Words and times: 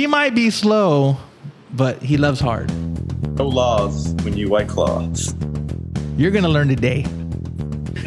He 0.00 0.06
might 0.06 0.34
be 0.34 0.48
slow, 0.48 1.18
but 1.74 2.00
he 2.00 2.16
loves 2.16 2.40
hard. 2.40 2.72
No 3.36 3.46
laws 3.46 4.14
when 4.24 4.34
you 4.34 4.48
white 4.48 4.66
claws. 4.66 5.34
You're 6.16 6.30
gonna 6.30 6.48
learn 6.48 6.68
today. 6.68 7.04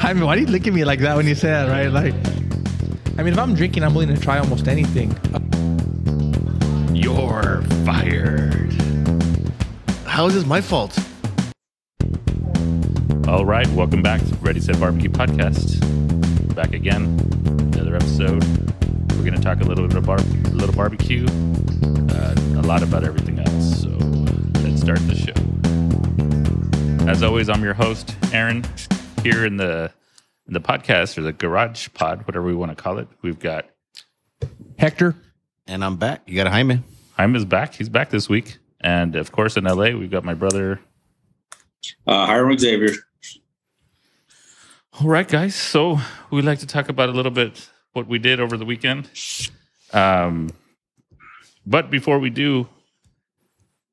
I 0.02 0.12
mean, 0.14 0.26
why 0.26 0.34
do 0.34 0.42
you 0.42 0.48
look 0.48 0.66
at 0.66 0.74
me 0.74 0.86
like 0.86 1.02
that 1.02 1.16
when 1.16 1.28
you 1.28 1.36
say 1.36 1.50
that, 1.50 1.70
right? 1.70 1.92
Like, 1.92 2.16
I 3.20 3.21
mean, 3.21 3.34
if 3.34 3.38
I'm 3.38 3.54
drinking, 3.54 3.84
I'm 3.84 3.94
willing 3.94 4.16
to 4.16 4.20
try 4.20 4.40
almost 4.40 4.68
anything. 4.68 5.16
You're 6.96 7.62
fired. 7.85 8.73
How 10.07 10.25
is 10.25 10.33
this 10.33 10.47
my 10.47 10.62
fault? 10.62 10.97
All 13.28 13.46
right, 13.46 13.67
welcome 13.67 14.01
back 14.01 14.19
to 14.21 14.33
Ready 14.37 14.62
Set 14.62 14.79
Barbecue 14.79 15.12
Podcast. 15.12 15.78
Back 16.55 16.73
again, 16.73 17.03
another 17.75 17.95
episode. 17.95 18.44
We're 19.23 19.30
going 19.30 19.41
to 19.41 19.48
talk 19.48 19.62
a 19.62 19.63
little 19.63 19.88
bit 19.88 19.95
about 19.95 20.17
bar- 20.17 20.52
a 20.52 20.55
little 20.55 20.75
barbecue, 20.75 21.25
uh, 21.84 22.36
a 22.58 22.63
lot 22.66 22.84
about 22.84 23.03
everything 23.03 23.39
else. 23.39 23.81
So 23.81 23.89
let's 24.62 24.81
start 24.81 24.99
the 25.07 25.16
show. 25.16 27.09
As 27.09 27.21
always, 27.23 27.49
I'm 27.49 27.63
your 27.63 27.73
host, 27.73 28.16
Aaron. 28.31 28.63
Here 29.23 29.45
in 29.45 29.57
the 29.57 29.91
in 30.48 30.54
the 30.54 30.59
podcast 30.62 31.17
or 31.17 31.21
the 31.21 31.31
garage 31.34 31.88
pod, 31.93 32.26
whatever 32.27 32.45
we 32.45 32.54
want 32.55 32.76
to 32.76 32.81
call 32.81 32.98
it, 32.99 33.07
we've 33.21 33.40
got 33.40 33.70
Hector, 34.77 35.16
And 35.67 35.84
I'm 35.84 35.95
back. 35.98 36.23
You 36.26 36.35
got 36.35 36.48
a 36.48 36.49
Jaime. 36.49 36.81
Jaime 37.17 37.38
is 37.38 37.45
back. 37.45 37.73
He's 37.76 37.88
back 37.90 38.09
this 38.09 38.27
week, 38.27 38.57
and 38.81 39.15
of 39.15 39.31
course 39.31 39.55
in 39.55 39.63
LA, 39.65 39.91
we've 39.91 40.12
got 40.12 40.23
my 40.26 40.34
brother 40.34 40.79
Uh, 42.07 42.26
Hiram 42.26 42.57
Xavier. 42.57 42.91
All 45.02 45.07
right, 45.07 45.27
guys. 45.27 45.55
So 45.55 45.99
we'd 46.31 46.45
like 46.45 46.59
to 46.59 46.68
talk 46.68 46.90
about 46.90 47.09
a 47.09 47.13
little 47.13 47.31
bit 47.31 47.70
what 47.93 48.07
we 48.07 48.20
did 48.20 48.40
over 48.40 48.57
the 48.57 48.65
weekend. 48.65 49.09
Um, 49.93 50.49
but 51.66 51.90
before 51.90 52.20
we 52.20 52.30
do, 52.30 52.67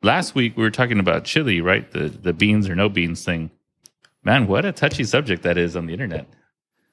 last 0.02 0.34
week 0.34 0.56
we 0.56 0.62
were 0.62 0.70
talking 0.70 0.98
about 0.98 1.24
chili, 1.24 1.60
right? 1.60 1.90
The 1.90 2.08
the 2.08 2.32
beans 2.32 2.68
or 2.68 2.74
no 2.74 2.88
beans 2.88 3.24
thing. 3.24 3.50
Man, 4.24 4.46
what 4.46 4.64
a 4.64 4.72
touchy 4.72 5.04
subject 5.04 5.42
that 5.44 5.56
is 5.56 5.76
on 5.76 5.86
the 5.86 5.92
internet. 5.92 6.26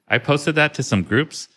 I 0.08 0.18
posted 0.18 0.54
that 0.54 0.72
to 0.74 0.82
some 0.82 1.02
groups. 1.02 1.48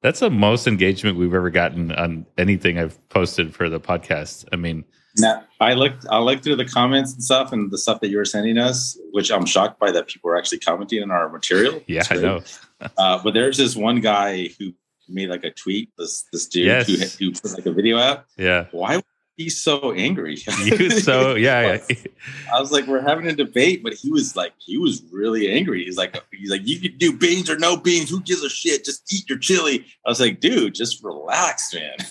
That's 0.00 0.20
the 0.20 0.30
most 0.30 0.66
engagement 0.66 1.18
we've 1.18 1.34
ever 1.34 1.50
gotten 1.50 1.92
on 1.92 2.24
anything 2.38 2.78
I've 2.78 2.96
posted 3.08 3.54
for 3.54 3.68
the 3.68 3.80
podcast. 3.80 4.46
I 4.52 4.56
mean, 4.56 4.84
Now, 5.18 5.42
I 5.60 5.74
looked. 5.74 6.06
I 6.08 6.18
looked 6.18 6.44
through 6.44 6.56
the 6.56 6.64
comments 6.64 7.12
and 7.12 7.22
stuff, 7.22 7.52
and 7.52 7.70
the 7.70 7.76
stuff 7.78 8.00
that 8.00 8.08
you 8.08 8.16
were 8.16 8.24
sending 8.24 8.56
us, 8.58 8.96
which 9.10 9.30
I'm 9.32 9.44
shocked 9.44 9.78
by 9.80 9.90
that 9.90 10.06
people 10.06 10.30
are 10.30 10.36
actually 10.36 10.60
commenting 10.60 11.02
on 11.02 11.10
our 11.10 11.28
material. 11.28 11.82
yeah, 11.86 12.04
I 12.10 12.14
know. 12.14 12.40
Uh, 12.96 13.20
but 13.24 13.34
there's 13.34 13.56
this 13.56 13.74
one 13.74 14.00
guy 14.00 14.50
who 14.56 14.72
made 15.08 15.28
like 15.28 15.44
a 15.44 15.50
tweet. 15.50 15.90
This 15.98 16.24
this 16.32 16.46
dude 16.46 16.66
Yes. 16.66 16.86
who, 17.16 17.26
who 17.26 17.32
put 17.32 17.52
like 17.52 17.66
a 17.66 17.72
video 17.72 17.98
out. 17.98 18.24
Yeah. 18.36 18.66
Why 18.72 18.96
was 18.96 19.04
he 19.36 19.48
so 19.50 19.92
angry? 19.92 20.34
He 20.64 20.70
was 20.84 21.04
so 21.04 21.34
yeah, 21.36 21.78
yeah. 21.88 21.96
I 22.54 22.60
was 22.60 22.72
like, 22.72 22.86
we're 22.88 23.00
having 23.02 23.26
a 23.28 23.32
debate, 23.34 23.82
but 23.84 23.94
he 23.94 24.10
was 24.10 24.34
like, 24.34 24.52
he 24.58 24.78
was 24.78 25.02
really 25.12 25.48
angry. 25.50 25.84
He's 25.84 25.96
like, 25.96 26.20
he's 26.32 26.50
like, 26.50 26.62
you 26.66 26.80
could 26.80 26.98
do 26.98 27.16
beans 27.16 27.48
or 27.48 27.56
no 27.58 27.76
beans. 27.76 28.10
Who 28.10 28.20
gives 28.20 28.42
a 28.42 28.48
shit? 28.50 28.84
Just 28.84 29.12
eat 29.12 29.28
your 29.28 29.38
chili. 29.38 29.86
I 30.04 30.08
was 30.10 30.18
like, 30.20 30.40
dude, 30.40 30.74
just 30.74 31.02
relax, 31.04 31.72
man. 31.74 31.94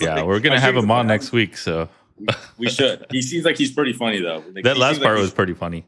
Yeah, 0.00 0.16
like- 0.16 0.26
we're 0.26 0.40
gonna 0.40 0.60
have 0.60 0.76
him 0.76 0.90
on 0.90 1.06
next 1.06 1.32
week. 1.32 1.56
So 1.56 1.88
We 2.58 2.68
should. 2.68 3.06
He 3.10 3.22
seems 3.22 3.44
like 3.44 3.56
he's 3.56 3.72
pretty 3.72 3.92
funny 3.94 4.20
though. 4.20 4.42
Like, 4.52 4.64
that 4.64 4.76
last 4.76 5.00
part 5.00 5.14
like 5.14 5.22
was 5.22 5.32
pretty 5.32 5.54
funny. 5.54 5.86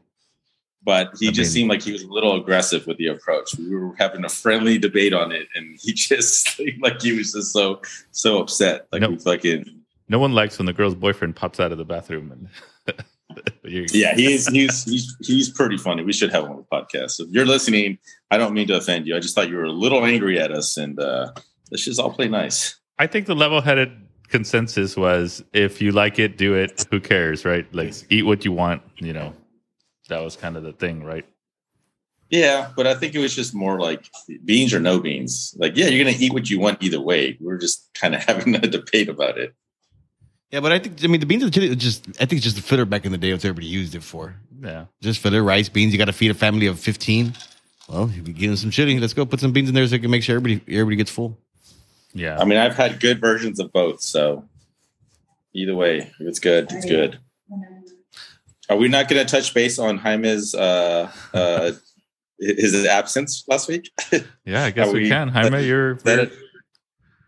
But 0.83 1.11
he 1.19 1.27
I 1.27 1.31
just 1.31 1.49
mean- 1.49 1.53
seemed 1.53 1.69
like 1.69 1.81
he 1.81 1.91
was 1.91 2.03
a 2.03 2.07
little 2.07 2.35
aggressive 2.35 2.87
with 2.87 2.97
the 2.97 3.07
approach. 3.07 3.55
We 3.57 3.75
were 3.75 3.95
having 3.97 4.25
a 4.25 4.29
friendly 4.29 4.77
debate 4.77 5.13
on 5.13 5.31
it, 5.31 5.47
and 5.55 5.77
he 5.81 5.93
just 6.09 6.55
seemed 6.55 6.81
like 6.81 7.01
he 7.01 7.13
was 7.17 7.31
just 7.33 7.53
so 7.53 7.81
so 8.11 8.39
upset. 8.39 8.87
Like 8.91 9.07
we 9.07 9.17
fucking 9.17 9.65
No 10.09 10.19
one 10.19 10.33
likes 10.33 10.57
when 10.57 10.65
the 10.65 10.73
girl's 10.73 10.95
boyfriend 10.95 11.35
pops 11.35 11.59
out 11.59 11.71
of 11.71 11.77
the 11.77 11.85
bathroom 11.85 12.31
and 12.31 12.49
yeah. 13.63 14.13
He's 14.15 14.47
he's 14.47 14.83
he's 14.83 15.15
he's 15.21 15.49
pretty 15.49 15.77
funny. 15.77 16.03
We 16.03 16.13
should 16.13 16.31
have 16.31 16.43
him 16.45 16.51
on 16.51 16.57
the 16.57 16.63
podcast. 16.63 17.11
So 17.11 17.23
if 17.23 17.29
you're 17.31 17.45
listening, 17.45 17.97
I 18.29 18.37
don't 18.37 18.53
mean 18.53 18.67
to 18.67 18.75
offend 18.77 19.07
you. 19.07 19.15
I 19.15 19.19
just 19.19 19.35
thought 19.35 19.49
you 19.49 19.55
were 19.57 19.65
a 19.65 19.71
little 19.71 20.05
angry 20.05 20.39
at 20.39 20.51
us, 20.51 20.77
and 20.77 20.99
uh, 20.99 21.31
let's 21.71 21.85
just 21.85 21.99
all 21.99 22.11
play 22.11 22.27
nice. 22.27 22.75
I 22.99 23.07
think 23.07 23.25
the 23.25 23.35
level-headed 23.35 23.91
consensus 24.27 24.95
was 24.97 25.43
if 25.53 25.81
you 25.81 25.91
like 25.91 26.19
it, 26.19 26.37
do 26.37 26.53
it. 26.55 26.85
Who 26.91 26.99
cares, 26.99 27.45
right? 27.45 27.65
Like 27.73 27.93
eat 28.09 28.23
what 28.23 28.43
you 28.45 28.51
want. 28.51 28.81
You 28.97 29.13
know, 29.13 29.33
that 30.09 30.23
was 30.23 30.35
kind 30.35 30.57
of 30.57 30.63
the 30.63 30.73
thing, 30.73 31.03
right? 31.03 31.25
Yeah, 32.29 32.71
but 32.77 32.87
I 32.87 32.95
think 32.95 33.13
it 33.13 33.19
was 33.19 33.35
just 33.35 33.53
more 33.53 33.79
like 33.79 34.09
beans 34.45 34.73
or 34.73 34.79
no 34.79 34.99
beans. 34.99 35.53
Like, 35.57 35.75
yeah, 35.75 35.87
you're 35.87 36.03
gonna 36.03 36.17
eat 36.17 36.33
what 36.33 36.49
you 36.49 36.59
want 36.59 36.81
either 36.81 37.01
way. 37.01 37.37
We're 37.41 37.57
just 37.57 37.89
kind 37.93 38.15
of 38.15 38.23
having 38.27 38.55
a 38.55 38.59
debate 38.59 39.09
about 39.09 39.37
it. 39.37 39.53
Yeah, 40.49 40.59
but 40.59 40.71
I 40.71 40.79
think 40.79 41.03
I 41.03 41.07
mean 41.07 41.19
the 41.19 41.25
beans 41.25 41.43
and 41.43 41.51
the 41.51 41.59
chili 41.59 41.75
just 41.75 42.07
I 42.19 42.25
think 42.25 42.33
it's 42.33 42.43
just 42.43 42.57
a 42.57 42.61
filler 42.61 42.85
back 42.85 43.05
in 43.05 43.11
the 43.11 43.17
day 43.17 43.31
what 43.31 43.43
everybody 43.43 43.67
used 43.67 43.95
it 43.95 44.03
for. 44.03 44.35
Yeah. 44.61 44.85
Just 45.01 45.19
filler, 45.19 45.43
rice, 45.43 45.69
beans. 45.69 45.91
You 45.91 45.97
got 45.97 46.05
to 46.05 46.13
feed 46.13 46.31
a 46.31 46.33
family 46.35 46.67
of 46.67 46.79
fifteen. 46.79 47.33
Well, 47.89 48.09
you 48.09 48.21
be 48.21 48.31
getting 48.31 48.55
some 48.55 48.71
chili. 48.71 48.97
Let's 48.99 49.13
go 49.13 49.25
put 49.25 49.39
some 49.39 49.51
beans 49.51 49.69
in 49.69 49.75
there 49.75 49.85
so 49.87 49.93
we 49.93 49.99
can 49.99 50.11
make 50.11 50.23
sure 50.23 50.35
everybody 50.35 50.61
everybody 50.73 50.95
gets 50.97 51.11
full. 51.11 51.37
Yeah. 52.13 52.39
I 52.39 52.45
mean, 52.45 52.57
I've 52.57 52.75
had 52.75 52.99
good 52.99 53.19
versions 53.19 53.59
of 53.59 53.71
both, 53.71 54.01
so 54.01 54.45
either 55.53 55.75
way, 55.75 55.99
if 55.99 56.21
it's 56.21 56.39
good, 56.39 56.71
it's 56.71 56.85
good. 56.85 57.19
Are 58.71 58.77
we 58.77 58.87
not 58.87 59.09
going 59.09 59.23
to 59.25 59.29
touch 59.29 59.53
base 59.53 59.77
on 59.77 59.97
Jaime's 59.97 60.55
uh, 60.55 61.11
uh, 61.33 61.71
his 62.39 62.85
absence 62.85 63.43
last 63.49 63.67
week? 63.67 63.91
yeah, 64.45 64.63
I 64.63 64.71
guess 64.71 64.93
we, 64.93 65.01
we- 65.01 65.09
can. 65.09 65.27
Jaime, 65.35 65.61
you're 65.65 65.95
Is 65.95 66.03
that 66.03 66.19
it? 66.19 66.33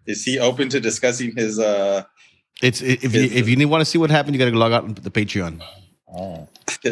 Is 0.07 0.23
he 0.23 0.39
open 0.39 0.69
to 0.69 0.79
discussing 0.79 1.35
his? 1.35 1.59
Uh, 1.59 2.03
It's 2.61 2.81
if 2.81 3.13
you 3.13 3.23
if 3.23 3.49
you 3.49 3.67
want 3.67 3.81
to 3.81 3.85
see 3.85 3.97
what 3.97 4.09
happened, 4.09 4.35
you 4.35 4.39
got 4.39 4.49
to 4.51 4.57
log 4.57 4.71
out 4.71 4.85
on 4.85 4.93
the 4.93 5.11
Patreon. 5.11 5.61
Oh. 6.07 6.47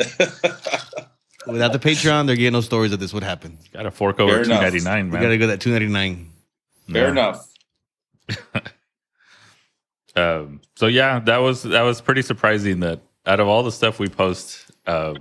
Without 1.47 1.71
the 1.71 1.79
Patreon, 1.79 2.27
they're 2.27 2.35
getting 2.35 2.51
no 2.51 2.59
stories 2.61 2.91
of 2.91 2.99
this. 2.99 3.13
What 3.13 3.23
happened? 3.23 3.57
got 3.71 3.83
to 3.83 3.91
fork 3.91 4.19
over 4.19 4.33
Fair 4.33 4.43
two 4.43 4.51
enough. 4.51 4.73
You 4.73 5.11
got 5.11 5.29
to 5.29 5.37
go 5.37 5.47
that 5.47 5.61
two 5.61 5.71
ninety 5.71 5.87
nine. 5.87 6.29
Fair 6.91 7.05
Yeah. 7.05 7.11
enough. 7.11 7.47
Um, 10.13 10.59
so 10.75 10.87
yeah, 10.87 11.19
that 11.19 11.37
was 11.37 11.63
that 11.63 11.83
was 11.83 12.01
pretty 12.01 12.21
surprising 12.21 12.81
that 12.81 12.99
out 13.25 13.39
of 13.39 13.47
all 13.47 13.63
the 13.63 13.71
stuff 13.71 13.99
we 13.99 14.07
post, 14.07 14.71
uh, 14.85 15.13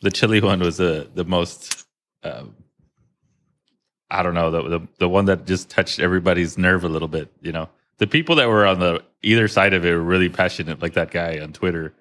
the 0.00 0.10
chili 0.10 0.40
one 0.40 0.60
was 0.60 0.76
the 0.76 1.08
the 1.14 1.24
most. 1.24 1.86
Uh, 2.22 2.44
I 4.10 4.22
don't 4.22 4.34
know 4.34 4.50
the, 4.50 4.78
the 4.78 4.88
the 4.98 5.08
one 5.08 5.26
that 5.26 5.46
just 5.46 5.70
touched 5.70 6.00
everybody's 6.00 6.58
nerve 6.58 6.84
a 6.84 6.88
little 6.88 7.08
bit. 7.08 7.30
You 7.40 7.52
know, 7.52 7.68
the 7.98 8.06
people 8.06 8.36
that 8.36 8.48
were 8.48 8.66
on 8.66 8.80
the 8.80 9.02
either 9.22 9.48
side 9.48 9.74
of 9.74 9.84
it 9.84 9.92
were 9.92 10.00
really 10.00 10.28
passionate, 10.28 10.82
like 10.82 10.94
that 10.94 11.10
guy 11.10 11.38
on 11.40 11.52
Twitter. 11.52 11.94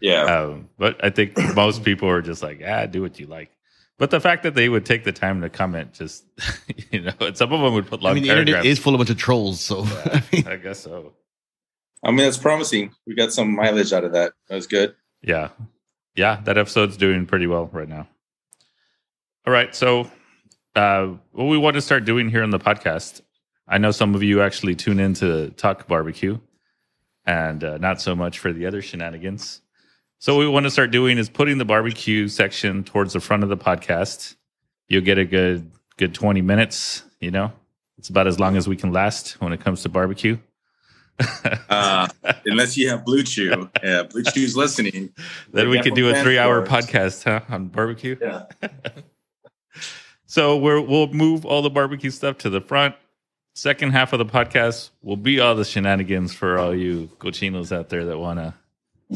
Yeah. 0.00 0.24
Um, 0.24 0.68
but 0.78 1.02
I 1.04 1.10
think 1.10 1.36
most 1.56 1.82
people 1.82 2.08
are 2.08 2.22
just 2.22 2.42
like, 2.42 2.62
ah, 2.66 2.86
do 2.86 3.02
what 3.02 3.18
you 3.18 3.26
like. 3.26 3.50
But 3.98 4.10
the 4.10 4.20
fact 4.20 4.44
that 4.44 4.54
they 4.54 4.68
would 4.68 4.86
take 4.86 5.02
the 5.02 5.12
time 5.12 5.40
to 5.40 5.48
comment, 5.48 5.94
just 5.94 6.24
you 6.92 7.00
know, 7.00 7.12
and 7.20 7.36
some 7.36 7.52
of 7.52 7.60
them 7.60 7.74
would 7.74 7.86
put 7.86 8.02
long 8.02 8.12
I 8.12 8.14
mean, 8.14 8.22
the 8.24 8.30
internet 8.30 8.64
is 8.64 8.78
full 8.78 8.94
of 8.94 9.00
a 9.00 9.04
bunch 9.04 9.10
of 9.10 9.18
trolls. 9.18 9.60
So 9.60 9.82
I 10.04 10.22
mean, 10.32 10.46
I 10.46 10.56
guess 10.56 10.80
so. 10.80 11.12
I 12.04 12.10
mean, 12.10 12.18
that's 12.18 12.36
promising. 12.36 12.94
We 13.06 13.14
got 13.14 13.32
some 13.32 13.54
mileage 13.54 13.92
out 13.92 14.04
of 14.04 14.12
that. 14.12 14.32
That 14.48 14.54
was 14.54 14.66
good. 14.66 14.94
Yeah. 15.22 15.48
Yeah, 16.14 16.40
that 16.44 16.58
episode's 16.58 16.96
doing 16.96 17.26
pretty 17.26 17.46
well 17.46 17.68
right 17.72 17.88
now. 17.88 18.08
All 19.46 19.52
right. 19.52 19.74
So, 19.74 20.10
uh, 20.74 21.14
what 21.32 21.44
we 21.44 21.58
want 21.58 21.74
to 21.74 21.80
start 21.80 22.04
doing 22.04 22.28
here 22.28 22.42
on 22.42 22.50
the 22.50 22.58
podcast, 22.58 23.22
I 23.66 23.78
know 23.78 23.90
some 23.90 24.14
of 24.14 24.22
you 24.22 24.42
actually 24.42 24.74
tune 24.74 25.00
in 25.00 25.14
to 25.14 25.50
talk 25.50 25.86
barbecue 25.86 26.38
and 27.24 27.62
uh, 27.62 27.78
not 27.78 28.00
so 28.00 28.16
much 28.16 28.38
for 28.38 28.52
the 28.52 28.66
other 28.66 28.82
shenanigans. 28.82 29.60
So, 30.18 30.34
what 30.34 30.40
we 30.40 30.48
want 30.48 30.64
to 30.64 30.70
start 30.70 30.90
doing 30.90 31.18
is 31.18 31.28
putting 31.28 31.58
the 31.58 31.64
barbecue 31.64 32.26
section 32.28 32.82
towards 32.84 33.12
the 33.12 33.20
front 33.20 33.42
of 33.42 33.48
the 33.48 33.56
podcast. 33.56 34.34
You'll 34.88 35.02
get 35.02 35.18
a 35.18 35.24
good, 35.24 35.70
good 35.96 36.14
20 36.14 36.42
minutes. 36.42 37.04
You 37.20 37.30
know, 37.30 37.52
it's 37.96 38.08
about 38.08 38.26
as 38.26 38.40
long 38.40 38.56
as 38.56 38.66
we 38.66 38.76
can 38.76 38.92
last 38.92 39.40
when 39.40 39.52
it 39.52 39.60
comes 39.60 39.82
to 39.82 39.88
barbecue. 39.88 40.38
Uh, 41.70 42.08
unless 42.46 42.76
you 42.76 42.88
have 42.88 43.04
Blue 43.04 43.22
Chew, 43.22 43.68
yeah, 43.82 44.02
Blue 44.02 44.22
Chew's 44.22 44.56
listening. 44.56 45.12
then 45.52 45.68
we 45.68 45.80
could 45.82 45.94
do 45.94 46.08
a 46.08 46.22
three 46.22 46.38
hour 46.38 46.66
podcast 46.66 47.24
huh, 47.24 47.40
on 47.48 47.68
barbecue. 47.68 48.16
Yeah. 48.20 48.46
So 50.30 50.58
we're, 50.58 50.80
we'll 50.82 51.06
move 51.08 51.46
all 51.46 51.62
the 51.62 51.70
barbecue 51.70 52.10
stuff 52.10 52.36
to 52.38 52.50
the 52.50 52.60
front. 52.60 52.94
Second 53.54 53.92
half 53.92 54.12
of 54.12 54.18
the 54.18 54.26
podcast 54.26 54.90
will 55.02 55.16
be 55.16 55.40
all 55.40 55.54
the 55.54 55.64
shenanigans 55.64 56.34
for 56.34 56.58
all 56.58 56.74
you 56.74 57.08
cochinos 57.18 57.74
out 57.74 57.88
there 57.88 58.04
that 58.04 58.18
want 58.18 58.38
to 58.38 58.54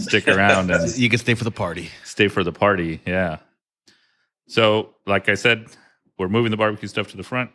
stick 0.01 0.27
around 0.27 0.71
and 0.71 0.97
you 0.97 1.11
can 1.11 1.19
stay 1.19 1.35
for 1.35 1.45
the 1.45 1.51
party. 1.51 1.91
stay 2.03 2.29
for 2.29 2.43
the 2.43 2.51
party. 2.51 3.03
Yeah. 3.07 3.41
So, 4.49 4.95
like 5.07 5.29
I 5.29 5.35
said, 5.35 5.67
we're 6.19 6.29
moving 6.29 6.51
the 6.51 6.57
barbecue 6.57 6.89
stuff 6.89 7.09
to 7.09 7.19
the 7.19 7.23
front. 7.23 7.51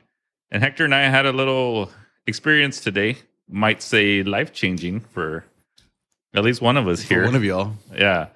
And 0.52 0.62
Hector 0.62 0.86
and 0.86 0.94
I 0.94 1.10
had 1.10 1.26
a 1.26 1.32
little 1.32 1.90
experience 2.28 2.80
today, 2.80 3.18
might 3.50 3.82
say 3.82 4.24
life 4.24 4.54
changing 4.54 5.00
for 5.02 5.46
at 6.34 6.44
least 6.44 6.62
one 6.62 6.78
of 6.78 6.88
us 6.88 7.02
For 7.04 7.14
here. 7.16 7.26
one 7.26 7.36
of 7.36 7.44
y'all. 7.44 7.74
Yeah. 7.96 8.28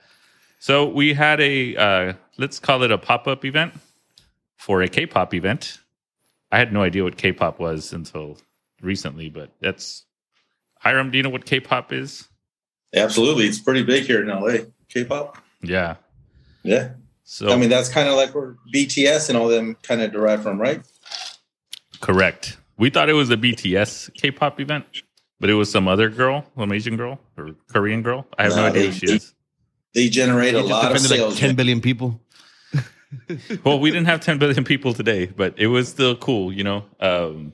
So 0.59 0.87
we 0.87 1.13
had 1.13 1.39
a 1.41 1.75
uh, 1.75 2.13
let's 2.37 2.59
call 2.59 2.83
it 2.83 2.91
a 2.91 2.97
pop 2.97 3.27
up 3.27 3.43
event 3.45 3.73
for 4.57 4.81
a 4.81 4.87
K-pop 4.87 5.33
event. 5.33 5.79
I 6.51 6.57
had 6.59 6.71
no 6.71 6.81
idea 6.83 7.03
what 7.03 7.17
K-pop 7.17 7.59
was 7.59 7.93
until 7.93 8.37
recently, 8.81 9.29
but 9.29 9.49
that's 9.59 10.05
Hiram. 10.79 11.09
Do 11.11 11.17
you 11.17 11.23
know 11.23 11.29
what 11.29 11.45
K-pop 11.45 11.91
is? 11.93 12.27
Absolutely, 12.93 13.45
it's 13.45 13.59
pretty 13.59 13.83
big 13.83 14.03
here 14.03 14.21
in 14.21 14.27
LA. 14.27 14.65
K-pop. 14.89 15.37
Yeah. 15.63 15.95
Yeah, 16.63 16.89
So 17.23 17.49
I 17.51 17.55
mean 17.55 17.69
that's 17.69 17.89
kind 17.89 18.07
of 18.07 18.15
like 18.15 18.35
where 18.35 18.55
BTS 18.73 19.29
and 19.29 19.37
all 19.37 19.47
them 19.47 19.75
kind 19.81 19.99
of 20.01 20.11
derive 20.11 20.43
from, 20.43 20.61
right? 20.61 20.83
correct. 22.01 22.57
We 22.81 22.89
thought 22.89 23.09
it 23.09 23.13
was 23.13 23.29
a 23.29 23.37
BTS 23.37 24.11
K-pop 24.15 24.59
event, 24.59 24.85
but 25.39 25.51
it 25.51 25.53
was 25.53 25.69
some 25.71 25.87
other 25.87 26.09
girl, 26.09 26.43
some 26.57 26.71
Asian 26.71 26.97
girl 26.97 27.19
or 27.37 27.51
Korean 27.71 28.01
girl. 28.01 28.25
I 28.39 28.43
have 28.45 28.53
no 28.55 28.63
Nah, 28.63 28.67
idea 28.69 28.81
who 28.87 28.91
they- 28.91 28.97
she 28.97 29.05
is. 29.17 29.35
They 29.93 30.09
generate 30.09 30.55
a 30.55 30.63
They 30.63 30.67
just 30.67 30.71
lot 30.71 30.91
of 30.91 30.99
sales. 30.99 31.33
like 31.41 31.55
10 31.55 31.67
man. 31.67 31.79
people. 31.81 32.19
well, 33.63 33.79
we 33.79 33.91
didn't 33.91 34.07
have 34.07 34.21
10 34.21 34.39
billion 34.39 34.63
people 34.63 34.95
today, 34.95 35.27
but 35.27 35.53
it 35.59 35.67
was 35.67 35.89
still 35.89 36.15
cool, 36.15 36.51
you 36.51 36.63
know. 36.63 36.85
Um, 36.99 37.53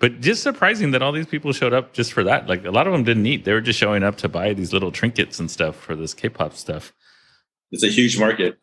but 0.00 0.20
just 0.20 0.42
surprising 0.42 0.90
that 0.90 1.02
all 1.02 1.12
these 1.12 1.26
people 1.26 1.52
showed 1.52 1.72
up 1.72 1.92
just 1.92 2.12
for 2.12 2.24
that. 2.24 2.48
Like 2.48 2.64
a 2.64 2.72
lot 2.72 2.88
of 2.88 2.94
them 2.94 3.04
didn't 3.04 3.26
eat; 3.26 3.44
they 3.44 3.52
were 3.52 3.60
just 3.60 3.78
showing 3.78 4.02
up 4.02 4.16
to 4.16 4.28
buy 4.28 4.54
these 4.54 4.72
little 4.72 4.90
trinkets 4.90 5.38
and 5.38 5.48
stuff 5.50 5.76
for 5.76 5.94
this 5.94 6.14
K-pop 6.14 6.54
stuff. 6.54 6.92
It's 7.70 7.84
a 7.84 7.88
huge 7.88 8.18
market. 8.18 8.58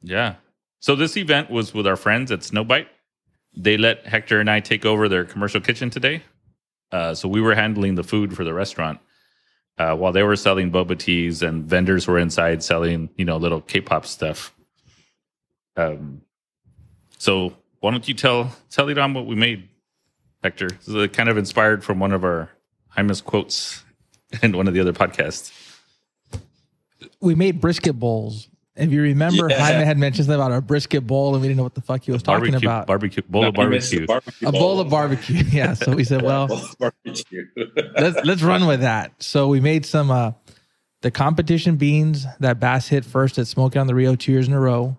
Yeah. 0.00 0.36
So 0.80 0.94
this 0.94 1.16
event 1.16 1.50
was 1.50 1.74
with 1.74 1.86
our 1.88 1.96
friends 1.96 2.30
at 2.30 2.44
Snowbite. 2.44 2.88
They 3.58 3.76
let 3.76 4.06
Hector 4.06 4.40
and 4.40 4.48
I 4.48 4.60
take 4.60 4.86
over 4.86 5.08
their 5.08 5.24
commercial 5.24 5.60
kitchen 5.60 5.90
today. 5.90 6.22
Uh, 6.92 7.14
so 7.14 7.28
we 7.28 7.40
were 7.40 7.54
handling 7.54 7.96
the 7.96 8.04
food 8.04 8.34
for 8.34 8.44
the 8.44 8.54
restaurant 8.54 9.00
uh, 9.78 9.94
while 9.94 10.12
they 10.12 10.22
were 10.22 10.36
selling 10.36 10.70
boba 10.70 10.98
teas 10.98 11.42
and 11.42 11.64
vendors 11.64 12.06
were 12.06 12.18
inside 12.18 12.62
selling, 12.62 13.10
you 13.16 13.24
know, 13.24 13.36
little 13.36 13.60
K-pop 13.60 14.06
stuff. 14.06 14.54
Um, 15.76 16.22
so 17.18 17.52
why 17.80 17.90
don't 17.90 18.06
you 18.08 18.14
tell 18.14 18.56
tell 18.70 18.86
Hiram 18.86 19.14
what 19.14 19.26
we 19.26 19.34
made, 19.34 19.68
Hector? 20.42 20.68
This 20.68 20.88
is 20.88 21.08
kind 21.08 21.28
of 21.28 21.36
inspired 21.36 21.84
from 21.84 21.98
one 21.98 22.12
of 22.12 22.24
our 22.24 22.50
Jaime's 22.96 23.20
quotes 23.20 23.84
in 24.42 24.56
one 24.56 24.68
of 24.68 24.74
the 24.74 24.80
other 24.80 24.92
podcasts. 24.92 25.52
We 27.20 27.34
made 27.34 27.60
brisket 27.60 27.98
bowls. 27.98 28.48
If 28.78 28.92
you 28.92 29.02
remember, 29.02 29.48
Yeah. 29.50 29.58
Jaime 29.60 29.84
had 29.84 29.98
mentioned 29.98 30.26
something 30.26 30.40
about 30.40 30.56
a 30.56 30.60
brisket 30.60 31.06
bowl, 31.06 31.34
and 31.34 31.42
we 31.42 31.48
didn't 31.48 31.56
know 31.58 31.64
what 31.64 31.74
the 31.74 31.80
fuck 31.80 32.02
he 32.02 32.12
was 32.12 32.22
talking 32.22 32.52
barbecue, 32.52 32.68
about. 32.68 32.86
barbecue, 32.86 33.22
bowl 33.28 33.44
of 33.46 33.56
Now, 33.56 33.64
you 33.64 33.70
missed 33.70 33.90
the 33.90 34.06
barbecue. 34.06 34.46
barbecue 34.46 34.48
a 34.48 34.52
bowl 34.52 34.80
of 34.80 34.88
barbecue. 34.88 35.36
yeah. 35.52 35.74
So 35.74 35.94
we 35.94 36.04
said, 36.04 36.22
well, 36.22 36.46
barbecue. 36.78 37.44
let's 37.96 38.24
let's 38.24 38.42
run 38.42 38.66
with 38.66 38.80
that. 38.80 39.20
So 39.22 39.48
we 39.48 39.60
made 39.60 39.84
some 39.84 40.10
uh 40.10 40.32
the 41.02 41.10
competition 41.10 41.76
beans 41.76 42.26
that 42.40 42.58
Bass 42.60 42.88
hit 42.88 43.04
first 43.04 43.38
at 43.38 43.46
Smoking 43.46 43.80
on 43.80 43.86
the 43.86 43.94
Rio 43.94 44.14
two 44.16 44.32
years 44.32 44.48
in 44.48 44.54
a 44.54 44.60
row. 44.60 44.96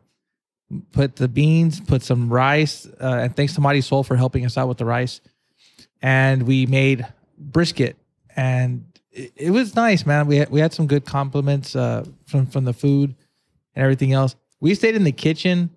Put 0.92 1.16
the 1.16 1.28
beans, 1.28 1.80
put 1.82 2.04
some 2.04 2.30
rice, 2.32 2.86
uh, 3.02 3.20
and 3.24 3.36
thanks 3.36 3.56
to 3.56 3.62
Mighty 3.62 3.82
Soul 3.82 4.04
for 4.04 4.16
helping 4.16 4.46
us 4.46 4.56
out 4.58 4.68
with 4.68 4.78
the 4.78 4.86
rice. 4.86 5.20
And 6.02 6.44
we 6.44 6.68
made 6.68 7.08
brisket, 7.38 7.98
and 8.36 8.86
it, 9.12 9.32
it 9.36 9.50
was 9.52 9.76
nice, 9.76 10.06
man. 10.06 10.28
We 10.28 10.38
had, 10.38 10.50
we 10.52 10.60
had 10.60 10.72
some 10.72 10.86
good 10.86 11.06
compliments 11.06 11.76
uh, 11.76 12.06
from 12.28 12.46
from 12.46 12.66
the 12.66 12.74
food 12.74 13.16
and 13.76 13.84
everything 13.84 14.14
else. 14.14 14.36
We 14.60 14.76
stayed 14.76 14.96
in 14.96 15.04
the 15.04 15.12
kitchen 15.12 15.70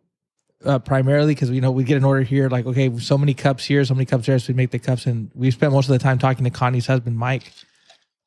uh, 0.65 0.79
primarily 0.79 1.35
because 1.35 1.51
you 1.51 1.61
know 1.61 1.71
we 1.71 1.85
get 1.85 1.97
an 1.97 2.05
order 2.05 2.23
here, 2.23 2.49
like 2.49 2.67
okay, 2.67 2.97
so 2.99 3.19
many 3.19 3.35
cups 3.35 3.65
here, 3.65 3.85
so 3.85 3.95
many 3.95 4.05
cups 4.05 4.27
there, 4.27 4.39
so 4.39 4.53
we 4.53 4.57
make 4.57 4.71
the 4.71 4.79
cups, 4.79 5.07
and 5.07 5.31
we 5.35 5.51
spent 5.51 5.73
most 5.73 5.89
of 5.89 5.93
the 5.93 5.99
time 5.99 6.19
talking 6.19 6.45
to 6.45 6.51
Connie's 6.51 6.87
husband, 6.87 7.17
Mike. 7.17 7.53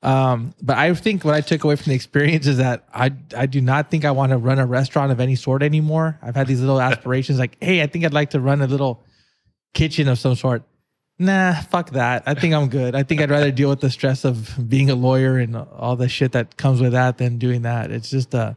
Um, 0.02 0.54
but 0.62 0.78
I 0.78 0.94
think 0.94 1.26
what 1.26 1.34
I 1.34 1.42
took 1.42 1.64
away 1.64 1.76
from 1.76 1.90
the 1.90 1.96
experience 1.96 2.46
is 2.46 2.58
that 2.58 2.88
I 2.94 3.12
I 3.36 3.46
do 3.46 3.62
not 3.62 3.90
think 3.90 4.06
I 4.06 4.12
want 4.12 4.32
to 4.32 4.38
run 4.38 4.60
a 4.60 4.66
restaurant 4.66 5.12
of 5.12 5.20
any 5.20 5.36
sort 5.36 5.64
anymore. 5.64 6.20
I've 6.22 6.36
had 6.36 6.48
these 6.48 6.60
little 6.60 6.82
aspirations, 6.90 7.40
like 7.40 7.58
hey, 7.62 7.82
I 7.82 7.88
think 7.88 8.06
I'd 8.06 8.14
like 8.14 8.32
to 8.32 8.40
run 8.40 8.62
a 8.62 8.68
little 8.68 9.04
kitchen 9.74 10.08
of 10.08 10.20
some 10.20 10.36
sort. 10.36 10.64
Nah, 11.18 11.54
fuck 11.62 11.92
that. 11.92 12.24
I 12.26 12.34
think 12.34 12.54
I'm 12.54 12.68
good. 12.68 12.94
I 12.94 13.04
think 13.04 13.22
I'd 13.22 13.32
rather 13.32 13.50
deal 13.50 13.70
with 13.70 13.80
the 13.80 13.90
stress 13.90 14.26
of 14.26 14.70
being 14.70 14.90
a 14.90 14.96
lawyer 14.96 15.38
and 15.38 15.56
all 15.56 15.96
the 15.96 16.10
shit 16.10 16.34
that 16.34 16.58
comes 16.58 16.82
with 16.82 16.92
that 16.92 17.18
than 17.18 17.38
doing 17.38 17.62
that. 17.62 17.90
It's 17.90 18.10
just 18.10 18.36
uh 18.36 18.56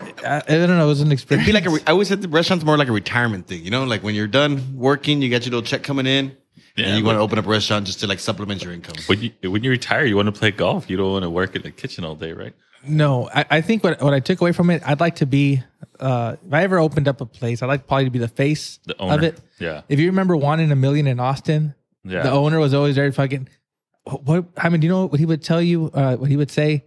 I, 0.00 0.36
I 0.36 0.40
don't 0.40 0.68
know. 0.68 0.84
It 0.84 0.88
was 0.88 1.00
an 1.00 1.12
experience. 1.12 1.48
It'd 1.48 1.54
be 1.54 1.60
like 1.60 1.66
a 1.66 1.74
re- 1.76 1.82
I 1.86 1.92
always 1.92 2.08
said 2.08 2.22
the 2.22 2.28
restaurant's 2.28 2.64
more 2.64 2.76
like 2.76 2.88
a 2.88 2.92
retirement 2.92 3.46
thing. 3.46 3.64
You 3.64 3.70
know, 3.70 3.84
like 3.84 4.02
when 4.02 4.14
you're 4.14 4.26
done 4.28 4.76
working, 4.76 5.22
you 5.22 5.30
got 5.30 5.44
your 5.44 5.52
little 5.52 5.62
check 5.66 5.82
coming 5.82 6.06
in, 6.06 6.36
Yeah, 6.76 6.86
and 6.86 6.98
you 6.98 7.04
want 7.04 7.16
to 7.16 7.20
open 7.20 7.38
up 7.38 7.46
a 7.46 7.48
restaurant 7.50 7.86
just 7.86 8.00
to 8.00 8.06
like 8.06 8.20
supplement 8.20 8.62
your 8.62 8.72
income. 8.72 8.94
When 9.06 9.20
you 9.22 9.50
when 9.50 9.64
you 9.64 9.70
retire, 9.70 10.04
you 10.04 10.16
want 10.16 10.26
to 10.26 10.32
play 10.38 10.50
golf. 10.52 10.88
You 10.88 10.96
don't 10.96 11.10
want 11.12 11.24
to 11.24 11.30
work 11.30 11.56
in 11.56 11.62
the 11.62 11.70
kitchen 11.72 12.04
all 12.04 12.14
day, 12.14 12.32
right? 12.32 12.54
No, 12.86 13.28
I, 13.34 13.44
I 13.50 13.60
think 13.60 13.82
what 13.82 14.00
what 14.00 14.14
I 14.14 14.20
took 14.20 14.40
away 14.40 14.52
from 14.52 14.70
it, 14.70 14.82
I'd 14.86 15.00
like 15.00 15.16
to 15.16 15.26
be. 15.26 15.62
Uh, 15.98 16.36
if 16.46 16.52
I 16.52 16.62
ever 16.62 16.78
opened 16.78 17.08
up 17.08 17.20
a 17.20 17.26
place, 17.26 17.60
I'd 17.60 17.66
like 17.66 17.88
probably 17.88 18.04
to 18.04 18.10
be 18.10 18.20
the 18.20 18.28
face 18.28 18.78
The 18.86 18.96
owner. 19.00 19.14
of 19.14 19.22
it. 19.24 19.40
Yeah, 19.58 19.82
If 19.88 19.98
you 19.98 20.06
remember 20.06 20.36
Juan 20.36 20.60
in 20.60 20.70
a 20.70 20.76
Million 20.76 21.08
in 21.08 21.18
Austin, 21.18 21.74
yeah. 22.04 22.22
the 22.22 22.30
owner 22.30 22.60
was 22.60 22.72
always 22.72 22.94
very 22.94 23.10
fucking. 23.10 23.48
What 24.04 24.44
I 24.56 24.68
mean, 24.68 24.80
do 24.80 24.86
you 24.86 24.92
know 24.92 25.06
what 25.06 25.18
he 25.18 25.26
would 25.26 25.42
tell 25.42 25.60
you? 25.60 25.90
Uh, 25.92 26.14
what 26.16 26.30
he 26.30 26.36
would 26.36 26.52
say? 26.52 26.84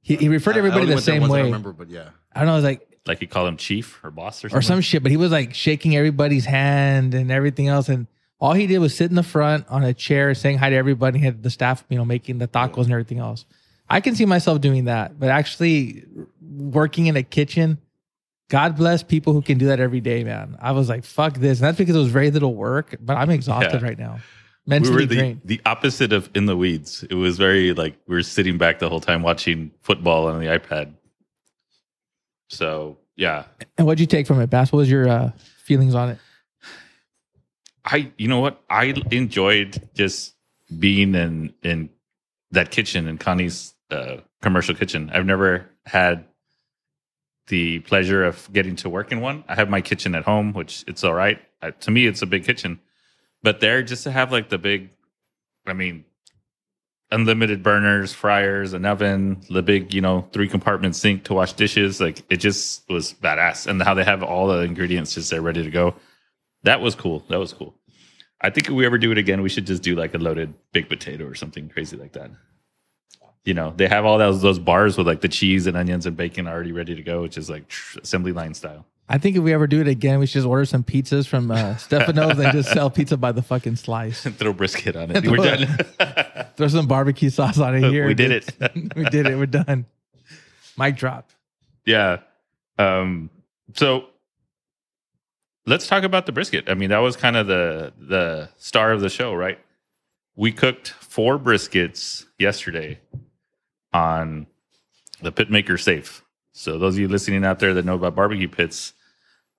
He, 0.00 0.16
he 0.16 0.28
referred 0.30 0.54
to 0.54 0.60
I- 0.60 0.62
I 0.62 0.66
everybody 0.68 0.86
the 0.86 1.02
same 1.02 1.28
way. 1.28 1.40
I, 1.40 1.44
remember, 1.44 1.72
but 1.74 1.90
yeah. 1.90 2.08
Don't 2.38 2.46
know. 2.46 2.52
It 2.52 2.56
was 2.56 2.64
like 2.64 2.88
like 3.06 3.20
you 3.20 3.26
call 3.28 3.46
him 3.46 3.56
chief 3.56 3.98
or 4.04 4.10
boss 4.10 4.44
or 4.44 4.48
or 4.56 4.62
some 4.62 4.80
shit, 4.80 5.02
but 5.02 5.10
he 5.10 5.16
was 5.16 5.30
like 5.32 5.54
shaking 5.54 5.96
everybody's 5.96 6.44
hand 6.44 7.14
and 7.14 7.30
everything 7.30 7.68
else, 7.68 7.88
and 7.88 8.06
all 8.40 8.52
he 8.52 8.66
did 8.66 8.78
was 8.78 8.94
sit 8.94 9.10
in 9.10 9.16
the 9.16 9.22
front 9.22 9.66
on 9.68 9.82
a 9.82 9.92
chair 9.94 10.34
saying 10.34 10.58
hi 10.58 10.70
to 10.70 10.76
everybody. 10.76 11.18
He 11.18 11.24
had 11.24 11.42
the 11.42 11.50
staff, 11.50 11.84
you 11.88 11.96
know, 11.98 12.04
making 12.04 12.38
the 12.38 12.46
tacos 12.48 12.84
and 12.84 12.92
everything 12.92 13.18
else. 13.18 13.44
I 13.90 14.00
can 14.00 14.14
see 14.14 14.26
myself 14.26 14.60
doing 14.60 14.84
that, 14.84 15.18
but 15.18 15.30
actually 15.30 16.04
working 16.40 17.06
in 17.06 17.16
a 17.16 17.22
kitchen, 17.22 17.78
God 18.50 18.76
bless 18.76 19.02
people 19.02 19.32
who 19.32 19.42
can 19.42 19.56
do 19.58 19.66
that 19.66 19.80
every 19.80 20.00
day, 20.00 20.22
man. 20.24 20.56
I 20.60 20.72
was 20.72 20.88
like, 20.88 21.04
fuck 21.04 21.34
this. 21.38 21.58
And 21.58 21.66
that's 21.66 21.78
because 21.78 21.96
it 21.96 21.98
was 21.98 22.08
very 22.10 22.30
little 22.30 22.54
work, 22.54 22.96
but 23.00 23.16
I'm 23.16 23.30
exhausted 23.30 23.80
Yeah. 23.80 23.88
right 23.88 23.98
now. 23.98 24.18
we 24.66 24.70
Mentally 24.70 24.94
were 24.94 25.06
the, 25.06 25.14
drained. 25.16 25.40
the 25.46 25.60
opposite 25.64 26.12
of 26.12 26.28
in 26.34 26.44
the 26.44 26.56
weeds. 26.56 27.02
It 27.08 27.14
was 27.14 27.38
very 27.38 27.72
like 27.72 27.96
we 28.06 28.14
were 28.14 28.22
sitting 28.22 28.58
back 28.58 28.78
the 28.78 28.88
whole 28.90 29.00
time 29.00 29.22
watching 29.22 29.70
football 29.80 30.28
on 30.28 30.38
the 30.40 30.46
iPad. 30.46 30.92
So 32.48 32.98
yeah, 33.16 33.44
And 33.76 33.86
what'd 33.86 34.00
you 34.00 34.06
take 34.06 34.26
from 34.26 34.40
it, 34.40 34.48
Bass? 34.48 34.72
What 34.72 34.78
was 34.78 34.90
your 34.90 35.08
uh, 35.08 35.32
feelings 35.62 35.94
on 35.94 36.10
it? 36.10 36.18
I 37.84 38.12
you 38.18 38.28
know 38.28 38.40
what 38.40 38.62
I 38.68 38.94
enjoyed 39.10 39.88
just 39.94 40.34
being 40.78 41.14
in 41.14 41.54
in 41.62 41.90
that 42.50 42.70
kitchen 42.70 43.08
in 43.08 43.18
Connie's 43.18 43.74
uh, 43.90 44.18
commercial 44.42 44.74
kitchen. 44.74 45.10
I've 45.12 45.26
never 45.26 45.68
had 45.84 46.24
the 47.48 47.80
pleasure 47.80 48.24
of 48.24 48.48
getting 48.52 48.76
to 48.76 48.88
work 48.88 49.10
in 49.10 49.20
one. 49.20 49.44
I 49.48 49.54
have 49.54 49.70
my 49.70 49.80
kitchen 49.80 50.14
at 50.14 50.24
home, 50.24 50.52
which 50.52 50.84
it's 50.86 51.02
all 51.02 51.14
right. 51.14 51.40
Uh, 51.62 51.70
to 51.80 51.90
me, 51.90 52.06
it's 52.06 52.22
a 52.22 52.26
big 52.26 52.44
kitchen, 52.44 52.80
but 53.42 53.60
there 53.60 53.82
just 53.82 54.04
to 54.04 54.10
have 54.10 54.30
like 54.30 54.50
the 54.50 54.58
big, 54.58 54.90
I 55.66 55.72
mean, 55.72 56.04
unlimited 57.10 57.62
burners, 57.62 58.12
fryers, 58.12 58.72
an 58.72 58.84
oven, 58.84 59.40
the 59.50 59.62
big 59.62 59.92
you 59.94 60.00
know 60.00 60.28
three 60.32 60.48
compartment 60.48 60.96
sink 60.96 61.24
to 61.24 61.34
wash 61.34 61.52
dishes. 61.52 62.00
Like 62.00 62.22
it 62.30 62.38
just 62.38 62.88
was 62.88 63.14
badass, 63.14 63.66
and 63.66 63.82
how 63.82 63.94
they 63.94 64.04
have 64.04 64.22
all 64.22 64.48
the 64.48 64.60
ingredients 64.60 65.14
just 65.14 65.30
there 65.30 65.42
ready 65.42 65.62
to 65.62 65.70
go. 65.70 65.94
That 66.64 66.80
was 66.80 66.94
cool. 66.94 67.24
That 67.28 67.38
was 67.38 67.52
cool. 67.52 67.74
I 68.40 68.50
think 68.50 68.68
if 68.68 68.74
we 68.74 68.86
ever 68.86 68.98
do 68.98 69.10
it 69.10 69.18
again, 69.18 69.42
we 69.42 69.48
should 69.48 69.66
just 69.66 69.82
do 69.82 69.96
like 69.96 70.14
a 70.14 70.18
loaded 70.18 70.54
big 70.72 70.88
potato 70.88 71.26
or 71.26 71.34
something 71.34 71.68
crazy 71.68 71.96
like 71.96 72.12
that. 72.12 72.30
You 73.44 73.54
know, 73.54 73.72
they 73.76 73.88
have 73.88 74.04
all 74.04 74.18
those 74.18 74.42
those 74.42 74.58
bars 74.58 74.98
with 74.98 75.06
like 75.06 75.20
the 75.20 75.28
cheese 75.28 75.66
and 75.66 75.76
onions 75.76 76.06
and 76.06 76.16
bacon 76.16 76.46
already 76.46 76.72
ready 76.72 76.94
to 76.94 77.02
go, 77.02 77.22
which 77.22 77.38
is 77.38 77.48
like 77.48 77.72
assembly 78.02 78.32
line 78.32 78.54
style. 78.54 78.86
I 79.08 79.18
think 79.18 79.36
if 79.36 79.42
we 79.42 79.52
ever 79.54 79.66
do 79.66 79.80
it 79.80 79.88
again, 79.88 80.18
we 80.18 80.26
should 80.26 80.34
just 80.34 80.46
order 80.46 80.64
some 80.66 80.84
pizzas 80.84 81.26
from 81.26 81.50
uh, 81.50 81.76
Stefano's 81.78 82.38
and 82.38 82.52
just 82.52 82.70
sell 82.70 82.90
pizza 82.90 83.16
by 83.16 83.32
the 83.32 83.42
fucking 83.42 83.76
slice. 83.76 84.22
Throw 84.38 84.52
brisket 84.52 84.96
on 84.96 85.10
it. 85.10 85.26
We're 85.30 85.36
done. 85.36 86.46
Throw 86.56 86.68
some 86.68 86.86
barbecue 86.86 87.30
sauce 87.30 87.58
on 87.58 87.74
it 87.76 87.88
here. 87.90 88.06
We 88.06 88.14
did 88.14 88.32
it. 88.32 88.96
we 88.96 89.04
did 89.04 89.26
it. 89.26 89.36
We're 89.36 89.46
done. 89.46 89.86
Mic 90.76 90.96
drop. 90.96 91.30
yeah. 91.84 92.18
Um, 92.78 93.28
so 93.74 94.06
let's 95.66 95.86
talk 95.88 96.04
about 96.04 96.26
the 96.26 96.32
brisket. 96.32 96.68
I 96.68 96.74
mean, 96.74 96.90
that 96.90 96.98
was 96.98 97.16
kind 97.16 97.36
of 97.36 97.46
the 97.48 97.92
the 97.98 98.48
star 98.56 98.92
of 98.92 99.00
the 99.00 99.08
show, 99.08 99.34
right? 99.34 99.58
We 100.36 100.52
cooked 100.52 100.90
four 100.90 101.38
briskets 101.38 102.24
yesterday 102.38 103.00
on 103.92 104.46
the 105.20 105.32
Pitmaker 105.32 105.80
Safe. 105.80 106.24
So 106.52 106.78
those 106.78 106.94
of 106.94 107.00
you 107.00 107.08
listening 107.08 107.44
out 107.44 107.58
there 107.58 107.74
that 107.74 107.84
know 107.84 107.94
about 107.94 108.14
barbecue 108.14 108.48
pits, 108.48 108.92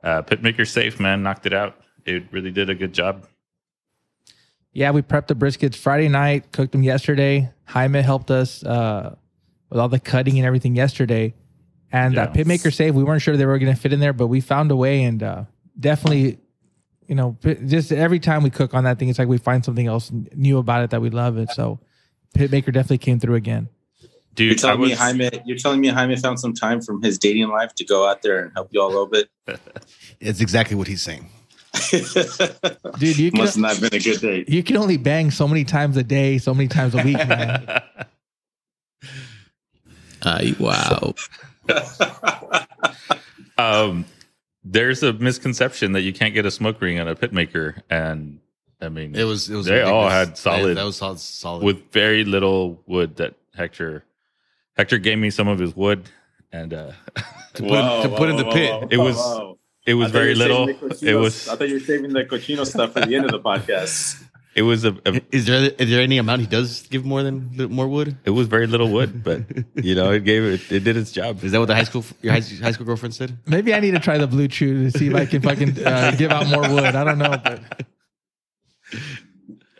uh, 0.04 0.22
Pitmaker 0.22 0.68
Safe, 0.68 1.00
man, 1.00 1.24
knocked 1.24 1.46
it 1.46 1.54
out. 1.54 1.82
It 2.06 2.24
really 2.32 2.52
did 2.52 2.70
a 2.70 2.76
good 2.76 2.94
job. 2.94 3.28
Yeah, 4.72 4.92
we 4.92 5.02
prepped 5.02 5.28
the 5.28 5.36
briskets 5.36 5.76
Friday 5.76 6.08
night, 6.08 6.52
cooked 6.52 6.72
them 6.72 6.84
yesterday. 6.84 7.52
Jaime 7.66 8.02
helped 8.02 8.32
us 8.32 8.64
uh, 8.64 9.16
with 9.70 9.80
all 9.80 9.90
the 9.90 10.00
cutting 10.00 10.38
and 10.38 10.46
everything 10.46 10.76
yesterday. 10.76 11.34
And 11.92 12.16
that 12.16 12.34
Pitmaker 12.34 12.74
Safe, 12.74 12.94
we 12.94 13.04
weren't 13.04 13.22
sure 13.22 13.36
they 13.36 13.46
were 13.46 13.58
going 13.58 13.74
to 13.74 13.80
fit 13.80 13.94
in 13.94 14.00
there, 14.00 14.14
but 14.14 14.28
we 14.28 14.42
found 14.42 14.70
a 14.72 14.76
way 14.76 15.04
and 15.04 15.24
uh, 15.24 15.44
definitely, 15.80 16.38
you 17.08 17.16
know, 17.16 17.36
just 17.66 17.92
every 17.92 18.20
time 18.20 18.44
we 18.44 18.52
cook 18.52 18.76
on 18.76 18.84
that 18.84 19.00
thing, 19.00 19.10
it's 19.10 19.18
like 19.18 19.28
we 19.28 19.40
find 19.40 19.66
something 19.66 19.88
else 19.88 20.12
new 20.36 20.60
about 20.60 20.84
it 20.84 20.92
that 20.92 21.02
we 21.02 21.10
love 21.10 21.38
it. 21.38 21.50
So 21.50 21.80
Pitmaker 22.38 22.72
definitely 22.72 23.00
came 23.00 23.20
through 23.20 23.36
again. 23.36 23.70
Dude, 24.36 24.48
You're 24.48 24.56
telling 24.56 24.80
was, 24.80 24.90
me 24.92 24.96
Jaime. 24.96 25.30
You're 25.46 25.58
telling 25.58 25.82
me 25.82 25.88
Jaime 25.90 26.16
found 26.16 26.40
some 26.40 26.54
time 26.54 26.82
from 26.82 27.02
his 27.02 27.18
dating 27.18 27.50
life 27.50 27.74
to 27.76 27.84
go 27.86 28.08
out 28.08 28.22
there 28.22 28.40
and 28.44 28.52
help 28.54 28.70
you 28.72 28.82
all 28.82 28.88
a 28.88 28.94
little 28.94 29.08
bit. 29.08 29.30
It's 30.22 30.42
exactly 30.42 30.76
what 30.76 30.88
he's 30.88 31.02
saying. 31.02 31.30
Dude, 33.00 33.18
you 33.18 33.32
can, 33.32 33.40
Must 33.42 33.58
not 33.58 33.72
have 33.78 33.82
been 33.82 34.00
a 34.00 34.04
good 34.04 34.20
date. 34.20 34.50
you 34.50 34.64
can 34.64 34.76
only 34.76 34.98
bang 34.98 35.32
so 35.32 35.48
many 35.48 35.64
times 35.64 35.96
a 35.98 36.04
day, 36.04 36.38
so 36.40 36.54
many 36.54 36.68
times 36.68 36.94
a 36.96 37.04
week, 37.04 37.18
man. 37.18 37.82
Uh, 40.22 40.44
wow. 40.60 41.14
Um, 43.58 44.06
there's 44.64 45.02
a 45.04 45.14
misconception 45.14 45.94
that 45.94 46.02
you 46.02 46.12
can't 46.14 46.34
get 46.34 46.46
a 46.46 46.52
smoke 46.52 46.82
ring 46.82 47.00
on 47.00 47.08
a 47.08 47.16
Pitmaker, 47.16 47.82
and 47.90 48.40
I 48.82 48.90
mean, 48.90 49.16
It 49.16 49.24
was. 49.24 49.50
It 49.50 49.56
was. 49.56 49.66
They 49.66 49.82
all 49.82 50.04
ridiculous. 50.06 50.14
had 50.30 50.38
solid- 50.38 50.78
That 50.78 50.84
was 50.84 50.98
solid. 50.98 51.20
Solid. 51.20 51.64
with 51.64 51.92
very 51.92 52.26
little 52.26 52.82
wood 52.86 53.16
that 53.18 53.36
Hector 53.56 54.04
Hector 54.80 54.98
gave 54.98 55.18
me 55.18 55.30
some 55.30 55.50
of 55.50 55.60
his 55.60 55.76
wood, 55.76 56.10
and 56.54 56.74
uh, 56.74 56.92
to 57.56 57.64
put, 57.72 58.02
to 58.04 58.10
put 58.16 58.30
in 58.30 58.38
the 58.38 58.46
pit. 58.46 58.88
It 58.92 58.98
was- 58.98 59.20
it 59.86 59.96
was 59.96 60.12
very 60.12 60.36
little. 60.36 60.70
It 61.02 61.16
was 61.16 61.48
I 61.50 61.56
thought 61.56 61.68
you 61.68 61.74
were 61.76 61.80
saving 61.80 62.14
the 62.14 62.24
cochino 62.24 62.64
stuff 62.66 62.94
for 62.94 63.02
the 63.02 63.16
end 63.16 63.26
of 63.26 63.32
the 63.32 63.40
podcast. 63.40 64.22
it 64.56 64.62
was 64.62 64.86
a, 64.86 64.92
a 65.06 65.20
Is 65.32 65.48
there 65.48 65.72
is 65.80 65.90
there 65.90 66.02
any 66.02 66.18
amount 66.18 66.42
he 66.42 66.48
does 66.48 66.84
give 66.94 67.04
more 67.06 67.24
than 67.24 67.50
more 67.72 67.88
wood? 67.88 68.16
it 68.24 68.30
was 68.30 68.48
very 68.48 68.68
little 68.68 68.90
wood, 68.90 69.24
but 69.24 69.42
you 69.76 69.96
know 69.96 70.12
it 70.12 70.24
gave 70.26 70.44
it 70.44 70.72
it 70.72 70.84
did 70.84 70.96
its 70.96 71.12
job. 71.12 71.44
Is 71.44 71.52
that 71.54 71.60
what 71.60 71.66
the 71.68 71.76
high 71.76 71.86
school 71.86 72.06
your 72.22 72.34
high, 72.34 72.42
high 72.62 72.72
school 72.72 72.86
girlfriend 72.86 73.16
said? 73.16 73.38
Maybe 73.48 73.74
I 73.74 73.80
need 73.80 73.92
to 73.92 74.00
try 74.00 74.18
the 74.18 74.28
blue 74.28 74.48
chew 74.48 74.90
to 74.92 74.98
see 74.98 75.08
if 75.08 75.16
I 75.16 75.26
can 75.26 75.42
fucking 75.42 75.84
uh, 75.86 76.12
give 76.18 76.30
out 76.32 76.48
more 76.48 76.62
wood. 76.70 76.94
I 76.96 77.04
don't 77.04 77.18
know, 77.18 77.36
but 77.44 77.60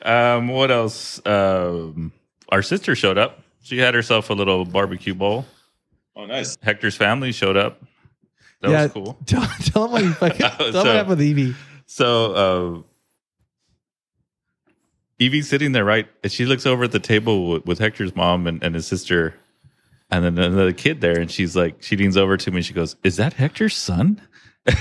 Um, 0.02 0.48
what 0.48 0.72
else? 0.72 1.22
Um, 1.26 2.14
our 2.50 2.62
sister 2.62 2.96
showed 2.96 3.18
up. 3.18 3.44
She 3.62 3.78
had 3.78 3.94
herself 3.94 4.30
a 4.30 4.34
little 4.34 4.66
barbecue 4.66 5.14
bowl. 5.14 5.46
Oh, 6.16 6.26
nice. 6.26 6.58
Hector's 6.62 6.96
family 6.96 7.32
showed 7.32 7.58
up. 7.58 7.82
That 8.62 8.72
yeah, 8.72 8.84
was 8.84 8.92
cool. 8.92 9.18
Tell, 9.26 9.42
tell 9.62 9.84
them 9.84 9.92
what 9.92 10.04
you 10.04 10.14
fucking 10.14 10.38
tell 10.40 10.58
them 10.58 10.72
So- 10.74 10.78
what 10.80 10.88
happened 10.88 11.10
with 11.10 11.22
Evie. 11.22 11.56
So 11.86 12.84
uh, 15.18 15.24
Evie's 15.24 15.50
sitting 15.50 15.72
there, 15.72 15.86
right? 15.86 16.08
And 16.24 16.32
she 16.32 16.46
looks 16.46 16.66
over 16.66 16.84
at 16.86 16.92
the 16.92 17.00
table 17.00 17.50
with, 17.50 17.66
with 17.66 17.80
Hector's 17.80 18.16
mom 18.16 18.48
and, 18.48 18.64
and 18.64 18.76
his 18.76 18.86
sister, 18.86 19.34
and 20.12 20.24
then 20.24 20.38
another 20.38 20.72
kid 20.72 21.02
there. 21.02 21.20
And 21.20 21.32
she's 21.32 21.56
like, 21.56 21.82
she 21.82 21.98
leans 21.98 22.16
over 22.16 22.38
to 22.38 22.52
me 22.52 22.58
and 22.58 22.66
she 22.66 22.74
goes, 22.74 22.96
"Is 23.04 23.16
that 23.18 23.34
Hector's 23.34 23.76
son?" 23.76 24.22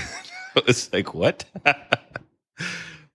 it's 0.55 0.91
like 0.93 1.13
what? 1.13 1.45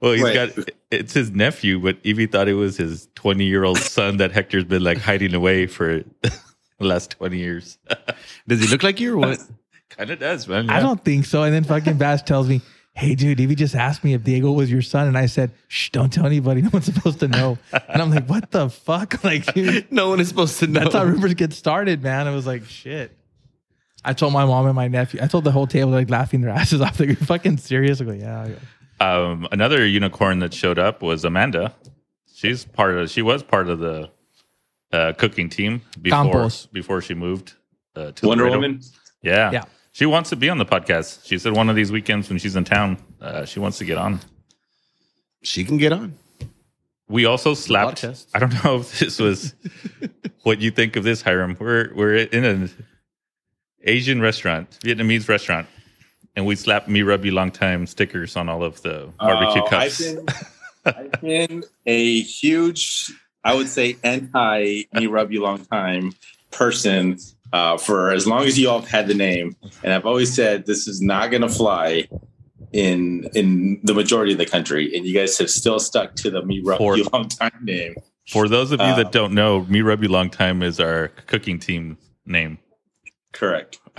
Well, 0.04 0.12
he's 0.12 0.22
Wait. 0.22 0.34
got 0.56 0.68
it's 0.90 1.14
his 1.14 1.30
nephew, 1.30 1.78
but 1.78 1.96
Evie 2.02 2.26
thought 2.26 2.46
it 2.46 2.54
was 2.54 2.76
his 2.76 3.08
twenty 3.14 3.44
year 3.44 3.64
old 3.64 3.78
son 3.78 4.18
that 4.18 4.32
Hector's 4.32 4.64
been 4.64 4.84
like 4.84 4.98
hiding 4.98 5.34
away 5.34 5.66
for 5.66 6.04
the 6.22 6.32
last 6.78 7.12
twenty 7.12 7.38
years. 7.38 7.78
Does 8.46 8.60
he 8.60 8.66
look 8.66 8.82
like 8.82 9.00
you 9.00 9.14
or 9.14 9.18
what? 9.18 9.40
kind 9.88 10.10
of 10.10 10.18
does, 10.18 10.46
man. 10.46 10.68
I 10.68 10.80
don't 10.80 11.02
think 11.02 11.24
so. 11.24 11.42
And 11.42 11.54
then 11.54 11.64
fucking 11.64 11.96
Bass 11.96 12.20
tells 12.20 12.50
me, 12.50 12.60
"Hey, 12.92 13.14
dude, 13.14 13.40
Evie 13.40 13.54
just 13.54 13.74
asked 13.74 14.04
me 14.04 14.12
if 14.12 14.22
Diego 14.24 14.52
was 14.52 14.70
your 14.70 14.82
son," 14.82 15.08
and 15.08 15.16
I 15.16 15.24
said, 15.24 15.52
"Shh, 15.68 15.88
don't 15.88 16.12
tell 16.12 16.26
anybody. 16.26 16.60
No 16.60 16.68
one's 16.70 16.84
supposed 16.84 17.20
to 17.20 17.28
know." 17.28 17.56
And 17.72 18.02
I'm 18.02 18.10
like, 18.10 18.26
"What 18.26 18.50
the 18.50 18.68
fuck?" 18.68 19.24
Like, 19.24 19.54
dude, 19.54 19.90
no 19.90 20.10
one 20.10 20.20
is 20.20 20.28
supposed 20.28 20.58
to 20.58 20.66
know. 20.66 20.80
that's 20.80 20.94
how 20.94 21.04
rumors 21.04 21.32
get 21.32 21.54
started, 21.54 22.02
man. 22.02 22.26
I 22.26 22.34
was 22.34 22.46
like, 22.46 22.66
"Shit." 22.66 23.16
I 24.04 24.12
told 24.12 24.34
my 24.34 24.44
mom 24.44 24.66
and 24.66 24.74
my 24.74 24.88
nephew. 24.88 25.20
I 25.22 25.28
told 25.28 25.44
the 25.44 25.50
whole 25.50 25.66
table 25.66 25.92
like 25.92 26.10
laughing 26.10 26.42
their 26.42 26.50
asses 26.50 26.82
off. 26.82 27.00
Like, 27.00 27.08
"You're 27.08 27.16
fucking 27.16 27.56
serious?" 27.56 28.02
I 28.02 28.04
go, 28.04 28.12
"Yeah." 28.12 28.48
Um, 29.04 29.48
another 29.52 29.86
unicorn 29.86 30.38
that 30.40 30.54
showed 30.54 30.78
up 30.78 31.02
was 31.02 31.24
Amanda. 31.24 31.74
She's 32.34 32.64
part 32.64 32.96
of. 32.96 33.10
She 33.10 33.22
was 33.22 33.42
part 33.42 33.68
of 33.68 33.78
the 33.78 34.10
uh, 34.92 35.12
cooking 35.18 35.48
team 35.48 35.82
before 36.00 36.24
Campos. 36.24 36.66
before 36.66 37.00
she 37.00 37.14
moved 37.14 37.54
uh, 37.96 38.12
to 38.12 38.26
Wonder 38.26 38.44
Laredo. 38.44 38.60
Woman. 38.60 38.80
Yeah, 39.22 39.50
Yeah. 39.50 39.64
She 39.92 40.06
wants 40.06 40.30
to 40.30 40.36
be 40.36 40.48
on 40.48 40.58
the 40.58 40.66
podcast. 40.66 41.24
She 41.24 41.38
said 41.38 41.52
one 41.54 41.70
of 41.70 41.76
these 41.76 41.92
weekends 41.92 42.28
when 42.28 42.38
she's 42.38 42.56
in 42.56 42.64
town, 42.64 42.98
uh, 43.20 43.44
she 43.44 43.60
wants 43.60 43.78
to 43.78 43.84
get 43.84 43.96
on. 43.96 44.20
she 45.42 45.64
can 45.64 45.76
get 45.76 45.92
on. 45.92 46.14
We 47.08 47.26
also 47.26 47.54
slapped. 47.54 48.04
I 48.34 48.38
don't 48.38 48.64
know 48.64 48.76
if 48.78 48.98
this 48.98 49.20
was 49.20 49.54
what 50.42 50.60
you 50.60 50.70
think 50.70 50.96
of 50.96 51.04
this, 51.04 51.22
Hiram. 51.22 51.56
We're 51.60 51.92
we're 51.94 52.16
in 52.16 52.44
an 52.44 52.70
Asian 53.82 54.20
restaurant, 54.20 54.78
Vietnamese 54.82 55.28
restaurant, 55.28 55.68
and 56.36 56.46
we 56.46 56.56
slapped 56.56 56.88
"Me 56.88 57.02
Rub 57.02 57.24
You 57.24 57.32
Long 57.32 57.50
Time" 57.50 57.86
stickers 57.86 58.36
on 58.36 58.48
all 58.48 58.62
of 58.64 58.80
the 58.82 59.08
barbecue 59.18 59.62
Oh, 59.62 59.66
cups. 59.68 60.00
I've 60.02 60.16
been, 60.16 60.26
I've 60.84 61.20
been 61.20 61.64
a 61.86 62.20
huge, 62.22 63.12
I 63.44 63.54
would 63.54 63.68
say, 63.68 63.96
anti 64.04 64.84
me 64.92 65.06
rub 65.06 65.32
you 65.32 65.42
long 65.42 65.64
time 65.66 66.12
person 66.50 67.18
uh, 67.52 67.76
for 67.76 68.10
as 68.12 68.26
long 68.26 68.44
as 68.44 68.58
you 68.58 68.68
all 68.68 68.80
have 68.80 68.88
had 68.88 69.06
the 69.08 69.14
name, 69.14 69.56
and 69.82 69.92
I've 69.92 70.06
always 70.06 70.32
said 70.34 70.66
this 70.66 70.86
is 70.88 71.00
not 71.00 71.30
going 71.30 71.42
to 71.42 71.48
fly 71.48 72.08
in 72.72 73.28
in 73.34 73.80
the 73.84 73.94
majority 73.94 74.32
of 74.32 74.38
the 74.38 74.46
country, 74.46 74.94
and 74.96 75.06
you 75.06 75.14
guys 75.14 75.38
have 75.38 75.50
still 75.50 75.78
stuck 75.78 76.14
to 76.16 76.30
the 76.30 76.42
me 76.42 76.60
rub 76.64 76.78
For- 76.78 76.96
you 76.96 77.04
long 77.12 77.28
time 77.28 77.58
name. 77.62 77.94
For 78.26 78.48
those 78.48 78.72
of 78.72 78.80
you 78.80 78.86
Uh, 78.86 78.96
that 78.96 79.12
don't 79.12 79.34
know, 79.34 79.66
Me 79.66 79.82
Rub 79.82 80.02
You 80.02 80.08
Long 80.08 80.30
Time 80.30 80.62
is 80.62 80.80
our 80.80 81.08
cooking 81.26 81.58
team 81.58 81.98
name. 82.24 82.56
Correct. 83.32 83.78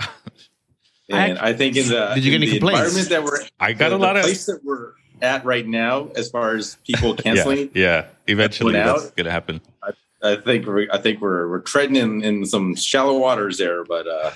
And 1.08 1.38
I 1.38 1.52
think 1.52 1.76
in 1.76 1.88
the, 1.88 2.12
Did 2.14 2.24
you 2.24 2.30
get 2.32 2.36
in 2.36 2.42
any 2.42 2.50
the 2.52 2.58
complaints? 2.58 2.96
environment 2.96 3.08
that 3.10 3.24
we're 3.24 3.48
I 3.60 3.72
got 3.72 3.90
the, 3.90 3.96
a 3.96 3.98
lot 3.98 4.14
the 4.14 4.20
of 4.20 4.24
place 4.26 4.46
that 4.46 4.60
we're 4.64 4.92
at 5.22 5.44
right 5.44 5.66
now, 5.66 6.08
as 6.16 6.28
far 6.30 6.54
as 6.56 6.76
people 6.86 7.14
canceling. 7.24 7.70
yeah. 7.74 8.06
Eventually, 8.26 8.72
that's 8.72 9.06
out. 9.06 9.16
gonna 9.16 9.30
happen. 9.30 9.60
I 10.22 10.36
think 10.36 10.66
we're 10.66 10.88
I 10.92 10.98
think 10.98 11.20
we're 11.20 11.48
we're 11.48 11.60
treading 11.60 11.96
in, 11.96 12.22
in 12.24 12.44
some 12.46 12.74
shallow 12.74 13.18
waters 13.18 13.58
there, 13.58 13.84
but 13.84 14.06
uh 14.08 14.32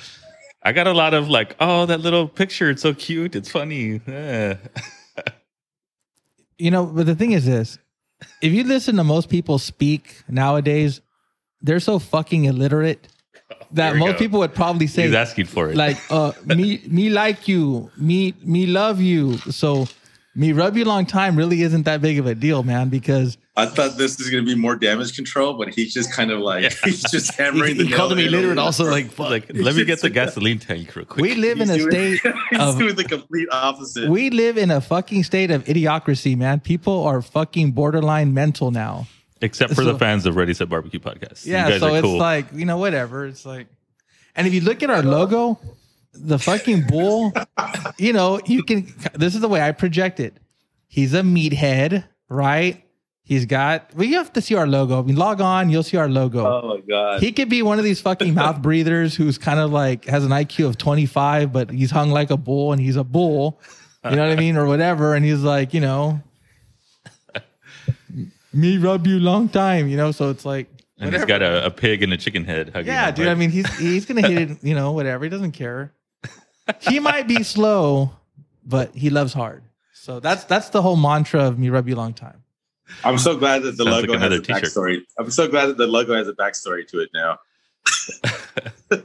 I 0.63 0.73
got 0.73 0.87
a 0.87 0.93
lot 0.93 1.15
of 1.15 1.29
like, 1.31 1.57
oh, 1.59 1.87
that 1.87 2.01
little 2.01 2.29
picture, 2.29 2.69
it's 2.71 2.83
so 2.83 2.93
cute, 2.95 3.35
it's 3.35 3.51
funny. 3.51 4.01
Eh. 4.07 4.57
You 6.59 6.71
know, 6.71 6.85
but 6.87 7.07
the 7.07 7.15
thing 7.15 7.33
is 7.33 7.47
this: 7.47 7.79
if 8.43 8.53
you 8.53 8.65
listen 8.65 8.97
to 8.97 9.05
most 9.05 9.29
people 9.31 9.59
speak 9.59 10.23
nowadays, 10.29 11.01
they're 11.63 11.81
so 11.81 11.99
fucking 11.99 12.45
illiterate 12.45 13.09
that 13.73 13.97
most 13.97 14.13
go. 14.13 14.19
people 14.19 14.39
would 14.41 14.55
probably 14.55 14.87
say, 14.87 15.03
He's 15.05 15.15
asking 15.15 15.47
for 15.47 15.71
it. 15.71 15.77
like 15.77 15.99
uh 16.11 16.33
me 16.47 16.83
me 16.89 17.11
like 17.11 17.49
you 17.49 17.91
me 17.97 18.35
me 18.43 18.67
love 18.67 19.01
you 19.01 19.39
so 19.39 19.87
me 20.35 20.53
rub 20.53 20.77
you 20.77 20.85
long 20.85 21.07
time 21.07 21.37
really 21.37 21.63
isn't 21.63 21.83
that 21.85 22.01
big 22.01 22.19
of 22.19 22.27
a 22.27 22.35
deal 22.35 22.63
man 22.63 22.89
because 22.89 23.37
I 23.57 23.67
thought 23.67 23.99
this 23.99 24.19
is 24.21 24.31
gonna 24.31 24.45
be 24.45 24.55
more 24.55 24.75
damage 24.77 25.15
control, 25.15 25.53
but 25.55 25.69
he's 25.75 25.93
just 25.93 26.13
kind 26.13 26.31
of 26.31 26.39
like 26.39 26.73
he's 26.85 27.03
just 27.11 27.35
hammering 27.35 27.75
He, 27.77 27.83
the 27.83 27.87
he 27.89 27.93
called 27.93 28.13
him 28.13 28.19
nail 28.19 28.29
in. 28.29 28.35
illiterate. 28.35 28.59
Also, 28.59 28.85
like 28.91 29.11
fuck. 29.11 29.29
like, 29.29 29.51
let 29.53 29.75
me 29.75 29.85
get 29.85 30.01
the 30.01 30.09
gasoline 30.09 30.59
tank 30.59 30.95
real 30.97 31.05
quick. 31.05 31.21
we 31.21 31.35
live 31.35 31.61
in 31.61 31.69
a 31.69 31.77
doing- 31.77 31.91
state 31.91 32.21
he's 32.51 32.61
of 32.61 32.79
doing 32.79 32.95
the 32.95 33.05
complete 33.05 33.49
opposite. 33.51 34.09
we 34.09 34.31
live 34.31 34.57
in 34.57 34.71
a 34.71 34.81
fucking 34.81 35.25
state 35.25 35.51
of 35.51 35.65
idiocracy 35.65 36.37
man 36.39 36.61
people 36.61 37.03
are 37.05 37.21
fucking 37.21 37.73
borderline 37.73 38.33
mental 38.33 38.71
now 38.71 39.07
Except 39.43 39.71
for 39.75 39.83
So- 39.83 39.93
the 39.93 39.99
fans 39.99 40.27
of 40.27 40.37
Ready 40.37 40.55
Set 40.55 40.69
Barbecue 40.69 41.01
Podcast. 41.01 41.47
yeah 41.47 41.67
you 41.67 41.73
guys 41.73 41.81
so 41.81 41.95
are 41.95 41.99
it's 41.99 42.03
cool. 42.05 42.19
like 42.19 42.47
you 42.53 42.65
know 42.67 42.79
whatever 42.79 43.27
it's 43.27 43.45
like 43.47 43.67
and 44.37 44.47
if 44.47 44.53
you 44.55 44.61
look 44.61 44.83
at 44.83 44.91
our 44.91 45.03
logo 45.03 45.59
the 46.13 46.39
fucking 46.39 46.83
bull 46.89 47.33
you 47.99 48.13
know 48.13 48.41
you 48.47 48.63
can 48.63 48.93
this 49.15 49.35
is 49.35 49.41
the 49.41 49.49
way 49.49 49.61
i 49.63 49.73
project 49.73 50.19
it 50.21 50.35
he's 50.89 51.15
a 51.15 51.23
meathead 51.23 52.05
right 52.29 52.85
he's 53.23 53.47
got 53.47 53.95
well 53.95 54.07
you 54.07 54.17
have 54.17 54.33
to 54.33 54.41
see 54.41 54.57
our 54.57 54.67
logo 54.67 54.99
i 54.99 55.03
mean 55.03 55.15
log 55.17 55.41
on 55.41 55.71
you'll 55.71 55.85
see 55.85 55.97
our 55.97 56.09
logo 56.09 56.45
oh 56.45 56.69
my 56.77 56.81
god. 56.89 57.21
he 57.23 57.31
could 57.31 57.49
be 57.49 57.63
one 57.63 57.79
of 57.79 57.85
these 57.85 58.01
fucking 58.01 58.35
mouth 58.35 58.61
breathers 58.69 59.15
who's 59.15 59.39
kind 59.39 59.61
of 59.61 59.71
like 59.73 60.05
has 60.07 60.25
an 60.25 60.31
IQ 60.33 60.67
of 60.67 60.79
25, 60.79 61.53
but 61.53 61.71
he's 61.71 61.91
hung 61.93 62.11
like 62.11 62.31
a 62.31 62.37
bull 62.37 62.73
and 62.73 62.81
he's 62.81 62.97
a 62.97 63.05
bull. 63.05 63.61
You 64.05 64.17
know 64.17 64.23
what 64.29 64.33
I 64.33 64.37
mean? 64.37 64.57
Or 64.57 64.67
whatever. 64.67 65.15
And 65.15 65.25
he's 65.25 65.41
like, 65.43 65.73
you 65.75 65.81
know, 65.81 66.21
me 68.53 68.79
rub 68.79 69.07
you 69.07 69.19
long 69.19 69.49
time, 69.49 69.89
you 69.89 69.97
know? 69.97 70.13
So 70.13 70.31
it's 70.31 70.45
like, 70.45 70.69
and 70.99 71.13
he's 71.13 71.21
whatever. 71.21 71.27
got 71.27 71.43
a, 71.43 71.67
a 71.67 71.71
pig 71.71 72.03
and 72.03 72.13
a 72.13 72.17
chicken 72.17 72.45
head 72.45 72.71
hugging 72.71 72.89
yeah, 72.89 73.09
him, 73.09 73.15
dude. 73.15 73.27
right? 73.27 73.33
I 73.33 73.35
mean, 73.35 73.51
he's, 73.51 73.79
he's 73.79 74.07
going 74.07 74.23
to 74.23 74.29
hit 74.29 74.51
it, 74.51 74.59
you 74.63 74.75
know, 74.75 74.93
whatever. 74.93 75.25
He 75.25 75.31
doesn't 75.31 75.53
care. 75.53 75.93
He 76.81 77.01
might 77.01 77.27
be 77.27 77.43
slow, 77.43 78.13
but 78.65 78.95
he 78.95 79.11
loves 79.11 79.33
hard. 79.33 79.63
So 79.93 80.21
that's, 80.21 80.45
that's 80.45 80.69
the 80.69 80.83
whole 80.83 80.97
mantra 80.97 81.45
of 81.45 81.59
me 81.59 81.69
rub 81.71 81.89
you 81.89 81.97
long 81.97 82.15
time. 82.15 82.43
I'm 83.05 83.19
so 83.19 83.37
glad 83.37 83.63
that 83.63 83.77
the 83.77 83.85
Sounds 83.85 83.97
logo 83.97 84.13
like 84.13 84.21
has 84.21 84.27
another 84.27 84.43
a 84.43 84.45
t-shirt. 84.45 84.63
backstory. 84.65 85.01
I'm 85.19 85.31
so 85.31 85.49
glad 85.49 85.67
that 85.67 85.79
the 85.79 85.87
logo 85.87 86.15
has 86.15 86.29
a 86.29 86.33
backstory 86.33 86.87
to 86.89 87.01
it 87.01 87.11
now. 87.15 87.39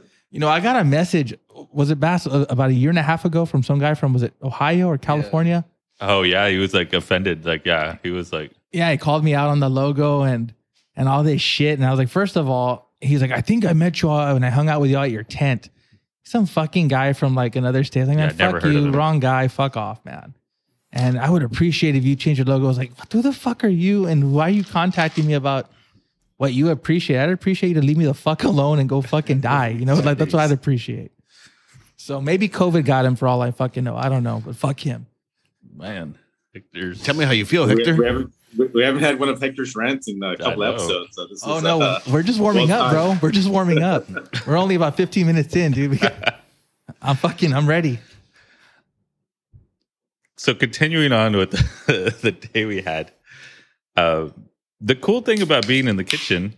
You 0.30 0.40
know, 0.40 0.48
I 0.48 0.60
got 0.60 0.76
a 0.76 0.84
message. 0.84 1.34
Was 1.72 1.90
it 1.90 1.98
Bass 1.98 2.26
uh, 2.26 2.44
about 2.50 2.68
a 2.68 2.74
year 2.74 2.90
and 2.90 2.98
a 2.98 3.02
half 3.02 3.24
ago 3.24 3.46
from 3.46 3.62
some 3.62 3.78
guy 3.78 3.94
from 3.94 4.12
was 4.12 4.22
it 4.22 4.34
Ohio 4.42 4.86
or 4.88 4.98
California? 4.98 5.64
oh 6.02 6.22
yeah, 6.22 6.46
he 6.48 6.58
was 6.58 6.74
like 6.74 6.92
offended. 6.92 7.46
Like 7.46 7.64
yeah, 7.64 7.96
he 8.02 8.10
was 8.10 8.34
like, 8.34 8.52
Yeah, 8.76 8.90
he 8.90 8.98
called 8.98 9.24
me 9.24 9.34
out 9.34 9.48
on 9.48 9.58
the 9.60 9.68
logo 9.70 10.22
and 10.22 10.52
and 10.94 11.08
all 11.08 11.22
this 11.22 11.40
shit. 11.40 11.78
And 11.78 11.86
I 11.86 11.90
was 11.90 11.98
like, 11.98 12.08
first 12.08 12.36
of 12.36 12.48
all, 12.48 12.92
he's 13.00 13.20
like, 13.22 13.30
I 13.30 13.40
think 13.40 13.64
I 13.64 13.72
met 13.72 14.02
you 14.02 14.08
all 14.10 14.36
and 14.36 14.44
I 14.44 14.50
hung 14.50 14.68
out 14.68 14.80
with 14.80 14.90
you 14.90 14.96
all 14.98 15.04
at 15.04 15.10
your 15.10 15.22
tent. 15.24 15.70
Some 16.24 16.46
fucking 16.46 16.88
guy 16.88 17.12
from 17.12 17.34
like 17.34 17.56
another 17.56 17.84
state. 17.84 18.00
I 18.00 18.02
was 18.02 18.08
like, 18.08 18.16
man, 18.18 18.34
Yeah, 18.38 18.50
fuck 18.52 18.64
you, 18.64 18.90
wrong 18.90 19.20
guy, 19.20 19.48
fuck 19.48 19.76
off, 19.76 20.04
man. 20.04 20.34
And 20.92 21.18
I 21.18 21.28
would 21.30 21.42
appreciate 21.42 21.94
if 21.96 22.04
you 22.04 22.16
change 22.16 22.38
your 22.38 22.46
logo. 22.46 22.64
I 22.64 22.68
was 22.68 22.78
like, 22.78 22.92
who 23.12 23.22
the 23.22 23.32
fuck 23.32 23.64
are 23.64 23.68
you? 23.68 24.06
And 24.06 24.32
why 24.32 24.46
are 24.48 24.50
you 24.50 24.64
contacting 24.64 25.26
me 25.26 25.34
about 25.34 25.70
what 26.38 26.52
you 26.52 26.68
appreciate? 26.70 27.18
I'd 27.18 27.30
appreciate 27.30 27.70
you 27.70 27.74
to 27.76 27.82
leave 27.86 27.96
me 27.98 28.04
the 28.06 28.14
fuck 28.14 28.44
alone 28.44 28.78
and 28.78 28.88
go 28.88 29.00
fucking 29.02 29.40
die. 29.52 29.68
You 29.68 29.84
know, 29.84 29.94
like 29.94 30.18
that's 30.18 30.32
what 30.32 30.42
I'd 30.42 30.52
appreciate. 30.52 31.12
So 31.96 32.20
maybe 32.20 32.48
COVID 32.48 32.84
got 32.84 33.04
him 33.04 33.16
for 33.16 33.26
all 33.28 33.40
I 33.42 33.50
fucking 33.50 33.84
know. 33.84 33.96
I 33.96 34.08
don't 34.08 34.22
know, 34.22 34.42
but 34.44 34.54
fuck 34.56 34.80
him. 34.80 35.06
man, 35.74 36.16
like, 36.54 36.64
Tell 37.02 37.14
me 37.14 37.24
how 37.24 37.32
you 37.32 37.44
feel, 37.44 37.66
Hector. 37.66 37.94
Rev- 37.94 38.30
We, 38.56 38.66
we 38.68 38.82
haven't 38.82 39.02
had 39.02 39.18
one 39.18 39.28
of 39.28 39.40
Hector's 39.40 39.74
rants 39.74 40.08
in 40.08 40.22
a 40.22 40.36
couple 40.36 40.64
episodes. 40.64 41.16
So 41.16 41.26
this 41.26 41.42
Oh 41.44 41.56
is, 41.58 41.62
no, 41.62 41.80
uh, 41.80 42.00
we're 42.10 42.22
just 42.22 42.40
warming 42.40 42.68
well 42.68 42.82
up, 42.82 42.92
bro. 42.92 43.16
We're 43.22 43.32
just 43.32 43.48
warming 43.48 43.82
up. 43.82 44.04
We're 44.46 44.56
only 44.56 44.74
about 44.76 44.96
15 44.96 45.26
minutes 45.26 45.54
in, 45.56 45.72
dude. 45.72 45.90
We 45.90 45.96
got- 45.98 46.40
I'm 47.02 47.16
fucking. 47.16 47.52
I'm 47.52 47.68
ready. 47.68 47.98
so 50.36 50.54
continuing 50.54 51.12
on 51.12 51.36
with 51.36 51.50
the, 51.52 52.14
the 52.22 52.32
day 52.32 52.64
we 52.64 52.80
had 52.82 53.10
uh, 53.96 54.28
the 54.80 54.94
cool 54.94 55.20
thing 55.22 55.42
about 55.42 55.66
being 55.66 55.88
in 55.88 55.96
the 55.96 56.04
kitchen 56.04 56.54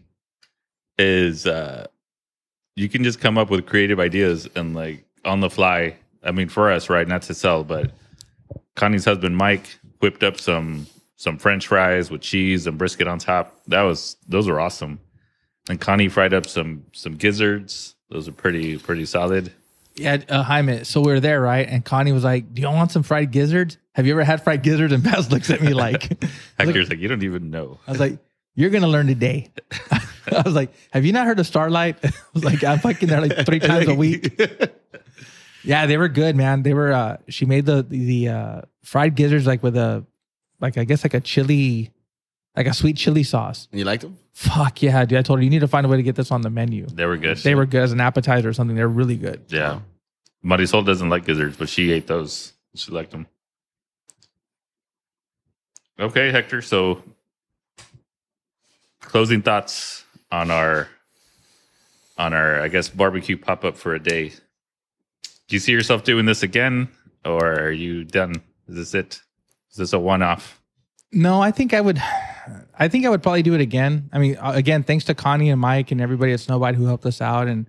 is 0.99 1.47
uh, 1.47 1.87
you 2.77 2.89
can 2.89 3.05
just 3.05 3.21
come 3.21 3.39
up 3.39 3.51
with 3.51 3.67
creative 3.67 4.01
ideas 4.01 4.49
and 4.57 4.75
like 4.75 5.05
on 5.25 5.41
the 5.41 5.51
fly 5.51 5.95
i 6.25 6.31
mean 6.33 6.49
for 6.49 6.71
us 6.71 6.89
right 6.91 7.07
not 7.09 7.23
to 7.23 7.35
sell 7.35 7.63
but 7.65 7.93
connie's 8.77 9.05
husband 9.05 9.37
mike 9.37 9.79
whipped 10.01 10.23
up 10.23 10.41
some 10.41 10.87
some 11.19 11.37
french 11.37 11.67
fries 11.67 12.11
with 12.11 12.23
cheese 12.23 12.67
and 12.67 12.79
brisket 12.79 13.07
on 13.07 13.19
top 13.19 13.61
that 13.67 13.83
was 13.83 14.17
those 14.27 14.49
were 14.49 14.59
awesome 14.59 14.99
and 15.69 15.81
connie 15.81 16.09
fried 16.09 16.33
up 16.33 16.47
some 16.47 16.83
some 16.93 17.15
gizzards 17.17 17.95
those 18.11 18.27
are 18.27 18.33
pretty 18.33 18.79
pretty 18.79 19.05
solid 19.05 19.53
Yeah, 19.97 20.19
uh, 20.29 20.45
Jaime. 20.45 20.85
So 20.85 21.01
we 21.01 21.11
were 21.11 21.19
there, 21.19 21.41
right? 21.41 21.67
And 21.69 21.85
Connie 21.85 22.13
was 22.13 22.23
like, 22.23 22.55
"Do 22.55 22.63
you 22.63 22.69
want 22.71 22.93
some 22.93 23.03
fried 23.03 23.33
gizzards? 23.33 23.79
Have 23.97 24.07
you 24.07 24.13
ever 24.13 24.23
had 24.23 24.45
fried 24.45 24.63
gizzards?" 24.63 24.93
And 24.93 25.03
Baz 25.09 25.33
looks 25.33 25.51
at 25.51 25.61
me 25.61 25.75
like, 25.75 26.03
hector's 26.59 26.89
like 26.89 27.01
you 27.01 27.09
don't 27.09 27.25
even 27.25 27.51
know 27.51 27.81
I 27.85 27.91
was 27.91 27.99
like, 27.99 28.17
"You're 28.55 28.71
gonna 28.71 28.87
learn 28.87 29.09
today." 29.09 29.51
I 29.91 30.43
was 30.45 30.55
like, 30.55 30.71
"Have 30.93 31.05
you 31.05 31.13
not 31.13 31.27
heard 31.27 31.41
of 31.41 31.47
Starlight?" 31.49 31.97
I 32.05 32.13
was 32.33 32.45
like, 32.45 32.63
"I'm 32.63 32.79
fucking 32.79 33.09
there 33.09 33.21
like 33.21 33.45
three 33.45 33.59
times 33.59 33.89
a 33.89 33.95
week." 33.95 34.41
Yeah, 35.65 35.87
they 35.87 35.97
were 35.99 36.09
good, 36.09 36.37
man. 36.37 36.63
They 36.63 36.75
were. 36.75 36.93
uh 36.93 37.17
She 37.29 37.45
made 37.45 37.67
the 37.67 37.83
the 37.83 38.29
uh 38.29 38.61
fried 38.85 39.17
gizzards 39.17 39.47
like 39.49 39.65
with 39.65 39.77
a, 39.77 40.07
like 40.61 40.79
I 40.79 40.85
guess 40.85 41.05
like 41.05 41.15
a 41.15 41.21
chili, 41.21 41.91
like 42.57 42.67
a 42.67 42.75
sweet 42.75 42.97
chili 42.97 43.23
sauce. 43.23 43.69
You 43.73 43.85
liked 43.85 44.03
them? 44.03 44.19
Fuck 44.33 44.83
yeah, 44.83 45.05
dude! 45.05 45.19
I 45.19 45.23
told 45.23 45.39
her 45.39 45.43
you 45.43 45.51
need 45.51 45.61
to 45.61 45.69
find 45.69 45.85
a 45.85 45.89
way 45.89 45.97
to 45.97 46.03
get 46.03 46.17
this 46.17 46.31
on 46.31 46.43
the 46.43 46.51
menu. 46.51 46.87
they 46.87 47.07
were 47.07 47.17
good 47.17 47.39
They 47.39 47.55
were 47.55 47.67
good 47.67 47.83
as 47.83 47.93
an 47.93 48.01
appetizer 48.01 48.49
or 48.49 48.53
something. 48.53 48.77
They're 48.77 48.89
really 48.89 49.17
good. 49.17 49.43
Yeah. 49.49 49.81
Marisol 50.45 50.87
doesn't 50.87 51.09
like 51.09 51.25
gizzards, 51.27 51.57
but 51.57 51.69
she 51.69 51.91
ate 51.91 52.07
those. 52.07 52.53
She 52.75 52.93
liked 52.93 53.11
them. 53.11 53.27
Okay, 55.99 56.31
Hector. 56.31 56.63
So, 56.63 57.03
closing 59.01 59.43
thoughts 59.43 60.05
on 60.31 60.51
our 60.51 60.89
on 62.17 62.33
our, 62.33 62.61
I 62.61 62.69
guess, 62.69 62.89
barbecue 62.89 63.37
pop 63.37 63.65
up 63.65 63.77
for 63.77 63.95
a 63.95 63.99
day. 64.01 64.29
Do 65.49 65.57
you 65.57 65.61
see 65.61 65.73
yourself 65.73 66.05
doing 66.05 66.27
this 66.27 66.43
again, 66.43 66.89
or 67.25 67.61
are 67.61 67.71
you 67.71 68.05
done? 68.05 68.43
Is 68.69 68.75
this 68.77 68.95
it? 68.95 69.21
Is 69.71 69.77
this 69.77 69.93
a 69.93 69.99
one 69.99 70.23
off? 70.23 70.61
No, 71.13 71.41
I 71.41 71.51
think 71.51 71.73
I 71.75 71.81
would. 71.81 72.01
I 72.79 72.89
think 72.89 73.05
I 73.05 73.09
would 73.09 73.23
probably 73.23 73.43
do 73.43 73.55
it 73.55 73.61
again. 73.61 74.09
I 74.13 74.19
mean, 74.19 74.37
uh, 74.37 74.53
again, 74.55 74.83
thanks 74.83 75.05
to 75.07 75.15
Connie 75.15 75.51
and 75.51 75.61
Mike 75.61 75.91
and 75.91 76.01
everybody 76.01 76.33
at 76.33 76.41
Snowbite 76.41 76.75
who 76.75 76.87
helped 76.87 77.07
us 77.07 77.21
out, 77.21 77.49
and 77.49 77.67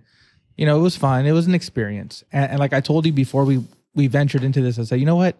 you 0.56 0.66
know, 0.66 0.78
it 0.78 0.82
was 0.82 0.96
fun. 0.96 1.26
It 1.26 1.32
was 1.32 1.46
an 1.46 1.54
experience, 1.54 2.22
and, 2.32 2.52
and 2.52 2.60
like 2.60 2.72
I 2.72 2.80
told 2.80 3.06
you 3.06 3.12
before 3.12 3.44
we 3.44 3.64
we 3.94 4.06
ventured 4.06 4.44
into 4.44 4.60
this, 4.60 4.78
I 4.78 4.84
said, 4.84 5.00
you 5.00 5.06
know 5.06 5.16
what, 5.16 5.36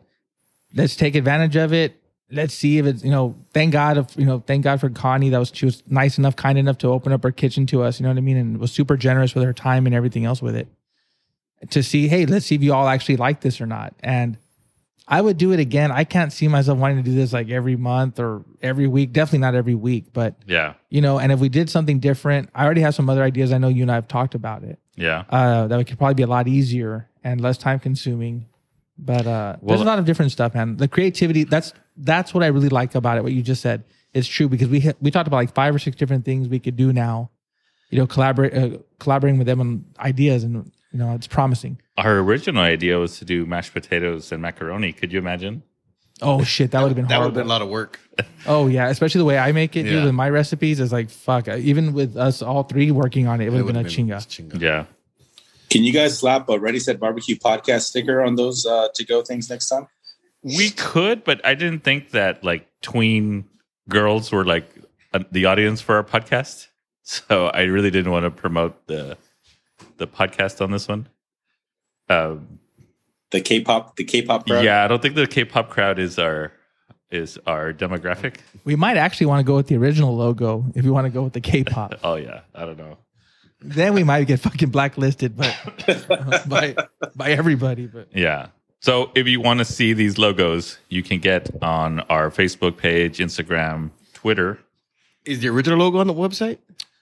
let's 0.75 0.97
take 0.97 1.14
advantage 1.14 1.57
of 1.57 1.73
it. 1.73 1.97
Let's 2.33 2.55
see 2.55 2.79
if 2.79 2.87
it's 2.87 3.05
you 3.05 3.11
know, 3.11 3.35
thank 3.52 3.73
God 3.73 3.99
of 3.99 4.14
you 4.17 4.25
know, 4.25 4.43
thank 4.47 4.64
God 4.64 4.81
for 4.81 4.88
Connie 4.88 5.31
that 5.31 5.38
was 5.38 5.52
she 5.55 5.67
was 5.67 5.83
nice 5.87 6.17
enough, 6.19 6.37
kind 6.37 6.59
enough 6.59 6.79
to 6.79 6.88
open 6.88 7.12
up 7.12 7.23
her 7.23 7.33
kitchen 7.33 7.67
to 7.67 7.83
us. 7.83 8.00
You 8.00 8.05
know 8.05 8.11
what 8.11 8.19
I 8.19 8.23
mean, 8.23 8.37
and 8.37 8.59
was 8.59 8.73
super 8.73 8.97
generous 8.97 9.35
with 9.35 9.45
her 9.45 9.52
time 9.52 9.87
and 9.87 9.95
everything 9.95 10.25
else 10.25 10.40
with 10.40 10.57
it. 10.57 10.69
To 11.71 11.83
see, 11.83 12.09
hey, 12.09 12.25
let's 12.25 12.47
see 12.47 12.55
if 12.55 12.62
you 12.62 12.73
all 12.73 12.88
actually 12.88 13.19
like 13.19 13.40
this 13.40 13.61
or 13.61 13.67
not, 13.67 13.95
and. 14.00 14.38
I 15.12 15.21
would 15.21 15.37
do 15.38 15.50
it 15.52 15.59
again. 15.59 15.90
I 15.90 16.05
can't 16.05 16.33
see 16.33 16.47
myself 16.47 16.79
wanting 16.79 16.99
to 16.99 17.02
do 17.02 17.14
this 17.14 17.33
like 17.33 17.50
every 17.50 17.75
month 17.75 18.21
or 18.21 18.45
every 18.62 18.87
week. 18.87 19.12
Definitely 19.12 19.40
not 19.40 19.57
every 19.57 19.75
week, 19.75 20.12
but 20.12 20.37
Yeah. 20.47 20.75
you 20.88 21.00
know, 21.00 21.19
and 21.19 21.33
if 21.33 21.40
we 21.40 21.49
did 21.49 21.69
something 21.69 21.99
different, 21.99 22.49
I 22.55 22.64
already 22.64 22.83
have 22.83 22.95
some 22.95 23.11
other 23.11 23.23
ideas. 23.25 23.52
I 23.52 23.59
know 23.59 23.67
you 23.69 23.83
and 23.83 23.90
I 23.90 23.97
have 23.97 24.07
talked 24.07 24.37
about 24.37 24.62
it. 24.62 24.79
Yeah. 24.97 25.25
Uh, 25.29 25.67
that 25.67 25.85
could 25.88 25.99
probably 25.99 26.14
be 26.14 26.23
a 26.23 26.29
lot 26.29 26.47
easier 26.47 27.09
and 27.25 27.41
less 27.41 27.58
time 27.58 27.80
consuming. 27.80 28.47
But 28.97 29.26
uh, 29.26 29.56
there's 29.63 29.80
a 29.80 29.85
lot 29.85 29.99
of 29.99 30.04
different 30.04 30.30
stuff, 30.30 30.54
man. 30.54 30.76
The 30.76 30.87
creativity 30.87 31.45
that's 31.45 31.73
that's 31.97 32.32
what 32.32 32.45
I 32.45 32.49
really 32.49 32.69
like 32.69 32.95
about 32.95 33.17
it. 33.19 33.23
What 33.25 33.32
you 33.32 33.43
just 33.43 33.63
said 33.63 33.82
is 34.15 34.28
true 34.28 34.49
because 34.49 34.69
we 34.69 34.78
hit, 34.80 34.97
we 35.00 35.11
talked 35.11 35.26
about 35.26 35.39
like 35.39 35.54
five 35.54 35.75
or 35.75 35.78
six 35.78 35.97
different 35.97 36.25
things 36.25 36.49
we 36.49 36.58
could 36.61 36.76
do 36.76 36.93
now. 36.93 37.30
You 37.91 37.99
know, 37.99 38.06
collaborate 38.06 38.54
uh, 38.54 38.78
collaborating 39.00 39.39
with 39.39 39.47
them 39.47 39.61
on 39.61 39.85
ideas, 39.99 40.45
and 40.45 40.71
you 40.93 40.99
know, 40.99 41.15
it's 41.15 41.26
promising. 41.26 41.81
Our 41.97 42.19
original 42.19 42.63
idea 42.63 42.99
was 42.99 43.19
to 43.19 43.25
do 43.25 43.47
mashed 43.47 43.73
potatoes 43.73 44.33
and 44.33 44.43
macaroni. 44.43 44.93
Could 44.93 45.13
you 45.13 45.19
imagine? 45.19 45.63
Oh 46.23 46.45
shit, 46.45 46.73
that 46.73 46.83
would 46.83 46.89
have 46.89 46.97
been 46.97 47.07
hard. 47.07 47.13
That 47.13 47.19
would 47.19 47.26
have 47.26 47.35
been 47.35 47.47
a 47.47 47.49
lot 47.49 47.63
of 47.63 47.69
work. 47.69 47.99
Oh 48.47 48.67
yeah, 48.67 48.89
especially 48.89 49.21
the 49.21 49.25
way 49.25 49.39
I 49.39 49.53
make 49.53 49.76
it, 49.76 49.85
dude. 49.85 49.93
Yeah. 49.93 50.05
With 50.05 50.15
my 50.15 50.29
recipes, 50.29 50.81
is 50.81 50.93
like 50.93 51.09
fuck. 51.09 51.49
Even 51.49 51.93
with 51.93 52.17
us 52.17 52.43
all 52.43 52.65
three 52.65 52.91
working 52.91 53.26
on 53.26 53.41
it, 53.41 53.47
it 53.47 53.50
would 53.50 53.59
have 53.59 53.67
been 53.67 53.76
a 53.76 53.83
would've 53.83 53.93
chinga. 53.93 54.17
chinga. 54.26 54.61
Yeah. 54.61 54.85
Can 55.71 55.85
you 55.85 55.93
guys 55.93 56.19
slap 56.19 56.49
a 56.49 56.59
Ready 56.59 56.81
Set 56.81 56.99
Barbecue 56.99 57.37
podcast 57.37 57.83
sticker 57.83 58.23
on 58.23 58.35
those 58.35 58.67
uh, 58.67 58.89
to 58.95 59.05
go 59.05 59.23
things 59.23 59.49
next 59.49 59.69
time? 59.69 59.87
We 60.43 60.71
could, 60.71 61.23
but 61.23 61.45
I 61.47 61.55
didn't 61.55 61.85
think 61.85 62.11
that 62.11 62.43
like 62.43 62.67
tween 62.83 63.45
girls 63.89 64.33
were 64.33 64.45
like 64.45 64.69
uh, 65.15 65.21
the 65.31 65.47
audience 65.47 65.81
for 65.81 65.97
our 65.97 66.05
podcast. 66.05 66.67
So 67.03 67.49
I 67.49 67.63
really 67.63 67.91
didn't 67.91 68.13
want 68.13 68.25
to 68.25 68.31
promote 68.31 68.87
the 68.87 69.17
the 70.00 70.08
podcast 70.08 70.60
on 70.60 70.73
this 70.73 70.89
one. 70.89 71.06
Um, 72.08 72.58
The 73.30 73.41
K-pop, 73.41 73.95
the 73.97 74.04
K-pop 74.04 74.47
crowd. 74.49 74.65
yeah, 74.65 74.82
I 74.84 74.89
don't 74.89 75.00
think 75.00 75.15
the 75.15 75.26
K-pop 75.28 75.71
crowd 75.71 75.99
is 76.00 76.19
our 76.19 76.52
is 77.10 77.39
our 77.47 77.73
demographic. 77.73 78.36
We 78.65 78.76
might 78.76 78.97
actually 78.97 79.26
want 79.26 79.41
to 79.41 79.45
go 79.45 79.56
with 79.56 79.67
the 79.67 79.76
original 79.76 80.17
logo 80.17 80.65
if 80.76 80.84
we 80.84 80.91
want 80.91 81.06
to 81.06 81.10
go 81.10 81.23
with 81.23 81.32
the 81.32 81.41
K-pop. 81.41 81.95
Oh 82.04 82.17
yeah, 82.17 82.41
I 82.54 82.65
don't 82.65 82.78
know. 82.78 82.99
then 83.60 83.95
we 83.95 84.02
might 84.04 84.26
get 84.26 84.41
fucking 84.41 84.71
blacklisted, 84.71 85.36
but 85.36 85.54
by 86.49 86.75
by 87.15 87.30
everybody. 87.30 87.86
But 87.86 88.08
Yeah. 88.15 88.49
So 88.80 89.10
if 89.15 89.26
you 89.28 89.41
want 89.43 89.58
to 89.58 89.65
see 89.67 89.93
these 89.93 90.17
logos, 90.19 90.78
you 90.89 91.02
can 91.02 91.19
get 91.21 91.50
on 91.63 92.00
our 92.08 92.30
Facebook 92.30 92.78
page, 92.78 93.19
Instagram, 93.19 93.91
Twitter, 94.15 94.58
Is 95.26 95.41
the 95.41 95.49
original 95.49 95.78
logo 95.78 95.99
on 95.99 96.06
the 96.06 96.15
website? 96.15 96.58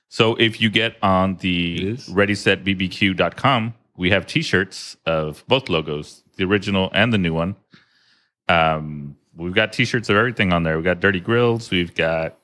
So 0.08 0.34
if 0.36 0.60
you 0.60 0.70
get 0.70 0.96
on 1.02 1.36
the 1.36 1.94
readysetbbq.com, 1.94 3.74
we 3.96 4.10
have 4.10 4.26
t-shirts 4.26 4.96
of 5.04 5.44
both 5.48 5.68
logos, 5.68 6.22
the 6.36 6.44
original 6.44 6.90
and 6.94 7.12
the 7.12 7.18
new 7.18 7.34
one. 7.34 7.56
Um, 8.48 9.16
we've 9.36 9.54
got 9.54 9.72
t-shirts 9.72 10.08
of 10.08 10.16
everything 10.16 10.52
on 10.52 10.62
there. 10.62 10.76
We've 10.76 10.84
got 10.84 11.00
dirty 11.00 11.20
grills. 11.20 11.70
We've 11.70 11.94
got, 11.94 12.38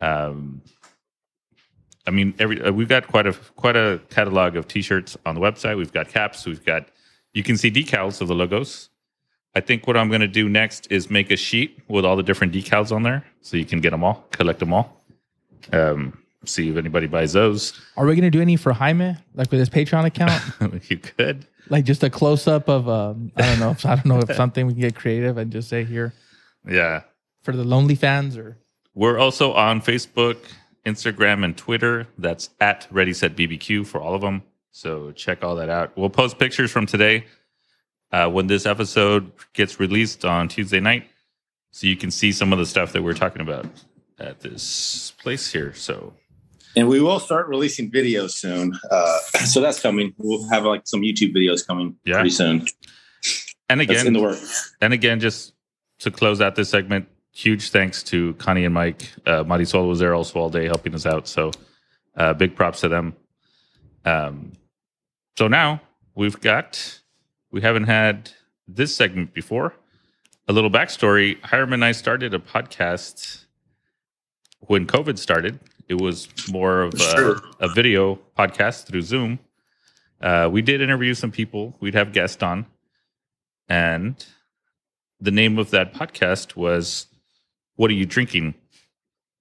um, 0.00 0.60
I 2.06 2.10
mean, 2.10 2.34
every 2.38 2.60
uh, 2.60 2.72
we've 2.72 2.88
got 2.88 3.06
quite 3.06 3.26
a 3.26 3.32
quite 3.32 3.76
a 3.76 4.00
catalog 4.10 4.56
of 4.56 4.66
t-shirts 4.68 5.16
on 5.24 5.34
the 5.34 5.40
website. 5.40 5.76
We've 5.76 5.92
got 5.92 6.08
caps. 6.08 6.44
We've 6.44 6.64
got 6.64 6.88
you 7.32 7.42
can 7.42 7.56
see 7.56 7.70
decals 7.70 8.20
of 8.20 8.28
the 8.28 8.34
logos. 8.34 8.90
I 9.54 9.60
think 9.60 9.86
what 9.86 9.96
I'm 9.96 10.08
going 10.08 10.22
to 10.22 10.28
do 10.28 10.48
next 10.48 10.90
is 10.90 11.10
make 11.10 11.30
a 11.30 11.36
sheet 11.36 11.78
with 11.86 12.04
all 12.04 12.16
the 12.16 12.22
different 12.22 12.52
decals 12.54 12.90
on 12.90 13.02
there, 13.02 13.24
so 13.40 13.56
you 13.56 13.66
can 13.66 13.80
get 13.80 13.90
them 13.90 14.02
all, 14.02 14.26
collect 14.32 14.58
them 14.58 14.72
all. 14.72 15.04
Um, 15.72 16.21
see 16.44 16.70
if 16.70 16.76
anybody 16.76 17.06
buys 17.06 17.32
those. 17.32 17.80
are 17.96 18.06
we 18.06 18.14
gonna 18.14 18.30
do 18.30 18.40
any 18.40 18.56
for 18.56 18.72
Jaime, 18.72 19.16
like 19.34 19.50
with 19.50 19.60
his 19.60 19.70
Patreon 19.70 20.04
account, 20.06 20.42
you 20.90 20.96
could. 20.98 21.46
like 21.68 21.84
just 21.84 22.02
a 22.02 22.10
close 22.10 22.46
up 22.48 22.68
of 22.68 22.88
um, 22.88 23.32
I 23.36 23.42
don't 23.42 23.60
know, 23.60 23.70
if, 23.70 23.86
I 23.86 23.94
don't 23.96 24.06
know 24.06 24.18
if 24.18 24.34
something 24.36 24.66
we 24.66 24.72
can 24.72 24.82
get 24.82 24.94
creative 24.94 25.38
and 25.38 25.50
just 25.52 25.68
say 25.68 25.84
here 25.84 26.12
Yeah. 26.66 27.02
for 27.42 27.54
the 27.56 27.64
lonely 27.64 27.94
fans 27.94 28.36
or 28.36 28.56
We're 28.94 29.18
also 29.18 29.52
on 29.52 29.80
Facebook, 29.80 30.36
Instagram, 30.84 31.44
and 31.44 31.56
Twitter. 31.56 32.06
That's 32.18 32.50
at 32.60 32.86
Ready 32.90 33.12
Set 33.12 33.36
BBQ 33.36 33.86
for 33.86 34.00
all 34.00 34.14
of 34.14 34.20
them. 34.20 34.42
So 34.72 35.12
check 35.12 35.44
all 35.44 35.54
that 35.56 35.68
out. 35.68 35.96
We'll 35.96 36.10
post 36.10 36.38
pictures 36.38 36.70
from 36.70 36.86
today 36.86 37.24
uh, 38.10 38.28
when 38.28 38.46
this 38.46 38.66
episode 38.66 39.30
gets 39.52 39.78
released 39.80 40.24
on 40.24 40.48
Tuesday 40.48 40.80
night, 40.80 41.06
so 41.70 41.86
you 41.86 41.96
can 41.96 42.10
see 42.10 42.32
some 42.32 42.52
of 42.52 42.58
the 42.58 42.66
stuff 42.66 42.92
that 42.92 43.02
we're 43.02 43.12
talking 43.14 43.40
about 43.42 43.66
at 44.18 44.40
this 44.40 45.12
place 45.22 45.50
here. 45.52 45.72
So 45.74 46.12
And 46.76 46.88
we 46.88 47.00
will 47.00 47.20
start 47.20 47.48
releasing 47.48 47.90
videos 47.90 48.30
soon. 48.30 48.78
Uh, 48.90 49.18
so 49.44 49.60
that's 49.60 49.80
coming. 49.80 50.14
We'll 50.16 50.48
have 50.48 50.64
like 50.64 50.82
some 50.86 51.02
YouTube 51.02 51.34
videos 51.34 51.66
coming 51.66 51.96
Yeah. 52.04 52.14
pretty 52.14 52.30
soon. 52.30 52.66
and 53.68 53.80
That's 53.80 53.90
again, 53.90 54.06
in 54.08 54.12
the 54.14 54.20
works. 54.22 54.74
and 54.80 54.92
again, 54.92 55.20
just 55.20 55.52
to 56.00 56.10
close 56.10 56.40
out 56.40 56.54
this 56.56 56.68
segment, 56.70 57.08
huge 57.32 57.70
thanks 57.70 58.02
to 58.04 58.34
Connie 58.34 58.64
and 58.64 58.74
Mike. 58.74 59.10
Uh, 59.26 59.44
Marisol 59.44 59.88
was 59.88 59.98
there 59.98 60.14
also 60.14 60.38
all 60.38 60.50
day 60.50 60.66
helping 60.66 60.94
us 60.94 61.06
out. 61.06 61.28
So 61.28 61.50
uh, 62.16 62.34
big 62.34 62.54
props 62.56 62.80
to 62.80 62.88
them. 62.88 63.14
Um, 64.04 64.52
so 65.38 65.48
now 65.48 65.80
we've 66.14 66.38
got, 66.40 67.00
we 67.50 67.60
haven't 67.60 67.84
had 67.84 68.30
this 68.66 68.94
segment 68.94 69.32
before. 69.34 69.74
A 70.48 70.52
little 70.52 70.70
backstory 70.70 71.40
Hiram 71.42 71.72
and 71.72 71.84
I 71.84 71.92
started 71.92 72.34
a 72.34 72.38
podcast 72.38 73.44
when 74.60 74.86
COVID 74.86 75.18
started. 75.18 75.60
It 75.88 76.00
was 76.00 76.28
more 76.50 76.82
of 76.82 76.94
a, 76.94 76.98
Sure. 76.98 77.40
a 77.60 77.68
video 77.68 78.18
podcast 78.38 78.86
through 78.86 79.02
Zoom. 79.02 79.38
Uh, 80.20 80.48
we 80.50 80.62
did 80.62 80.80
interview 80.80 81.14
some 81.14 81.30
people, 81.32 81.76
we'd 81.80 81.94
have 81.94 82.12
guests 82.12 82.42
on. 82.42 82.66
And 83.68 84.24
the 85.20 85.30
name 85.30 85.58
of 85.58 85.70
that 85.70 85.94
podcast 85.94 86.56
was 86.56 87.06
"What 87.76 87.90
Are 87.90 87.94
You 87.94 88.06
Drinking?" 88.06 88.54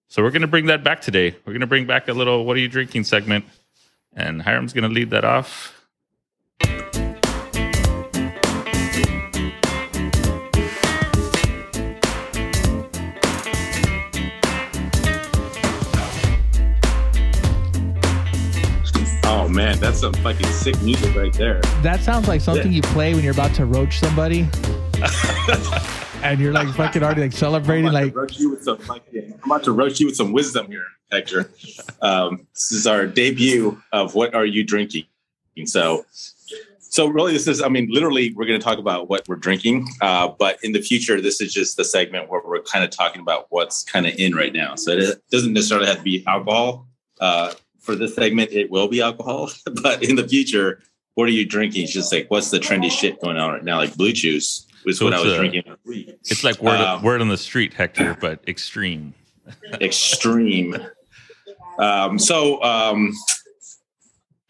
So 0.08 0.21
we're 0.21 0.32
going 0.32 0.41
to 0.41 0.47
bring 0.47 0.65
that 0.67 0.84
back 0.84 1.01
today. 1.01 1.36
We're 1.45 1.54
going 1.54 1.62
to 1.62 1.67
bring 1.67 1.86
back 1.88 2.08
a 2.08 2.13
little 2.13 2.45
"What 2.45 2.56
are 2.58 2.60
you 2.60 2.67
drinking?" 2.67 3.04
segment, 3.06 3.45
and 4.15 4.41
Hiram's 4.41 4.73
going 4.73 4.88
to 4.88 4.93
lead 4.93 5.10
that 5.12 5.23
off. 5.25 5.81
Man, 19.52 19.78
that's 19.80 20.00
some 20.00 20.14
fucking 20.14 20.48
sick 20.48 20.82
music 20.82 21.16
right 21.16 21.34
there. 21.34 21.60
That 21.82 22.02
sounds 22.02 22.28
like 22.28 22.42
something 22.42 22.72
you 22.72 22.82
play 22.82 23.14
when 23.14 23.24
you're 23.24 23.34
about 23.34 23.54
to 23.56 23.66
roach 23.66 24.00
somebody. 24.00 24.48
and 26.24 26.40
you're 26.40 26.54
like 26.54 26.70
fucking 26.76 27.04
already 27.04 27.22
like 27.22 27.34
I'm 27.34 27.38
celebrating 27.38 27.88
about, 27.88 28.04
like 28.04 28.14
to 28.14 28.20
roast 28.20 28.40
you 28.40 28.52
with 28.52 28.64
some 28.64 28.78
fucking, 28.78 29.34
I'm 29.44 29.52
about 29.52 29.64
to 29.64 29.72
roach 29.72 30.00
you 30.00 30.06
with 30.08 30.16
some 30.16 30.32
wisdom 30.32 30.68
here, 30.68 30.86
Hector. 31.12 31.52
Um, 32.02 32.48
this 32.54 32.72
is 32.72 32.88
our 32.88 33.06
debut 33.06 33.82
of 33.92 34.16
what 34.16 34.34
are 34.34 34.46
you 34.46 34.64
drinking? 34.64 35.06
And 35.58 35.70
So, 35.70 36.06
so 36.80 37.08
really, 37.08 37.34
this 37.34 37.48
is 37.48 37.62
I 37.62 37.68
mean, 37.68 37.90
literally, 37.92 38.34
we're 38.34 38.46
going 38.46 38.60
to 38.60 38.64
talk 38.64 38.78
about 38.78 39.10
what 39.10 39.28
we're 39.28 39.36
drinking, 39.36 39.88
uh, 40.02 40.30
but 40.40 40.60
in 40.64 40.72
the 40.72 40.82
future, 40.82 41.20
this 41.20 41.42
is 41.42 41.54
just 41.54 41.78
the 41.78 41.84
segment 41.84 42.30
where 42.30 42.42
we're 42.46 42.62
kind 42.62 42.84
of 42.86 42.90
talking 42.90 43.22
about 43.22 43.48
what's 43.50 43.84
kind 43.84 44.08
of 44.08 44.14
in 44.16 44.34
right 44.34 44.54
now. 44.54 44.76
So 44.76 44.92
it 44.92 45.22
doesn't 45.30 45.54
necessarily 45.54 45.88
have 45.88 45.98
to 45.98 46.04
be 46.04 46.24
alcohol. 46.28 46.88
Uh, 47.20 47.54
for 47.82 47.96
this 47.96 48.15
segment, 48.15 48.52
it 48.52 48.70
will 48.72 48.88
be 48.88 49.02
alcohol, 49.02 49.52
but 49.84 50.04
in 50.04 50.15
the 50.15 50.28
future, 50.28 50.82
what 51.15 51.28
are 51.28 51.32
you 51.32 51.46
drinking? 51.46 51.84
It's 51.84 51.94
just 51.94 52.13
like 52.13 52.30
what's 52.30 52.50
the 52.52 52.60
trendy 52.60 52.89
shit 52.89 53.20
going 53.22 53.38
on 53.38 53.52
right 53.54 53.63
now, 53.63 53.78
like 53.78 53.96
Blue 53.96 54.13
Chew. 54.13 54.39
Was 54.86 54.98
So 54.98 55.06
what 55.06 55.13
I 55.13 55.22
was 55.22 55.34
a- 55.34 55.38
drinking. 55.38 55.63
It's 55.86 56.44
like 56.44 56.60
word 56.62 56.80
Um, 56.80 57.04
word 57.04 57.22
on 57.22 57.28
the 57.28 57.38
street, 57.38 57.74
Hector, 57.74 58.17
but 58.20 58.41
extreme. 58.48 59.13
extreme. 59.82 60.76
Um, 61.78 62.17
so 62.17 62.62
um, 62.63 63.12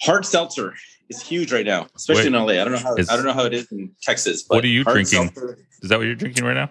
hard 0.02 0.26
seltzer 0.26 0.74
is 1.10 1.22
huge 1.22 1.52
right 1.52 1.66
now, 1.66 1.88
especially 1.96 2.28
in 2.28 2.34
LA. 2.34 2.54
I 2.54 2.64
don't 2.64 2.72
know 2.74 2.78
how 2.80 2.96
Is- 2.96 3.10
I 3.10 3.16
don't 3.16 3.26
know 3.26 3.34
how 3.34 3.46
it 3.46 3.54
is 3.54 3.70
in 3.72 3.92
Texas. 4.02 4.46
What 4.48 4.64
are 4.64 4.68
you 4.68 4.84
drinking? 4.84 5.32
seltzer- 5.34 5.58
Is 5.82 5.90
that 5.90 5.98
what 5.98 6.06
you're 6.06 6.16
drinking 6.16 6.46
right 6.46 6.54
now? 6.54 6.70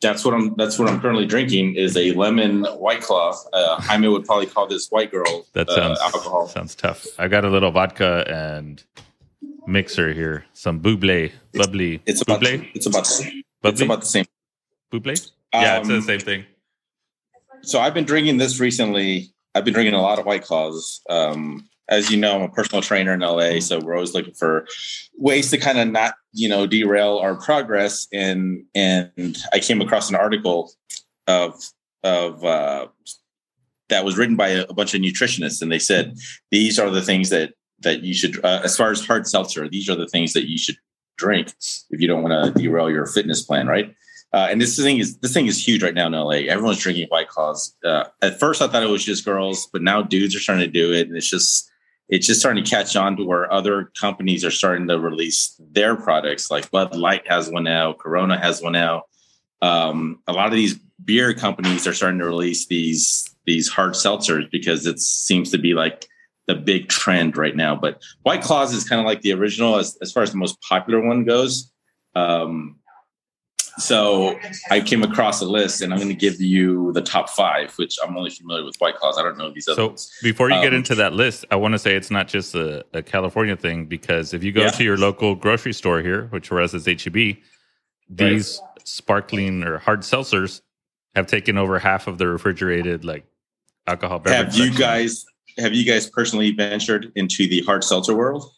That's 0.00 0.24
what 0.24 0.34
I'm. 0.34 0.54
That's 0.56 0.78
what 0.78 0.88
I'm 0.88 1.00
currently 1.00 1.26
drinking. 1.26 1.76
Is 1.76 1.96
a 1.96 2.12
lemon 2.12 2.64
white 2.64 3.00
claw. 3.02 3.34
Uh, 3.52 3.80
Jaime 3.80 4.08
would 4.08 4.24
probably 4.24 4.46
call 4.46 4.66
this 4.66 4.88
white 4.88 5.10
girl 5.10 5.46
That 5.52 5.68
uh, 5.68 5.74
sounds 5.74 6.00
alcohol. 6.00 6.48
sounds 6.48 6.74
tough. 6.74 7.06
I 7.18 7.28
got 7.28 7.44
a 7.44 7.50
little 7.50 7.70
vodka 7.70 8.24
and 8.28 8.82
mixer 9.66 10.12
here. 10.12 10.44
Some 10.52 10.80
buble, 10.80 11.30
bubbly. 11.52 12.00
It's 12.06 12.22
about. 12.22 12.40
buble, 12.40 12.68
It's 12.74 12.86
about. 12.86 13.00
It's 13.06 13.22
bubbly, 13.62 13.84
about 13.86 14.00
the 14.00 14.06
same. 14.06 14.24
buble. 14.92 15.30
Yeah, 15.52 15.78
it's 15.78 15.88
the 15.88 15.96
Um, 15.96 16.02
same 16.02 16.20
thing. 16.20 16.44
so 17.62 17.80
I've 17.80 17.94
been 17.94 18.04
drinking 18.04 18.38
this 18.38 18.60
recently. 18.60 19.32
I've 19.54 19.64
been 19.64 19.74
drinking 19.74 19.94
a 19.94 20.00
lot 20.02 20.18
of 20.18 20.26
White 20.26 20.42
Claws. 20.42 21.00
Um, 21.10 21.68
as 21.88 22.08
you 22.10 22.16
know, 22.16 22.36
I'm 22.36 22.42
a 22.42 22.48
personal 22.48 22.82
trainer 22.82 23.12
in 23.12 23.20
LA, 23.20 23.58
so 23.58 23.80
we're 23.80 23.94
always 23.96 24.14
looking 24.14 24.32
for 24.34 24.64
ways 25.18 25.50
to 25.50 25.58
kind 25.58 25.76
of 25.78 25.88
not, 25.88 26.14
you 26.32 26.48
know, 26.48 26.66
derail 26.66 27.18
our 27.18 27.34
progress. 27.34 28.06
And 28.12 28.64
and 28.74 29.38
I 29.52 29.58
came 29.58 29.80
across 29.80 30.08
an 30.08 30.16
article 30.16 30.72
of 31.26 31.54
of 32.02 32.44
uh, 32.44 32.88
that 33.88 34.04
was 34.04 34.16
written 34.16 34.36
by 34.36 34.48
a, 34.48 34.64
a 34.68 34.74
bunch 34.74 34.94
of 34.94 35.00
nutritionists, 35.00 35.62
and 35.62 35.70
they 35.70 35.78
said 35.78 36.16
these 36.50 36.78
are 36.78 36.90
the 36.90 37.02
things 37.02 37.30
that 37.30 37.54
that 37.80 38.02
you 38.02 38.14
should, 38.14 38.44
uh, 38.44 38.60
as 38.62 38.76
far 38.76 38.90
as 38.90 39.04
hard 39.04 39.26
seltzer, 39.26 39.68
these 39.68 39.88
are 39.88 39.96
the 39.96 40.06
things 40.06 40.32
that 40.34 40.48
you 40.48 40.58
should 40.58 40.76
drink 41.16 41.52
if 41.90 42.00
you 42.00 42.06
don't 42.06 42.22
want 42.22 42.54
to 42.54 42.60
derail 42.60 42.90
your 42.90 43.06
fitness 43.06 43.42
plan, 43.42 43.66
right? 43.66 43.94
Uh, 44.32 44.48
and 44.50 44.60
this 44.60 44.76
thing 44.76 44.98
is 44.98 45.18
this 45.18 45.32
thing 45.32 45.46
is 45.46 45.66
huge 45.66 45.82
right 45.82 45.94
now 45.94 46.06
in 46.06 46.12
LA. 46.12 46.48
Everyone's 46.48 46.78
drinking 46.78 47.08
White 47.08 47.28
Claws. 47.28 47.74
Uh, 47.84 48.04
at 48.22 48.38
first, 48.38 48.62
I 48.62 48.68
thought 48.68 48.82
it 48.82 48.90
was 48.90 49.04
just 49.04 49.24
girls, 49.24 49.68
but 49.72 49.82
now 49.82 50.02
dudes 50.02 50.36
are 50.36 50.40
starting 50.40 50.64
to 50.64 50.70
do 50.70 50.92
it, 50.92 51.08
and 51.08 51.16
it's 51.16 51.28
just 51.28 51.69
it's 52.10 52.26
just 52.26 52.40
starting 52.40 52.62
to 52.62 52.68
catch 52.68 52.96
on 52.96 53.16
to 53.16 53.24
where 53.24 53.50
other 53.52 53.90
companies 53.98 54.44
are 54.44 54.50
starting 54.50 54.88
to 54.88 54.98
release 54.98 55.58
their 55.70 55.96
products. 55.96 56.50
Like 56.50 56.70
Bud 56.70 56.94
Light 56.94 57.26
has 57.28 57.48
one 57.48 57.68
out, 57.68 57.98
Corona 57.98 58.38
has 58.38 58.60
one 58.60 58.76
out. 58.76 59.04
Um, 59.62 60.18
a 60.26 60.32
lot 60.32 60.48
of 60.48 60.54
these 60.54 60.78
beer 61.04 61.32
companies 61.32 61.86
are 61.86 61.94
starting 61.94 62.18
to 62.18 62.26
release 62.26 62.66
these 62.66 63.26
these 63.46 63.68
hard 63.68 63.94
seltzers 63.94 64.50
because 64.50 64.86
it 64.86 65.00
seems 65.00 65.50
to 65.50 65.58
be 65.58 65.72
like 65.72 66.06
the 66.46 66.54
big 66.54 66.88
trend 66.88 67.36
right 67.36 67.56
now. 67.56 67.76
But 67.76 68.02
White 68.22 68.42
Claws 68.42 68.74
is 68.74 68.88
kind 68.88 69.00
of 69.00 69.06
like 69.06 69.22
the 69.22 69.32
original 69.32 69.76
as, 69.76 69.96
as 70.02 70.12
far 70.12 70.22
as 70.22 70.32
the 70.32 70.36
most 70.36 70.60
popular 70.68 71.00
one 71.00 71.24
goes. 71.24 71.72
Um, 72.16 72.79
so 73.80 74.38
I 74.70 74.80
came 74.80 75.02
across 75.02 75.40
a 75.40 75.44
list, 75.46 75.80
and 75.82 75.92
I'm 75.92 75.98
going 75.98 76.08
to 76.10 76.14
give 76.14 76.40
you 76.40 76.92
the 76.92 77.02
top 77.02 77.28
five, 77.30 77.72
which 77.76 77.96
I'm 78.04 78.16
only 78.16 78.30
familiar 78.30 78.64
with 78.64 78.76
White 78.78 78.96
Claws. 78.96 79.18
I 79.18 79.22
don't 79.22 79.38
know 79.38 79.52
these 79.52 79.66
other 79.68 79.76
So 79.76 79.86
ones. 79.88 80.10
before 80.22 80.50
you 80.50 80.60
get 80.60 80.68
Um, 80.72 80.74
into 80.80 80.94
that 80.96 81.12
list, 81.14 81.44
I 81.50 81.56
want 81.56 81.72
to 81.72 81.78
say 81.78 81.94
it's 81.96 82.10
not 82.10 82.28
just 82.28 82.54
a, 82.54 82.84
a 82.92 83.02
California 83.02 83.56
thing 83.56 83.86
because 83.86 84.32
if 84.34 84.42
you 84.44 84.52
go 84.52 84.62
Yeah. 84.62 84.70
to 84.70 84.84
your 84.84 84.96
local 84.96 85.34
grocery 85.34 85.72
store 85.72 86.00
here, 86.02 86.26
which 86.30 86.48
for 86.48 86.60
us 86.60 86.74
is 86.74 86.86
HEB, 86.86 87.38
these 88.08 88.60
sparkling 88.84 89.62
or 89.62 89.78
hard 89.78 90.00
seltzers 90.00 90.60
have 91.14 91.26
taken 91.26 91.56
over 91.58 91.78
half 91.78 92.06
of 92.06 92.18
the 92.18 92.26
refrigerated 92.26 93.04
like 93.04 93.24
alcohol 93.86 94.18
beverage. 94.18 94.46
Have 94.46 94.54
you 94.56 94.64
section. 94.66 94.80
guys 94.80 95.24
have 95.58 95.72
you 95.74 95.84
guys 95.84 96.08
personally 96.08 96.52
ventured 96.52 97.12
into 97.16 97.48
the 97.48 97.60
hard 97.62 97.82
seltzer 97.84 98.14
world? 98.14 98.50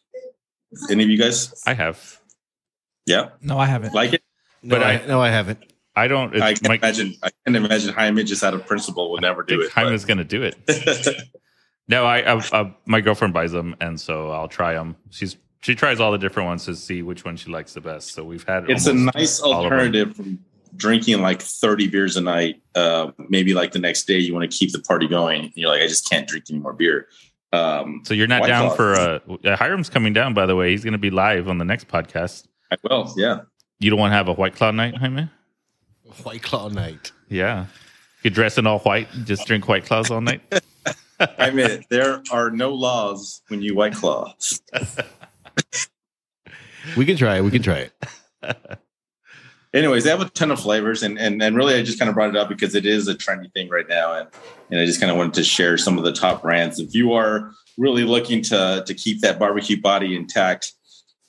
Any 0.90 1.02
of 1.04 1.10
you 1.10 1.18
guys? 1.18 1.52
I 1.66 1.74
have. 1.74 2.18
Yeah, 3.06 3.30
no, 3.40 3.58
I 3.58 3.66
haven't. 3.66 3.92
like 3.94 4.12
it. 4.14 4.21
No, 4.62 4.76
But 4.76 4.82
I, 4.82 4.92
I- 4.94 5.06
no, 5.06 5.20
I 5.20 5.30
haven't. 5.30 5.58
I 5.94 6.08
don't. 6.08 6.34
I 6.40 6.54
can 6.54 6.68
my, 6.68 6.74
imagine. 6.76 7.14
I 7.22 7.28
can 7.44 7.54
imagine 7.54 7.92
Jaime 7.92 8.24
just 8.24 8.42
out 8.42 8.54
of 8.54 8.66
principle 8.66 9.10
will 9.10 9.20
never 9.20 9.42
I 9.42 9.46
do 9.46 9.58
think 9.58 9.70
it. 9.70 9.72
Jaime's 9.74 10.06
going 10.06 10.18
to 10.18 10.24
do 10.24 10.42
it. 10.42 10.56
No, 11.88 12.04
I, 12.04 12.20
I, 12.20 12.42
I 12.52 12.74
my 12.86 13.00
girlfriend 13.00 13.34
buys 13.34 13.52
them, 13.52 13.74
and 13.80 14.00
so 14.00 14.30
I'll 14.30 14.48
try 14.48 14.74
them. 14.74 14.96
She's 15.10 15.36
she 15.60 15.74
tries 15.74 16.00
all 16.00 16.12
the 16.12 16.16
different 16.16 16.46
ones 16.46 16.64
to 16.66 16.76
see 16.76 17.02
which 17.02 17.24
one 17.24 17.36
she 17.36 17.50
likes 17.50 17.74
the 17.74 17.80
best. 17.80 18.14
So 18.14 18.24
we've 18.24 18.44
had 18.44 18.70
it's 18.70 18.86
a 18.86 18.94
nice 18.94 19.40
all 19.40 19.52
of 19.52 19.64
them. 19.64 19.72
alternative 19.72 20.16
from 20.16 20.38
drinking 20.76 21.20
like 21.20 21.42
30 21.42 21.88
beers 21.88 22.16
a 22.16 22.20
night. 22.20 22.62
Uh, 22.74 23.10
maybe 23.28 23.52
like 23.52 23.72
the 23.72 23.78
next 23.78 24.04
day 24.04 24.18
you 24.18 24.32
want 24.32 24.50
to 24.50 24.56
keep 24.56 24.72
the 24.72 24.78
party 24.80 25.06
going. 25.08 25.52
You're 25.54 25.68
like, 25.68 25.82
I 25.82 25.86
just 25.86 26.08
can't 26.08 26.26
drink 26.26 26.46
any 26.50 26.60
more 26.60 26.72
beer. 26.72 27.08
Um, 27.52 28.02
So 28.04 28.14
you're 28.14 28.28
not 28.28 28.42
White 28.42 28.48
down 28.48 28.68
Claw. 28.68 28.76
for 28.76 28.94
uh, 28.94 29.18
uh 29.44 29.56
Hiram's 29.56 29.90
coming 29.90 30.12
down 30.12 30.34
by 30.34 30.46
the 30.46 30.56
way. 30.56 30.70
He's 30.70 30.84
going 30.84 30.92
to 30.92 30.98
be 30.98 31.10
live 31.10 31.48
on 31.48 31.58
the 31.58 31.64
next 31.64 31.88
podcast. 31.88 32.46
I 32.70 32.76
will. 32.88 33.12
Yeah. 33.16 33.40
You 33.82 33.90
don't 33.90 33.98
want 33.98 34.12
to 34.12 34.16
have 34.16 34.28
a 34.28 34.32
white 34.32 34.54
claw 34.54 34.70
night, 34.70 34.96
Jaime? 34.96 35.28
White 36.22 36.42
Claw 36.42 36.68
night. 36.68 37.10
Yeah. 37.28 37.66
You 38.22 38.30
dress 38.30 38.56
in 38.56 38.66
all 38.66 38.78
white, 38.80 39.08
just 39.24 39.46
drink 39.46 39.66
white 39.66 39.84
claws 39.84 40.08
all 40.08 40.20
night. 40.20 40.40
I 41.38 41.50
mean, 41.50 41.84
there 41.90 42.22
are 42.30 42.50
no 42.50 42.72
laws 42.72 43.42
when 43.48 43.60
you 43.60 43.74
white 43.74 43.94
claw. 43.94 44.34
We 46.96 47.06
can 47.06 47.16
try 47.16 47.36
it. 47.36 47.42
We 47.42 47.52
can 47.52 47.62
try 47.62 47.88
it. 47.88 47.92
anyways, 49.72 50.02
they 50.02 50.10
have 50.10 50.20
a 50.20 50.28
ton 50.30 50.50
of 50.50 50.58
flavors, 50.58 51.04
and 51.04 51.16
and 51.16 51.40
and 51.40 51.56
really, 51.56 51.74
I 51.74 51.82
just 51.84 51.96
kind 51.96 52.08
of 52.08 52.16
brought 52.16 52.30
it 52.30 52.36
up 52.36 52.48
because 52.48 52.74
it 52.74 52.84
is 52.84 53.06
a 53.06 53.14
trendy 53.14 53.52
thing 53.52 53.68
right 53.68 53.88
now, 53.88 54.14
and 54.14 54.28
and 54.68 54.80
I 54.80 54.84
just 54.84 54.98
kind 54.98 55.10
of 55.10 55.16
wanted 55.16 55.34
to 55.34 55.44
share 55.44 55.78
some 55.78 55.96
of 55.96 56.02
the 56.02 56.12
top 56.12 56.42
brands. 56.42 56.80
If 56.80 56.92
you 56.92 57.12
are 57.12 57.52
really 57.78 58.02
looking 58.02 58.42
to 58.42 58.82
to 58.84 58.94
keep 58.94 59.20
that 59.20 59.38
barbecue 59.38 59.80
body 59.80 60.16
intact, 60.16 60.72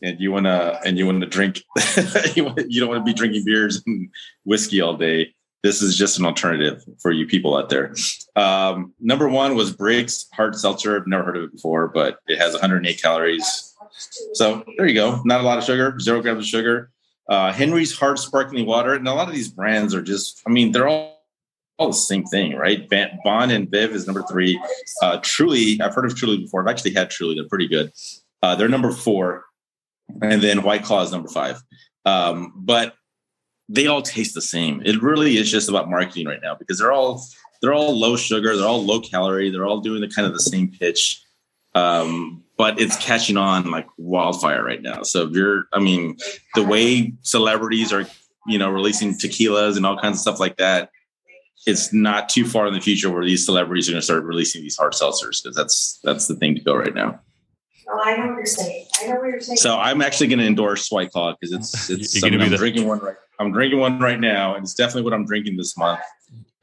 and 0.04 0.20
you 0.20 0.32
want 0.32 0.46
to 0.46 0.80
and 0.86 0.98
you 0.98 1.06
want 1.08 1.22
to 1.22 1.28
drink, 1.28 1.62
you, 2.36 2.80
don't 2.80 2.90
want 2.90 3.00
to 3.00 3.04
be 3.04 3.14
drinking 3.14 3.44
beers 3.46 3.82
and 3.88 4.10
whiskey 4.46 4.82
all 4.82 4.96
day. 4.96 5.34
This 5.64 5.82
is 5.82 5.98
just 5.98 6.20
an 6.20 6.26
alternative 6.26 6.84
for 7.02 7.12
you 7.12 7.26
people 7.26 7.56
out 7.56 7.70
there. 7.70 7.96
Um, 8.36 8.94
number 9.00 9.30
one 9.30 9.56
was 9.56 9.74
Briggs 9.74 10.28
Hard 10.34 10.56
Seltzer. 10.56 10.96
I've 10.96 11.08
never 11.08 11.24
heard 11.24 11.38
of 11.38 11.44
it 11.44 11.54
before, 11.54 11.88
but 11.88 12.20
it 12.28 12.38
has 12.38 12.52
108 12.52 13.02
calories. 13.02 13.74
So 14.34 14.64
there 14.78 14.88
you 14.88 14.94
go. 14.94 15.22
Not 15.24 15.40
a 15.40 15.44
lot 15.44 15.58
of 15.58 15.64
sugar, 15.64 15.98
zero 16.00 16.22
grams 16.22 16.40
of 16.40 16.46
sugar 16.46 16.92
uh, 17.30 17.52
Henry's 17.54 17.98
hard 17.98 18.20
sparkling 18.20 18.66
water, 18.66 18.94
and 18.94 19.08
a 19.08 19.14
lot 19.14 19.28
of 19.28 19.34
these 19.34 19.50
brands 19.50 19.96
are 19.96 20.02
just, 20.02 20.42
I 20.46 20.52
mean, 20.52 20.72
they're 20.72 20.88
all, 20.88 21.22
all 21.80 21.88
the 21.88 21.94
same 21.94 22.26
thing, 22.26 22.56
right? 22.56 22.88
Bon 23.24 23.50
and 23.50 23.70
Viv 23.70 23.92
is 23.92 24.06
number 24.06 24.24
three. 24.24 24.62
Uh, 25.02 25.20
Truly, 25.22 25.80
I've 25.82 25.96
heard 25.96 26.06
of 26.06 26.16
Truly 26.16 26.38
before. 26.38 26.62
I've 26.62 26.72
actually 26.72 26.94
had 26.94 27.10
Truly; 27.10 27.36
they're 27.36 27.48
pretty 27.48 27.68
good. 27.68 27.92
Uh, 28.42 28.56
they're 28.56 28.70
number 28.70 28.92
four, 28.92 29.46
and 30.22 30.42
then 30.42 30.64
White 30.64 30.84
Claw 30.84 31.04
is 31.04 31.12
number 31.12 31.30
five. 31.30 31.62
Um, 32.06 32.54
but 32.56 32.96
they 33.70 33.88
all 33.88 34.02
taste 34.02 34.36
the 34.36 34.42
same. 34.42 34.82
It 34.86 35.02
really 35.02 35.38
is 35.38 35.50
just 35.50 35.70
about 35.70 35.90
marketing 35.90 36.28
right 36.28 36.42
now 36.42 36.56
because 36.56 36.80
they're 36.80 36.92
all 36.92 37.24
they're 37.62 37.74
all 37.74 37.98
low 37.98 38.18
sugar, 38.18 38.58
they're 38.58 38.68
all 38.68 38.86
low 38.86 39.00
calorie, 39.00 39.50
they're 39.50 39.66
all 39.66 39.80
doing 39.80 40.02
the 40.02 40.10
kind 40.10 40.28
of 40.28 40.34
the 40.34 40.42
same 40.42 40.70
pitch. 40.70 41.22
Um, 41.76 42.44
but 42.58 42.80
it's 42.80 42.98
catching 42.98 43.38
on 43.38 43.72
like 43.72 43.88
wildfire 43.98 44.64
right 44.64 44.82
now. 44.82 45.04
So 45.04 45.24
if 45.24 45.32
you're, 45.32 45.64
I 45.74 45.80
mean, 45.80 46.18
the 46.56 46.64
way 46.64 47.14
celebrities 47.22 47.92
are, 47.92 48.06
you 48.48 48.58
know, 48.58 48.70
releasing 48.70 49.14
tequilas 49.14 49.78
and 49.78 49.86
all 49.86 49.98
kinds 49.98 50.18
of 50.18 50.22
stuff 50.22 50.40
like 50.40 50.58
that, 50.58 50.92
it's 51.66 51.94
not 51.94 52.30
too 52.30 52.46
far 52.46 52.68
in 52.68 52.74
the 52.74 52.82
future 52.82 53.10
where 53.10 53.26
these 53.26 53.46
celebrities 53.46 53.88
are 53.88 53.94
going 53.94 54.02
to 54.02 54.06
start 54.06 54.24
releasing 54.24 54.62
these 54.62 54.76
hard 54.76 54.94
seltzers 54.94 55.42
because 55.42 55.56
that's 55.56 56.00
that's 56.04 56.28
the 56.28 56.36
thing 56.36 56.56
to 56.56 56.62
go 56.62 56.76
right 56.76 56.94
now. 56.94 57.20
Oh, 57.90 58.02
I 58.04 58.16
know 58.18 58.28
what 58.28 58.38
you're 58.38 58.46
saying. 58.46 58.86
I 59.02 59.08
know 59.08 59.16
what 59.16 59.24
you're 59.30 59.42
saying. 59.42 59.58
So 59.58 59.78
I'm 59.78 60.02
actually 60.02 60.28
going 60.28 60.40
to 60.40 60.46
endorse 60.46 60.90
White 60.92 61.12
Claw 61.12 61.34
because 61.40 61.54
it's 61.54 61.74
it's 61.90 62.14
You're 62.16 62.30
gonna 62.30 62.34
something 62.34 62.40
be 62.40 62.46
I'm 62.46 62.52
the- 62.52 62.58
drinking 62.58 62.88
one 62.88 63.00
right. 63.00 63.16
I'm 63.40 63.52
drinking 63.52 63.80
one 63.80 64.00
right 64.00 64.20
now, 64.20 64.56
and 64.56 64.64
it's 64.64 64.74
definitely 64.76 65.02
what 65.04 65.14
I'm 65.14 65.26
drinking 65.26 65.58
this 65.58 65.76
month. 65.76 66.00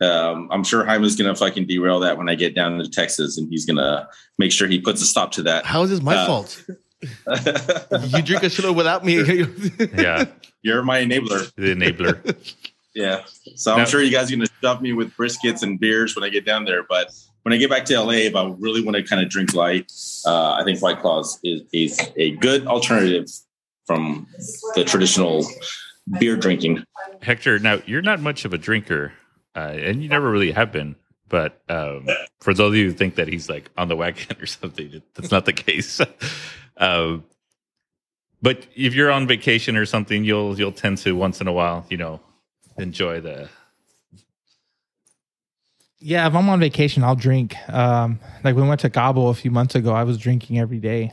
Um, 0.00 0.48
I'm 0.50 0.64
sure 0.64 0.84
Jaime's 0.86 1.16
gonna 1.16 1.34
fucking 1.34 1.66
derail 1.66 2.00
that 2.00 2.16
when 2.16 2.28
I 2.28 2.34
get 2.34 2.54
down 2.54 2.78
to 2.78 2.88
Texas, 2.88 3.36
and 3.38 3.48
he's 3.50 3.66
gonna 3.66 4.08
make 4.38 4.50
sure 4.52 4.66
he 4.68 4.80
puts 4.80 5.02
a 5.02 5.04
stop 5.04 5.32
to 5.32 5.42
that. 5.42 5.66
How 5.66 5.82
is 5.82 5.90
this 5.90 6.00
my 6.00 6.14
Uh, 6.16 6.26
fault? 6.26 6.64
You 7.02 8.22
drink 8.22 8.42
a 8.42 8.46
shitload 8.46 8.76
without 8.76 9.04
me. 9.04 9.16
Yeah, 10.00 10.24
You're 10.62 10.82
my 10.82 11.02
enabler. 11.02 11.52
the 11.56 11.74
enabler. 11.74 12.36
Yeah. 12.94 13.22
So 13.56 13.72
I'm 13.72 13.78
Now- 13.78 13.84
sure 13.84 14.02
you 14.02 14.10
guys 14.10 14.30
are 14.30 14.36
gonna 14.36 14.46
stuff 14.58 14.80
me 14.80 14.92
with 14.92 15.12
briskets 15.16 15.62
and 15.62 15.78
beers 15.78 16.14
when 16.14 16.24
I 16.24 16.28
get 16.28 16.44
down 16.46 16.64
there. 16.64 16.82
But 16.82 17.12
when 17.42 17.52
I 17.52 17.56
get 17.56 17.70
back 17.70 17.84
to 17.86 18.00
LA, 18.00 18.12
if 18.12 18.36
I 18.36 18.54
really 18.58 18.82
want 18.82 18.96
to 18.96 19.02
kind 19.02 19.22
of 19.22 19.30
drink 19.30 19.54
light, 19.54 19.90
uh, 20.26 20.52
I 20.52 20.64
think 20.64 20.80
White 20.80 21.00
Claws 21.00 21.38
is, 21.42 21.62
is 21.72 21.98
a 22.16 22.32
good 22.36 22.66
alternative 22.66 23.28
from 23.86 24.26
the 24.74 24.84
traditional 24.84 25.46
beer 26.18 26.36
drinking. 26.36 26.84
Hector, 27.22 27.58
now 27.58 27.80
you're 27.86 28.02
not 28.02 28.20
much 28.20 28.44
of 28.44 28.52
a 28.52 28.58
drinker, 28.58 29.12
uh, 29.56 29.74
and 29.74 30.02
you 30.02 30.08
never 30.08 30.30
really 30.30 30.52
have 30.52 30.72
been. 30.72 30.96
But 31.28 31.62
um, 31.68 32.08
for 32.40 32.52
those 32.52 32.70
of 32.70 32.76
you 32.76 32.86
who 32.86 32.92
think 32.92 33.14
that 33.14 33.28
he's 33.28 33.48
like 33.48 33.70
on 33.76 33.88
the 33.88 33.96
wagon 33.96 34.36
or 34.40 34.46
something, 34.46 35.00
that's 35.14 35.30
not 35.30 35.44
the 35.44 35.52
case. 35.52 36.00
uh, 36.76 37.18
but 38.42 38.66
if 38.74 38.94
you're 38.94 39.10
on 39.10 39.26
vacation 39.26 39.76
or 39.76 39.86
something, 39.86 40.24
you'll 40.24 40.58
you'll 40.58 40.72
tend 40.72 40.98
to 40.98 41.12
once 41.12 41.40
in 41.40 41.46
a 41.46 41.52
while, 41.52 41.86
you 41.88 41.96
know, 41.96 42.20
enjoy 42.78 43.20
the. 43.20 43.48
Yeah, 46.00 46.26
if 46.26 46.34
I'm 46.34 46.48
on 46.48 46.60
vacation, 46.60 47.04
I'll 47.04 47.14
drink. 47.14 47.54
Um, 47.68 48.18
like 48.42 48.56
we 48.56 48.62
went 48.62 48.80
to 48.80 48.90
Cabo 48.90 49.28
a 49.28 49.34
few 49.34 49.50
months 49.50 49.74
ago, 49.74 49.92
I 49.92 50.04
was 50.04 50.16
drinking 50.18 50.58
every 50.58 50.78
day. 50.78 51.12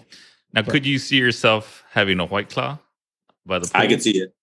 Now, 0.54 0.62
could 0.62 0.86
you 0.86 0.98
see 0.98 1.18
yourself 1.18 1.84
having 1.92 2.20
a 2.20 2.26
white 2.26 2.50
claw 2.50 2.80
by 3.46 3.60
the 3.60 3.68
pool? 3.68 3.82
I 3.82 3.88
can 3.88 4.00
see 4.00 4.18
it. 4.18 4.34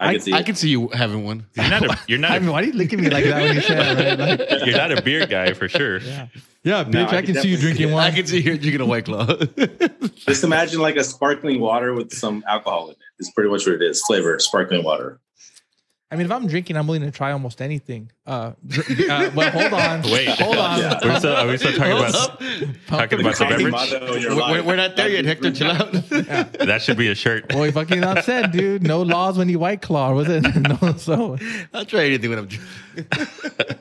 I, 0.00 0.14
can 0.14 0.22
see 0.22 0.32
I 0.32 0.38
it. 0.38 0.46
can 0.46 0.54
see 0.54 0.70
you 0.70 0.88
having 0.88 1.24
one. 1.24 1.46
You're 1.54 1.68
not 1.68 1.84
a, 1.84 1.98
you're 2.08 2.18
not 2.18 2.30
I 2.32 2.36
a, 2.36 2.40
mean, 2.40 2.50
why 2.50 2.62
do 2.62 2.68
you 2.68 2.72
look 2.72 2.90
at 2.90 2.98
me 2.98 3.10
like 3.10 3.24
that 3.24 3.42
when 3.42 3.54
you 3.54 3.60
say 3.60 3.74
that? 3.74 4.18
Right? 4.18 4.40
Like, 4.40 4.50
you're 4.66 4.76
not 4.76 4.90
a 4.92 5.02
beer 5.02 5.26
guy 5.26 5.52
for 5.52 5.68
sure. 5.68 5.98
yeah, 6.00 6.28
Yeah, 6.62 6.84
No, 6.88 7.06
I 7.06 7.20
can 7.20 7.34
see 7.34 7.48
you 7.48 7.58
drinking 7.58 7.92
one. 7.92 8.02
I 8.02 8.10
can 8.10 8.26
see 8.26 8.40
you 8.40 8.56
drinking 8.56 8.80
a 8.80 8.86
white 8.86 9.04
claw. 9.04 9.26
Just 10.16 10.42
imagine 10.42 10.80
like 10.80 10.96
a 10.96 11.04
sparkling 11.04 11.60
water 11.60 11.92
with 11.92 12.14
some 12.14 12.42
alcohol 12.48 12.86
in 12.86 12.92
it. 12.92 12.98
It's 13.18 13.30
pretty 13.32 13.50
much 13.50 13.66
what 13.66 13.74
it 13.74 13.82
is. 13.82 14.02
Flavor, 14.06 14.38
sparkling 14.38 14.82
water. 14.82 15.20
I 16.12 16.16
mean, 16.16 16.26
if 16.26 16.32
I'm 16.32 16.48
drinking, 16.48 16.76
I'm 16.76 16.88
willing 16.88 17.02
to 17.02 17.12
try 17.12 17.30
almost 17.30 17.62
anything. 17.62 18.10
Uh, 18.26 18.52
dr- 18.66 18.90
uh 19.08 19.30
well, 19.36 19.50
hold 19.52 19.72
on, 19.72 20.02
Wait. 20.10 20.28
hold 20.28 20.56
on. 20.56 20.78
Yeah. 20.80 20.98
We're 21.04 21.18
still, 21.20 21.36
are 21.36 21.46
we 21.46 21.56
still 21.56 21.72
talking 21.72 21.92
about 21.92 22.40
talking 22.88 23.20
about 23.20 23.36
the 23.38 23.44
beverage? 23.48 24.26
We're, 24.26 24.62
we're 24.64 24.74
not 24.76 24.96
there 24.96 25.08
yet, 25.08 25.24
Hector. 25.24 25.52
Chill 25.52 25.70
out. 25.70 25.92
That 26.70 26.82
should 26.82 26.96
be 26.96 27.08
a 27.08 27.14
shirt. 27.14 27.48
Boy, 27.48 27.70
fucking 27.70 28.02
upset, 28.02 28.50
dude. 28.50 28.82
No 28.82 29.02
laws 29.02 29.38
when 29.38 29.48
you 29.48 29.60
white 29.60 29.82
claw, 29.82 30.12
was 30.12 30.26
it? 30.28 30.42
no, 30.82 30.96
so 30.96 31.36
I'll 31.72 31.84
try 31.84 32.04
anything 32.06 32.30
when 32.30 32.40
I'm 32.40 32.46
drinking. 32.46 33.26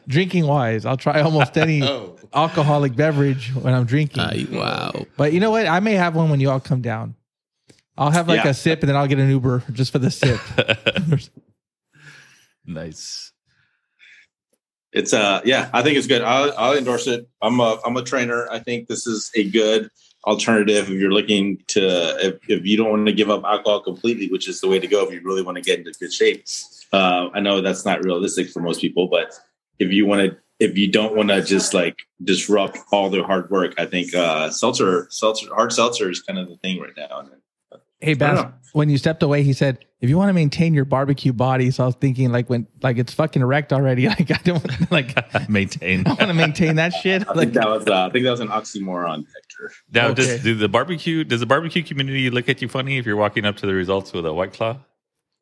drinking 0.07 0.45
wise, 0.45 0.85
I'll 0.85 0.97
try 0.97 1.21
almost 1.21 1.57
any 1.57 1.81
Oh. 1.83 2.15
alcoholic 2.33 2.95
beverage 2.95 3.53
when 3.55 3.73
I'm 3.73 3.85
drinking. 3.85 4.51
wow. 4.55 4.91
But 5.17 5.33
you 5.33 5.39
know 5.39 5.49
what? 5.51 5.65
I 5.67 5.79
may 5.79 5.93
have 5.93 6.15
one 6.15 6.29
when 6.29 6.39
you 6.39 6.51
all 6.51 6.59
come 6.59 6.81
down. 6.81 7.15
I'll 7.97 8.11
have 8.11 8.27
like 8.27 8.43
Yeah. 8.43 8.51
a 8.51 8.53
sip 8.53 8.81
and 8.81 8.89
then 8.89 8.95
I'll 8.95 9.07
get 9.07 9.17
an 9.19 9.29
Uber 9.29 9.63
just 9.73 9.91
for 9.91 9.97
the 9.99 10.11
sip. 10.11 10.39
Nice. 12.69 13.32
It's 14.93 15.13
uh 15.13 15.41
yeah, 15.43 15.69
I 15.73 15.82
think 15.84 15.97
it's 15.97 16.08
good. 16.08 16.21
I'll, 16.21 16.53
I'll 16.58 16.77
endorse 16.77 17.08
it. 17.08 17.27
I'm 17.41 17.60
a 17.60 17.79
I'm 17.86 17.97
a 17.97 18.03
trainer. 18.03 18.47
I 18.51 18.60
think 18.60 18.88
this 18.88 19.05
is 19.05 19.32
a 19.36 19.49
good 19.49 19.89
alternative 20.25 20.89
if 20.89 20.89
you're 20.89 21.12
looking 21.12 21.62
to 21.67 22.15
if, 22.19 22.49
if 22.49 22.65
you 22.65 22.77
don't 22.77 22.89
want 22.89 23.05
to 23.05 23.13
give 23.13 23.29
up 23.29 23.43
alcohol 23.43 23.82
completely, 23.82 24.27
which 24.29 24.47
is 24.47 24.62
the 24.62 24.67
way 24.67 24.79
to 24.79 24.88
go 24.88 25.05
if 25.05 25.13
you 25.13 25.21
really 25.23 25.41
want 25.41 25.58
to 25.58 25.63
get 25.63 25.79
into 25.79 25.91
good 25.99 26.13
shape. 26.13 26.45
Uh, 26.91 27.29
I 27.34 27.39
know 27.39 27.62
that's 27.62 27.86
not 27.86 28.03
realistic 28.03 28.49
for 28.49 28.62
most 28.62 28.82
people, 28.82 29.08
but 29.08 29.34
if 29.79 29.91
you 29.91 30.05
want 30.05 30.21
to 30.21 30.38
if 30.60 30.77
you 30.77 30.91
don't 30.91 31.15
want 31.15 31.29
to 31.29 31.41
just 31.41 31.73
like 31.73 31.99
disrupt 32.23 32.77
all 32.91 33.10
their 33.10 33.23
hard 33.23 33.49
work, 33.49 33.73
I 33.77 33.86
think 33.86 34.13
uh 34.13 34.49
seltzer 34.49 35.08
seltzer 35.10 35.53
hard 35.53 35.71
seltzer 35.71 36.10
is 36.10 36.21
kind 36.21 36.38
of 36.39 36.49
the 36.49 36.58
thing 36.58 36.79
right 36.79 36.93
now. 36.97 37.29
Hey, 37.99 38.12
I 38.12 38.15
Bass, 38.15 38.45
when 38.73 38.89
you 38.89 38.97
stepped 38.97 39.23
away, 39.23 39.43
he 39.43 39.53
said, 39.53 39.86
if 40.01 40.09
you 40.09 40.17
want 40.17 40.29
to 40.29 40.33
maintain 40.33 40.73
your 40.73 40.85
barbecue 40.85 41.33
body. 41.33 41.71
So 41.71 41.83
I 41.83 41.85
was 41.88 41.95
thinking 41.95 42.31
like 42.31 42.49
when 42.49 42.67
like 42.81 42.97
it's 42.97 43.13
fucking 43.13 43.43
wrecked 43.43 43.73
already. 43.73 44.07
Like 44.07 44.31
I 44.31 44.39
don't 44.43 44.91
like 44.91 45.15
Maintain. 45.49 46.05
I 46.07 46.09
want 46.12 46.19
to 46.27 46.33
maintain 46.33 46.75
that 46.77 46.93
shit. 46.93 47.23
I 47.27 47.33
Like 47.33 47.38
think 47.39 47.53
that 47.53 47.67
was 47.67 47.88
uh, 47.88 48.07
I 48.07 48.09
think 48.09 48.23
that 48.25 48.31
was 48.31 48.39
an 48.39 48.47
oxymoron, 48.49 49.25
Hector. 49.25 49.71
Now, 49.93 50.07
Okay. 50.07 50.15
does 50.23 50.43
do 50.43 50.55
the 50.55 50.69
barbecue 50.69 51.23
does 51.23 51.39
the 51.41 51.45
barbecue 51.45 51.83
community 51.83 52.29
look 52.29 52.47
at 52.49 52.62
you 52.62 52.67
funny 52.69 52.97
if 52.97 53.05
you're 53.05 53.17
walking 53.17 53.45
up 53.45 53.57
to 53.57 53.65
the 53.65 53.73
results 53.73 54.13
with 54.13 54.25
a 54.25 54.33
white 54.33 54.53
claw? 54.53 54.77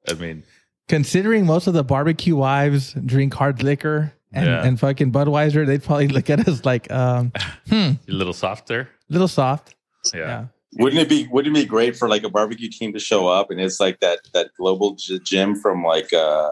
I 0.10 0.14
mean, 0.14 0.44
considering 0.88 1.46
most 1.46 1.68
of 1.68 1.74
the 1.74 1.84
barbecue 1.84 2.36
wives 2.36 2.94
drink 3.06 3.34
hard 3.34 3.62
liquor 3.62 4.14
and, 4.32 4.46
Yeah. 4.46 4.64
and 4.66 4.80
fucking 4.80 5.12
Budweiser, 5.12 5.66
they'd 5.66 5.84
probably 5.84 6.08
look 6.08 6.30
at 6.30 6.48
us 6.48 6.64
like, 6.66 6.90
um, 6.92 7.32
hmm, 7.70 7.76
a 7.76 7.98
little 8.08 8.34
softer, 8.34 8.82
a 9.10 9.14
little 9.14 9.28
soft. 9.28 9.76
Yeah. 10.14 10.20
Yeah. 10.22 10.46
Wouldn't 10.80 11.02
it 11.02 11.10
be 11.10 11.28
Wouldn't 11.28 11.56
it 11.56 11.62
be 11.62 11.66
great 11.66 11.96
for 11.96 12.08
like 12.10 12.24
a 12.24 12.30
barbecue 12.30 12.70
team 12.70 12.94
to 12.94 13.00
show 13.00 13.28
up 13.28 13.52
and 13.52 13.60
it's 13.60 13.80
like 13.80 14.00
that 14.02 14.20
that 14.34 14.50
Globo 14.58 14.96
Gym 15.24 15.56
from 15.56 15.84
like 15.84 16.12
uh, 16.14 16.50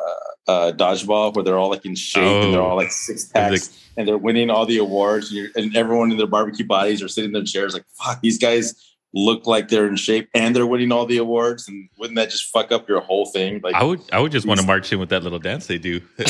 uh, 0.48 0.72
dodgeball 0.76 1.36
where 1.36 1.44
they're 1.44 1.58
all 1.58 1.70
like 1.70 1.86
in 1.86 1.96
shape 1.96 2.24
and 2.24 2.54
they're 2.54 2.62
Oh. 2.62 2.70
all 2.72 2.76
like 2.76 2.92
six 2.92 3.26
packs 3.26 3.70
and 3.98 4.08
they're 4.08 4.18
winning 4.18 4.50
all 4.50 4.66
the 4.66 4.78
awards 4.78 5.30
and, 5.30 5.38
you're, 5.38 5.50
and 5.56 5.76
everyone 5.76 6.12
in 6.12 6.18
their 6.18 6.28
barbecue 6.28 6.66
bodies 6.66 7.02
are 7.02 7.08
sitting 7.08 7.30
in 7.30 7.34
their 7.34 7.44
chairs 7.44 7.74
like 7.74 7.86
fuck 7.94 8.22
these 8.22 8.38
guys 8.38 8.76
look 9.14 9.48
like 9.48 9.70
they're 9.70 9.88
in 9.88 9.96
shape 9.96 10.28
and 10.34 10.56
they're 10.56 10.68
winning 10.68 10.92
all 10.92 11.06
the 11.06 11.18
awards 11.18 11.68
and 11.70 11.88
wouldn't 11.98 12.18
that 12.18 12.30
just 12.30 12.52
fuck 12.52 12.72
up 12.72 12.88
your 12.90 13.00
whole 13.02 13.26
thing 13.28 13.62
like 13.64 13.74
I 13.74 13.84
would 13.84 14.02
I 14.12 14.20
would 14.20 14.32
just 14.32 14.46
want 14.46 14.60
to 14.60 14.66
march 14.66 14.92
in 14.92 15.00
with 15.00 15.10
that 15.10 15.24
little 15.24 15.40
dance 15.40 15.68
they 15.68 15.78
do. 15.78 16.02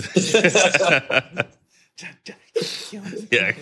yeah. 3.32 3.54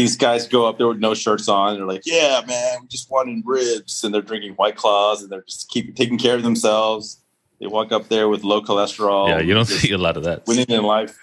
These 0.00 0.16
guys 0.16 0.48
go 0.48 0.66
up 0.66 0.78
there 0.78 0.88
with 0.88 0.98
no 0.98 1.12
shirts 1.14 1.46
on. 1.48 1.76
They're 1.76 1.86
like, 1.86 2.02
"Yeah, 2.06 2.40
man, 2.46 2.78
we 2.82 2.88
just 2.88 3.10
wanted 3.10 3.42
ribs," 3.44 4.02
and 4.02 4.14
they're 4.14 4.22
drinking 4.22 4.54
White 4.54 4.76
Claws, 4.76 5.22
and 5.22 5.30
they're 5.30 5.42
just 5.42 5.68
keep 5.68 5.94
taking 5.94 6.16
care 6.18 6.36
of 6.36 6.42
themselves. 6.42 7.20
They 7.60 7.66
walk 7.66 7.92
up 7.92 8.08
there 8.08 8.28
with 8.28 8.42
low 8.42 8.62
cholesterol. 8.62 9.28
Yeah, 9.28 9.40
you 9.40 9.52
don't 9.52 9.66
see 9.66 9.92
a 9.92 9.98
lot 9.98 10.16
of 10.16 10.24
that. 10.24 10.46
winning 10.46 10.70
in 10.70 10.82
life. 10.82 11.14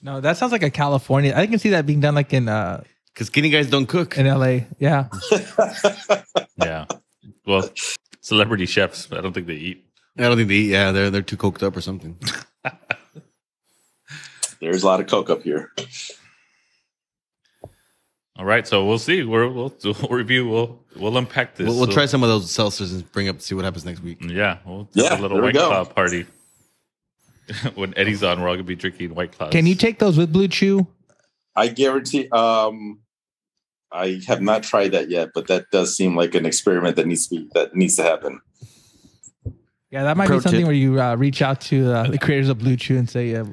No, 0.00 0.20
that 0.20 0.36
sounds 0.36 0.52
like 0.52 0.62
a 0.62 0.70
California. 0.70 1.32
I 1.34 1.48
can 1.48 1.58
see 1.58 1.70
that 1.70 1.84
being 1.84 1.98
done 2.00 2.14
like 2.14 2.32
in 2.32 2.48
uh 2.48 2.84
Because 3.12 3.26
skinny 3.26 3.50
guys 3.50 3.68
don't 3.68 3.86
cook. 3.86 4.16
in 4.16 4.26
LA. 4.26 4.60
Yeah. 4.78 5.08
Yeah. 6.60 6.86
Well, 7.46 7.68
celebrity 8.20 8.66
chefs, 8.66 9.08
I 9.12 9.20
don't 9.20 9.32
think 9.32 9.46
they 9.46 9.54
eat. 9.54 9.84
I 10.18 10.22
don't 10.22 10.36
think 10.36 10.48
they 10.48 10.56
eat. 10.56 10.70
Yeah, 10.70 10.90
they're 10.92 11.10
they're 11.10 11.22
too 11.22 11.36
coked 11.36 11.62
up 11.62 11.76
or 11.76 11.80
something. 11.80 12.18
There's 14.60 14.82
a 14.82 14.86
lot 14.86 14.98
of 15.00 15.06
coke 15.06 15.30
up 15.30 15.42
here. 15.42 15.72
All 18.38 18.44
right, 18.44 18.66
so 18.66 18.84
we'll 18.86 19.00
see. 19.00 19.24
We're, 19.24 19.48
we'll 19.48 19.74
we'll 19.82 19.94
review. 20.10 20.48
We'll 20.48 20.78
we'll 20.96 21.16
unpack 21.18 21.56
this. 21.56 21.66
We'll, 21.66 21.76
we'll 21.76 21.86
So- 21.86 21.92
try 21.92 22.06
some 22.06 22.22
of 22.22 22.28
those 22.28 22.46
seltzers 22.46 22.92
and 22.94 23.10
bring 23.12 23.28
up 23.28 23.40
see 23.40 23.54
what 23.56 23.64
happens 23.64 23.84
next 23.84 24.00
week. 24.00 24.18
Yeah, 24.20 24.58
we'll 24.64 24.88
Yeah, 24.92 25.18
a 25.18 25.20
little 25.20 25.40
white 25.42 25.54
go. 25.54 25.66
claw 25.68 25.84
party. 25.84 26.24
when 27.74 27.94
Eddie's 27.96 28.22
on, 28.22 28.40
we're 28.40 28.48
all 28.48 28.54
gonna 28.54 28.62
be 28.64 28.76
drinking 28.76 29.14
white 29.14 29.32
claws. 29.32 29.50
Can 29.50 29.66
you 29.66 29.74
take 29.74 29.98
those 29.98 30.16
with 30.16 30.32
Blue 30.32 30.48
Chew? 30.48 30.86
I 31.56 31.68
guarantee. 31.68 32.28
Um, 32.30 33.00
I 33.90 34.20
have 34.28 34.40
not 34.42 34.62
tried 34.62 34.92
that 34.92 35.08
yet, 35.10 35.30
but 35.34 35.48
that 35.48 35.64
does 35.72 35.96
seem 35.96 36.14
like 36.14 36.34
an 36.36 36.46
experiment 36.46 36.94
that 36.96 37.06
needs 37.06 37.26
to 37.26 37.36
be 37.36 37.48
that 37.54 37.74
needs 37.74 37.96
to 37.96 38.02
happen. 38.04 38.40
Yeah, 39.90 40.04
that 40.04 40.16
might 40.18 40.26
Pro 40.26 40.36
be 40.36 40.42
something 40.42 40.60
tip. 40.60 40.66
where 40.66 40.76
you 40.76 41.00
uh, 41.00 41.16
reach 41.16 41.40
out 41.42 41.60
to 41.62 41.90
uh, 41.92 42.10
the 42.10 42.18
creators 42.18 42.50
of 42.50 42.58
Blue 42.58 42.76
Chew 42.76 42.98
and 42.98 43.08
say, 43.08 43.34
uh, 43.34 43.46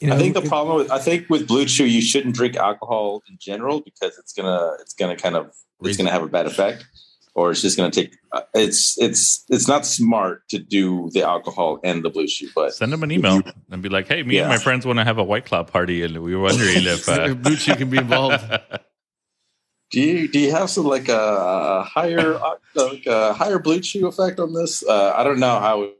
you 0.00 0.08
know, 0.08 0.14
I 0.14 0.18
think 0.18 0.34
the 0.34 0.42
problem 0.42 0.76
with 0.76 0.90
I 0.90 0.98
think 0.98 1.28
with 1.30 1.46
Blue 1.46 1.64
Chew, 1.64 1.86
you 1.86 2.02
shouldn't 2.02 2.34
drink 2.34 2.56
alcohol 2.56 3.22
in 3.28 3.36
general 3.38 3.80
because 3.80 4.18
it's 4.18 4.32
gonna 4.32 4.72
it's 4.80 4.94
gonna 4.94 5.16
kind 5.16 5.36
of 5.36 5.54
it's 5.82 5.96
gonna 5.96 6.10
have 6.10 6.22
a 6.22 6.28
bad 6.28 6.46
effect, 6.46 6.86
or 7.34 7.50
it's 7.50 7.62
just 7.62 7.76
gonna 7.76 7.90
take. 7.90 8.16
Uh, 8.32 8.42
it's 8.54 8.98
it's 9.00 9.44
it's 9.48 9.68
not 9.68 9.86
smart 9.86 10.48
to 10.48 10.58
do 10.58 11.10
the 11.12 11.22
alcohol 11.22 11.78
and 11.82 12.04
the 12.04 12.10
Blue 12.10 12.26
Chew, 12.26 12.48
but 12.54 12.74
Send 12.74 12.92
them 12.92 13.02
an 13.02 13.10
email 13.10 13.40
and 13.70 13.82
be 13.82 13.88
like, 13.88 14.08
"Hey, 14.08 14.22
me 14.22 14.38
and 14.38 14.48
my 14.48 14.58
friends 14.58 14.86
want 14.86 14.98
to 14.98 15.04
have 15.04 15.18
a 15.18 15.24
white 15.24 15.46
claw 15.46 15.62
party, 15.62 16.02
and 16.02 16.18
we 16.22 16.34
were 16.34 16.42
wondering 16.42 16.84
if 16.84 17.08
uh, 17.08 17.34
Blue 17.34 17.56
Chew 17.56 17.74
can 17.76 17.90
be 17.90 17.98
involved. 17.98 18.44
do 19.90 20.00
you 20.00 20.28
do 20.28 20.38
you 20.38 20.50
have 20.50 20.68
some 20.68 20.84
like 20.84 21.08
a 21.08 21.82
higher 21.82 22.34
uh, 22.34 22.56
like 22.74 23.06
a 23.06 23.32
higher 23.32 23.58
Blue 23.58 23.80
Chew 23.80 24.06
effect 24.06 24.40
on 24.40 24.52
this? 24.52 24.84
Uh, 24.84 25.14
I 25.16 25.24
don't 25.24 25.40
know 25.40 25.58
how 25.58 25.82
it 25.82 25.96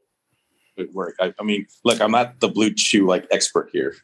would 0.76 0.92
work. 0.94 1.16
I, 1.20 1.34
I 1.38 1.42
mean, 1.42 1.66
look, 1.84 2.00
I'm 2.00 2.10
not 2.10 2.40
the 2.40 2.48
Blue 2.48 2.72
Chew 2.72 3.06
like 3.06 3.26
expert 3.30 3.70
here. 3.72 3.94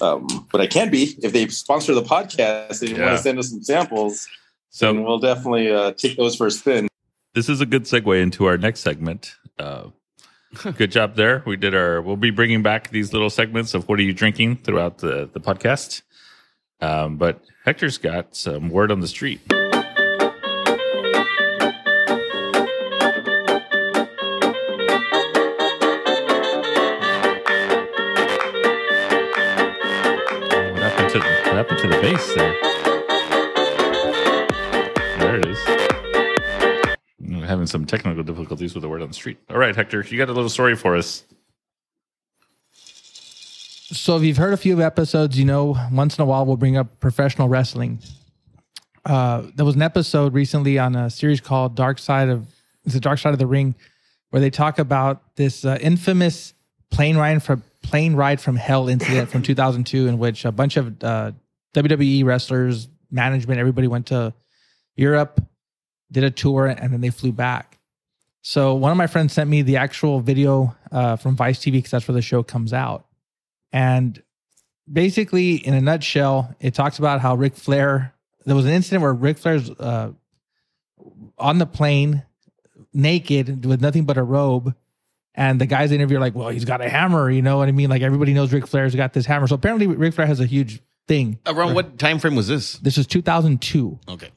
Um, 0.00 0.26
but 0.50 0.60
I 0.60 0.66
can 0.66 0.90
be 0.90 1.16
if 1.22 1.32
they 1.32 1.46
sponsor 1.48 1.94
the 1.94 2.02
podcast 2.02 2.80
and 2.82 2.90
you 2.90 3.00
want 3.00 3.16
to 3.16 3.22
send 3.22 3.38
us 3.38 3.50
some 3.50 3.62
samples. 3.62 4.28
so 4.70 4.92
we'll 4.92 5.20
definitely 5.20 5.70
uh, 5.70 5.92
take 5.92 6.16
those 6.16 6.34
for 6.34 6.48
a 6.48 6.50
spin. 6.50 6.88
this 7.34 7.48
is 7.48 7.60
a 7.60 7.66
good 7.66 7.84
segue 7.84 8.20
into 8.20 8.46
our 8.46 8.58
next 8.58 8.80
segment. 8.80 9.36
Uh, 9.58 9.90
good 10.76 10.90
job 10.90 11.14
there. 11.16 11.42
We 11.46 11.56
did 11.56 11.74
our. 11.74 12.00
We'll 12.02 12.16
be 12.16 12.30
bringing 12.30 12.62
back 12.62 12.90
these 12.90 13.12
little 13.12 13.30
segments 13.30 13.74
of 13.74 13.88
what 13.88 13.98
are 13.98 14.02
you 14.02 14.12
drinking 14.12 14.58
throughout 14.58 14.98
the 14.98 15.28
the 15.32 15.40
podcast. 15.40 16.02
Um, 16.80 17.16
but 17.16 17.40
Hector's 17.64 17.98
got 17.98 18.36
some 18.36 18.68
word 18.68 18.90
on 18.90 19.00
the 19.00 19.08
street. 19.08 19.40
Happened 31.64 31.80
to 31.80 31.88
the 31.88 32.02
bass 32.02 32.34
there? 32.34 32.52
There 35.18 35.36
it 35.36 35.46
is. 35.46 35.58
I'm 37.20 37.42
having 37.42 37.66
some 37.66 37.86
technical 37.86 38.22
difficulties 38.22 38.74
with 38.74 38.82
the 38.82 38.88
word 38.88 39.00
on 39.00 39.08
the 39.08 39.14
street. 39.14 39.38
All 39.48 39.56
right, 39.56 39.74
Hector, 39.74 40.04
you 40.06 40.18
got 40.18 40.28
a 40.28 40.32
little 40.32 40.50
story 40.50 40.76
for 40.76 40.94
us. 40.94 41.24
So 42.72 44.16
if 44.16 44.24
you've 44.24 44.36
heard 44.36 44.52
a 44.52 44.58
few 44.58 44.82
episodes, 44.82 45.38
you 45.38 45.46
know 45.46 45.76
once 45.90 46.18
in 46.18 46.22
a 46.22 46.26
while 46.26 46.44
we'll 46.44 46.58
bring 46.58 46.76
up 46.76 47.00
professional 47.00 47.48
wrestling. 47.48 48.00
Uh, 49.06 49.44
there 49.54 49.64
was 49.64 49.74
an 49.74 49.82
episode 49.82 50.34
recently 50.34 50.78
on 50.78 50.94
a 50.94 51.08
series 51.08 51.40
called 51.40 51.74
Dark 51.74 51.98
Side 51.98 52.28
of 52.28 52.46
the 52.84 53.00
Dark 53.00 53.18
Side 53.18 53.32
of 53.32 53.38
the 53.38 53.46
Ring, 53.46 53.74
where 54.30 54.40
they 54.40 54.50
talk 54.50 54.78
about 54.78 55.34
this 55.36 55.64
uh, 55.64 55.78
infamous 55.80 56.52
plane 56.90 57.16
ride 57.16 57.42
from 57.42 57.62
plane 57.82 58.14
ride 58.14 58.40
from 58.40 58.56
hell 58.56 58.88
incident 58.88 59.30
from 59.30 59.42
2002, 59.42 60.08
in 60.08 60.18
which 60.18 60.44
a 60.44 60.52
bunch 60.52 60.76
of 60.76 61.02
uh, 61.04 61.32
WWE 61.74 62.24
wrestlers, 62.24 62.88
management, 63.10 63.60
everybody 63.60 63.86
went 63.86 64.06
to 64.06 64.32
Europe, 64.96 65.40
did 66.10 66.24
a 66.24 66.30
tour, 66.30 66.66
and 66.66 66.92
then 66.92 67.00
they 67.00 67.10
flew 67.10 67.32
back. 67.32 67.78
So 68.42 68.74
one 68.74 68.90
of 68.90 68.98
my 68.98 69.06
friends 69.06 69.32
sent 69.32 69.48
me 69.48 69.62
the 69.62 69.78
actual 69.78 70.20
video 70.20 70.76
uh, 70.92 71.16
from 71.16 71.34
Vice 71.34 71.58
TV 71.58 71.72
because 71.72 71.90
that's 71.90 72.06
where 72.06 72.14
the 72.14 72.22
show 72.22 72.42
comes 72.42 72.72
out. 72.72 73.06
And 73.72 74.22
basically, 74.90 75.54
in 75.54 75.74
a 75.74 75.80
nutshell, 75.80 76.54
it 76.60 76.74
talks 76.74 76.98
about 76.98 77.20
how 77.20 77.34
Ric 77.34 77.56
Flair. 77.56 78.14
There 78.44 78.54
was 78.54 78.66
an 78.66 78.72
incident 78.72 79.02
where 79.02 79.14
Ric 79.14 79.38
Flair's 79.38 79.70
uh, 79.70 80.12
on 81.38 81.58
the 81.58 81.66
plane, 81.66 82.22
naked 82.92 83.64
with 83.64 83.80
nothing 83.80 84.04
but 84.04 84.18
a 84.18 84.22
robe, 84.22 84.74
and 85.34 85.58
the 85.58 85.66
guys 85.66 85.90
interview 85.90 86.18
are 86.18 86.20
like, 86.20 86.34
"Well, 86.34 86.50
he's 86.50 86.66
got 86.66 86.82
a 86.82 86.88
hammer," 86.88 87.30
you 87.30 87.40
know 87.40 87.56
what 87.56 87.68
I 87.68 87.72
mean? 87.72 87.88
Like 87.88 88.02
everybody 88.02 88.34
knows 88.34 88.52
Ric 88.52 88.66
Flair's 88.66 88.94
got 88.94 89.14
this 89.14 89.24
hammer. 89.24 89.46
So 89.46 89.54
apparently, 89.54 89.86
Ric 89.86 90.12
Flair 90.12 90.26
has 90.26 90.40
a 90.40 90.46
huge 90.46 90.80
thing. 91.06 91.38
Around 91.46 91.74
what 91.74 91.98
time 91.98 92.18
frame 92.18 92.36
was 92.36 92.48
this? 92.48 92.74
This 92.78 92.98
is 92.98 93.06
2002. 93.06 93.98
Okay. 94.08 94.30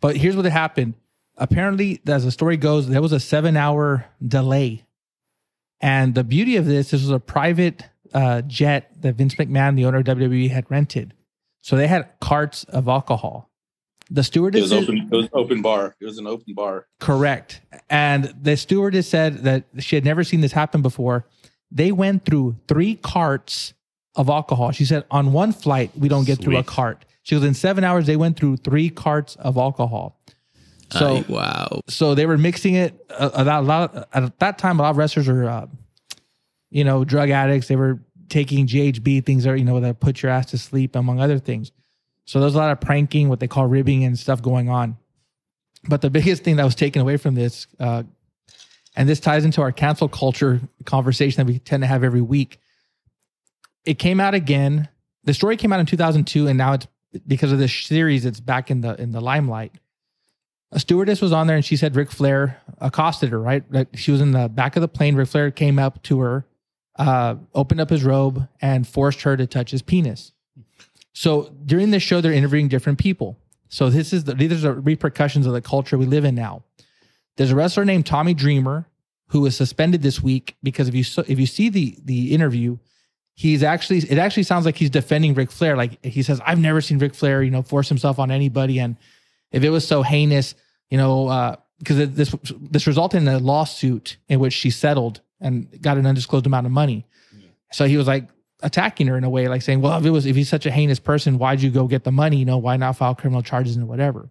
But 0.00 0.16
here's 0.16 0.36
what 0.36 0.44
happened. 0.46 0.94
Apparently, 1.36 2.00
as 2.06 2.24
the 2.24 2.30
story 2.30 2.56
goes, 2.56 2.88
there 2.88 3.02
was 3.02 3.12
a 3.12 3.20
seven 3.20 3.56
hour 3.56 4.06
delay. 4.26 4.84
And 5.80 6.14
the 6.14 6.24
beauty 6.24 6.56
of 6.56 6.66
this, 6.66 6.90
this 6.90 7.00
was 7.02 7.10
a 7.10 7.20
private 7.20 7.84
uh, 8.12 8.42
jet 8.42 8.90
that 9.02 9.14
Vince 9.14 9.36
McMahon, 9.36 9.76
the 9.76 9.84
owner 9.84 9.98
of 9.98 10.04
WWE, 10.04 10.50
had 10.50 10.68
rented. 10.70 11.14
So 11.60 11.76
they 11.76 11.86
had 11.86 12.08
carts 12.20 12.64
of 12.64 12.88
alcohol. 12.88 13.50
The 14.10 14.20
It 14.20 14.24
stewardess 14.24 14.62
was 14.62 14.72
open. 14.72 15.08
It 15.12 15.16
was 15.16 15.28
open 15.32 15.62
bar. 15.62 15.94
It 16.00 16.06
was 16.06 16.18
an 16.18 16.26
open 16.26 16.54
bar. 16.54 16.86
Correct. 16.98 17.60
And 17.90 18.34
the 18.40 18.56
stewardess 18.56 19.06
said 19.06 19.38
that 19.44 19.64
she 19.78 19.94
had 19.96 20.04
never 20.04 20.24
seen 20.24 20.40
this 20.40 20.52
happen 20.52 20.80
before. 20.82 21.26
They 21.70 21.92
went 21.92 22.24
through 22.24 22.56
three 22.66 22.94
carts 22.96 23.74
of 24.16 24.28
alcohol. 24.28 24.72
She 24.72 24.84
said, 24.84 25.04
on 25.10 25.32
one 25.32 25.52
flight, 25.52 25.90
we 25.96 26.08
don't 26.08 26.24
get 26.24 26.40
through 26.40 26.56
a 26.56 26.64
cart. 26.64 27.04
She 27.22 27.34
goes, 27.34 27.44
in 27.44 27.54
seven 27.54 27.84
hours, 27.84 28.06
they 28.06 28.16
went 28.16 28.36
through 28.38 28.56
three 28.58 28.88
carts 28.90 29.36
of 29.36 29.56
alcohol. 29.56 30.18
So, 30.90 31.18
Ay, 31.18 31.24
wow. 31.28 31.82
so 31.88 32.14
they 32.14 32.24
were 32.24 32.38
mixing 32.38 32.74
it. 32.74 33.04
A, 33.10 33.42
a 33.42 33.44
lot, 33.44 33.64
lot 33.64 34.08
at 34.14 34.38
that 34.38 34.58
time, 34.58 34.78
a 34.80 34.82
lot 34.82 34.90
of 34.90 34.96
wrestlers 34.96 35.28
are, 35.28 35.44
uh, 35.44 35.66
you 36.70 36.84
know, 36.84 37.04
drug 37.04 37.28
addicts. 37.30 37.68
They 37.68 37.76
were 37.76 38.00
taking 38.28 38.66
GHB 38.66 39.24
things 39.24 39.44
that 39.44 39.58
you 39.58 39.64
know 39.64 39.80
that 39.80 40.00
put 40.00 40.22
your 40.22 40.32
ass 40.32 40.46
to 40.46 40.58
sleep, 40.58 40.96
among 40.96 41.20
other 41.20 41.38
things. 41.38 41.72
So 42.24 42.40
there's 42.40 42.54
a 42.54 42.58
lot 42.58 42.70
of 42.70 42.80
pranking, 42.80 43.28
what 43.28 43.40
they 43.40 43.48
call 43.48 43.66
ribbing, 43.66 44.04
and 44.04 44.18
stuff 44.18 44.42
going 44.42 44.68
on. 44.68 44.96
But 45.88 46.00
the 46.00 46.10
biggest 46.18 46.44
thing 46.44 46.56
that 46.56 46.64
was 46.64 46.74
taken 46.74 47.02
away 47.02 47.16
from 47.16 47.34
this, 47.34 47.66
uh, 47.78 48.04
and 48.96 49.08
this 49.08 49.20
ties 49.20 49.44
into 49.44 49.60
our 49.60 49.72
cancel 49.72 50.08
culture 50.08 50.60
conversation 50.84 51.44
that 51.46 51.50
we 51.52 51.58
tend 51.58 51.82
to 51.82 51.86
have 51.86 52.02
every 52.02 52.22
week. 52.22 52.60
It 53.84 53.98
came 53.98 54.20
out 54.20 54.34
again. 54.34 54.88
The 55.24 55.34
story 55.34 55.56
came 55.56 55.72
out 55.72 55.80
in 55.80 55.86
2002, 55.86 56.46
and 56.46 56.58
now 56.58 56.74
it's 56.74 56.86
because 57.26 57.52
of 57.52 57.58
this 57.58 57.74
series. 57.74 58.24
It's 58.24 58.40
back 58.40 58.70
in 58.70 58.80
the 58.80 59.00
in 59.00 59.12
the 59.12 59.20
limelight 59.20 59.72
a 60.70 60.78
stewardess 60.78 61.20
was 61.20 61.32
on 61.32 61.46
there 61.46 61.56
and 61.56 61.64
she 61.64 61.76
said 61.76 61.96
Ric 61.96 62.10
Flair 62.10 62.60
accosted 62.78 63.30
her, 63.30 63.40
right? 63.40 63.64
Like 63.70 63.88
she 63.96 64.10
was 64.10 64.20
in 64.20 64.32
the 64.32 64.48
back 64.48 64.76
of 64.76 64.82
the 64.82 64.88
plane. 64.88 65.16
Ric 65.16 65.28
Flair 65.28 65.50
came 65.50 65.78
up 65.78 66.02
to 66.04 66.20
her, 66.20 66.46
uh, 66.96 67.36
opened 67.54 67.80
up 67.80 67.90
his 67.90 68.04
robe, 68.04 68.46
and 68.60 68.86
forced 68.86 69.22
her 69.22 69.36
to 69.36 69.46
touch 69.46 69.70
his 69.70 69.82
penis. 69.82 70.32
So 71.14 71.50
during 71.64 71.90
this 71.90 72.02
show, 72.02 72.20
they're 72.20 72.32
interviewing 72.32 72.68
different 72.68 72.98
people. 72.98 73.38
So 73.68 73.90
this 73.90 74.12
is 74.12 74.24
the, 74.24 74.34
these 74.34 74.52
are 74.52 74.74
the 74.74 74.74
repercussions 74.74 75.46
of 75.46 75.52
the 75.52 75.62
culture 75.62 75.96
we 75.96 76.06
live 76.06 76.24
in 76.24 76.34
now. 76.34 76.64
There's 77.36 77.50
a 77.50 77.56
wrestler 77.56 77.84
named 77.84 78.06
Tommy 78.06 78.34
Dreamer 78.34 78.86
who 79.28 79.40
was 79.42 79.56
suspended 79.56 80.02
this 80.02 80.22
week 80.22 80.56
because 80.62 80.88
if 80.88 80.94
you 80.94 81.04
so, 81.04 81.24
if 81.26 81.38
you 81.38 81.46
see 81.46 81.68
the 81.68 81.98
the 82.04 82.34
interview, 82.34 82.78
he's 83.38 83.62
actually 83.62 83.98
it 83.98 84.18
actually 84.18 84.42
sounds 84.42 84.66
like 84.66 84.76
he's 84.76 84.90
defending 84.90 85.32
Ric 85.32 85.52
Flair. 85.52 85.76
Like 85.76 86.04
he 86.04 86.22
says, 86.22 86.40
I've 86.44 86.58
never 86.58 86.80
seen 86.80 86.98
Ric 86.98 87.14
Flair, 87.14 87.40
you 87.42 87.52
know, 87.52 87.62
force 87.62 87.88
himself 87.88 88.18
on 88.18 88.32
anybody, 88.32 88.80
and 88.80 88.96
if 89.52 89.62
it 89.62 89.70
was 89.70 89.86
so 89.86 90.02
heinous, 90.02 90.56
you 90.90 90.98
know, 90.98 91.28
uh, 91.28 91.56
because 91.78 92.10
this 92.10 92.34
this 92.60 92.88
resulted 92.88 93.22
in 93.22 93.28
a 93.28 93.38
lawsuit 93.38 94.16
in 94.28 94.40
which 94.40 94.52
she 94.52 94.70
settled 94.70 95.20
and 95.40 95.80
got 95.80 95.96
an 95.96 96.04
undisclosed 96.04 96.46
amount 96.46 96.66
of 96.66 96.72
money. 96.72 97.06
So 97.70 97.84
he 97.84 97.96
was 97.96 98.08
like 98.08 98.28
attacking 98.62 99.06
her 99.06 99.16
in 99.16 99.22
a 99.22 99.30
way, 99.30 99.46
like 99.46 99.62
saying, 99.62 99.82
"Well, 99.82 99.96
if 99.98 100.04
it 100.04 100.10
was 100.10 100.26
if 100.26 100.34
he's 100.34 100.48
such 100.48 100.66
a 100.66 100.72
heinous 100.72 100.98
person, 100.98 101.38
why'd 101.38 101.62
you 101.62 101.70
go 101.70 101.86
get 101.86 102.02
the 102.02 102.10
money? 102.10 102.38
You 102.38 102.44
know, 102.44 102.58
why 102.58 102.76
not 102.76 102.96
file 102.96 103.14
criminal 103.14 103.42
charges 103.42 103.76
and 103.76 103.86
whatever?" 103.86 104.30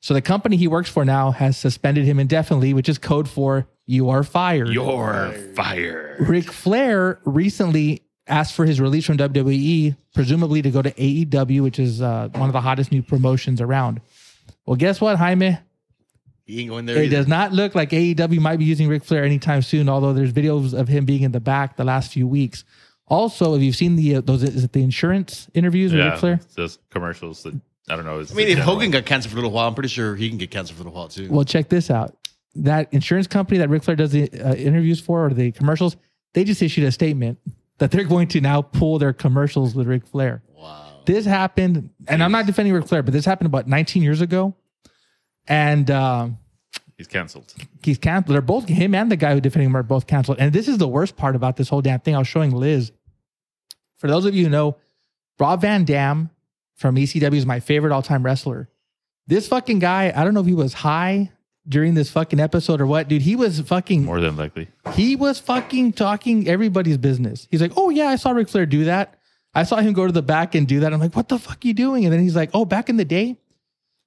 So 0.00 0.12
the 0.12 0.20
company 0.20 0.58
he 0.58 0.68
works 0.68 0.90
for 0.90 1.06
now 1.06 1.30
has 1.30 1.56
suspended 1.56 2.04
him 2.04 2.20
indefinitely, 2.20 2.74
which 2.74 2.90
is 2.90 2.98
code 2.98 3.30
for 3.30 3.66
"you 3.86 4.10
are 4.10 4.22
fired." 4.22 4.68
You're 4.68 5.32
fired. 5.54 6.28
Ric 6.28 6.52
Flair 6.52 7.18
recently 7.24 8.02
asked 8.28 8.54
for 8.54 8.64
his 8.64 8.80
release 8.80 9.06
from 9.06 9.16
WWE, 9.18 9.96
presumably 10.14 10.62
to 10.62 10.70
go 10.70 10.82
to 10.82 10.90
AEW, 10.92 11.62
which 11.62 11.78
is 11.78 12.02
uh, 12.02 12.28
one 12.32 12.48
of 12.48 12.52
the 12.52 12.60
hottest 12.60 12.92
new 12.92 13.02
promotions 13.02 13.60
around. 13.60 14.00
Well, 14.64 14.76
guess 14.76 15.00
what, 15.00 15.16
Jaime? 15.16 15.58
He 16.44 16.60
ain't 16.60 16.70
going 16.70 16.86
there. 16.86 16.96
It 16.96 17.06
either. 17.06 17.16
does 17.16 17.28
not 17.28 17.52
look 17.52 17.74
like 17.74 17.90
AEW 17.90 18.38
might 18.38 18.58
be 18.58 18.64
using 18.64 18.88
Ric 18.88 19.04
Flair 19.04 19.24
anytime 19.24 19.62
soon, 19.62 19.88
although 19.88 20.12
there's 20.12 20.32
videos 20.32 20.78
of 20.78 20.88
him 20.88 21.04
being 21.04 21.22
in 21.22 21.32
the 21.32 21.40
back 21.40 21.76
the 21.76 21.84
last 21.84 22.12
few 22.12 22.26
weeks. 22.26 22.64
Also, 23.08 23.54
if 23.54 23.62
you've 23.62 23.76
seen 23.76 23.96
the 23.96 24.16
uh, 24.16 24.20
those 24.20 24.42
is 24.42 24.64
it 24.64 24.72
the 24.72 24.82
insurance 24.82 25.48
interviews 25.54 25.92
with 25.92 26.00
Yeah, 26.00 26.10
Ric 26.10 26.18
Flair? 26.18 26.40
those 26.56 26.78
commercials 26.90 27.42
that 27.44 27.54
I 27.88 27.94
don't 27.94 28.04
know. 28.04 28.18
I 28.18 28.34
mean, 28.34 28.48
if 28.48 28.58
Hogan 28.58 28.90
got 28.90 29.06
canceled 29.06 29.30
for 29.32 29.36
a 29.38 29.42
little 29.42 29.52
while, 29.52 29.68
I'm 29.68 29.74
pretty 29.74 29.88
sure 29.88 30.16
he 30.16 30.28
can 30.28 30.38
get 30.38 30.50
canceled 30.50 30.76
for 30.76 30.82
a 30.82 30.86
little 30.86 30.98
while 30.98 31.08
too. 31.08 31.28
Well, 31.30 31.44
check 31.44 31.68
this 31.68 31.88
out. 31.90 32.16
That 32.56 32.92
insurance 32.92 33.28
company 33.28 33.58
that 33.58 33.68
Ric 33.68 33.84
Flair 33.84 33.96
does 33.96 34.10
the 34.10 34.28
uh, 34.40 34.54
interviews 34.54 35.00
for 35.00 35.26
or 35.26 35.30
the 35.30 35.52
commercials, 35.52 35.96
they 36.34 36.42
just 36.42 36.62
issued 36.62 36.84
a 36.84 36.90
statement 36.90 37.38
that 37.78 37.90
they're 37.90 38.04
going 38.04 38.28
to 38.28 38.40
now 38.40 38.62
pull 38.62 38.98
their 38.98 39.12
commercials 39.12 39.74
with 39.74 39.86
Ric 39.86 40.06
Flair. 40.06 40.42
wow. 40.54 41.00
This 41.04 41.24
happened, 41.24 41.90
and 42.08 42.22
I'm 42.22 42.32
not 42.32 42.46
defending 42.46 42.74
Ric 42.74 42.86
Flair, 42.86 43.02
but 43.02 43.12
this 43.12 43.24
happened 43.24 43.46
about 43.46 43.68
19 43.68 44.02
years 44.02 44.20
ago. 44.20 44.54
And 45.46 45.88
um, 45.90 46.38
he's 46.96 47.06
canceled. 47.06 47.54
he's 47.82 47.98
canceled. 47.98 48.34
They're 48.34 48.42
both 48.42 48.68
him 48.68 48.94
and 48.94 49.10
the 49.12 49.16
guy 49.16 49.34
who 49.34 49.40
defending 49.40 49.70
him 49.70 49.76
are 49.76 49.82
both 49.84 50.06
canceled. 50.06 50.38
And 50.40 50.52
this 50.52 50.66
is 50.66 50.78
the 50.78 50.88
worst 50.88 51.16
part 51.16 51.36
about 51.36 51.56
this 51.56 51.68
whole 51.68 51.82
damn 51.82 52.00
thing. 52.00 52.16
I 52.16 52.18
was 52.18 52.28
showing 52.28 52.50
Liz. 52.50 52.90
For 53.96 54.08
those 54.08 54.24
of 54.24 54.34
you 54.34 54.44
who 54.44 54.50
know, 54.50 54.76
Rob 55.38 55.60
Van 55.60 55.84
Dam 55.84 56.30
from 56.74 56.96
ECW 56.96 57.34
is 57.34 57.46
my 57.46 57.60
favorite 57.60 57.92
all-time 57.92 58.24
wrestler. 58.24 58.68
This 59.26 59.48
fucking 59.48 59.78
guy, 59.78 60.12
I 60.14 60.24
don't 60.24 60.34
know 60.34 60.40
if 60.40 60.46
he 60.46 60.54
was 60.54 60.72
high 60.72 61.30
during 61.68 61.94
this 61.94 62.10
fucking 62.10 62.38
episode 62.40 62.80
or 62.80 62.86
what, 62.86 63.08
dude. 63.08 63.22
He 63.22 63.36
was 63.36 63.60
fucking 63.60 64.04
More 64.04 64.20
than 64.20 64.36
likely. 64.36 64.68
he 64.94 65.16
was 65.16 65.38
fucking 65.40 65.92
talking 65.94 66.48
everybody's 66.48 66.96
business. 66.98 67.48
He's 67.50 67.60
like, 67.60 67.72
"Oh 67.76 67.90
yeah, 67.90 68.06
I 68.06 68.16
saw 68.16 68.30
Ric 68.30 68.48
Flair 68.48 68.66
do 68.66 68.84
that. 68.84 69.18
I 69.54 69.62
saw 69.64 69.76
him 69.76 69.92
go 69.92 70.06
to 70.06 70.12
the 70.12 70.22
back 70.22 70.54
and 70.54 70.66
do 70.68 70.80
that." 70.80 70.92
I'm 70.92 71.00
like, 71.00 71.16
"What 71.16 71.28
the 71.28 71.38
fuck 71.38 71.64
are 71.64 71.66
you 71.68 71.74
doing?" 71.74 72.04
And 72.04 72.12
then 72.12 72.20
he's 72.20 72.36
like, 72.36 72.50
"Oh, 72.54 72.64
back 72.64 72.88
in 72.88 72.96
the 72.96 73.04
day, 73.04 73.36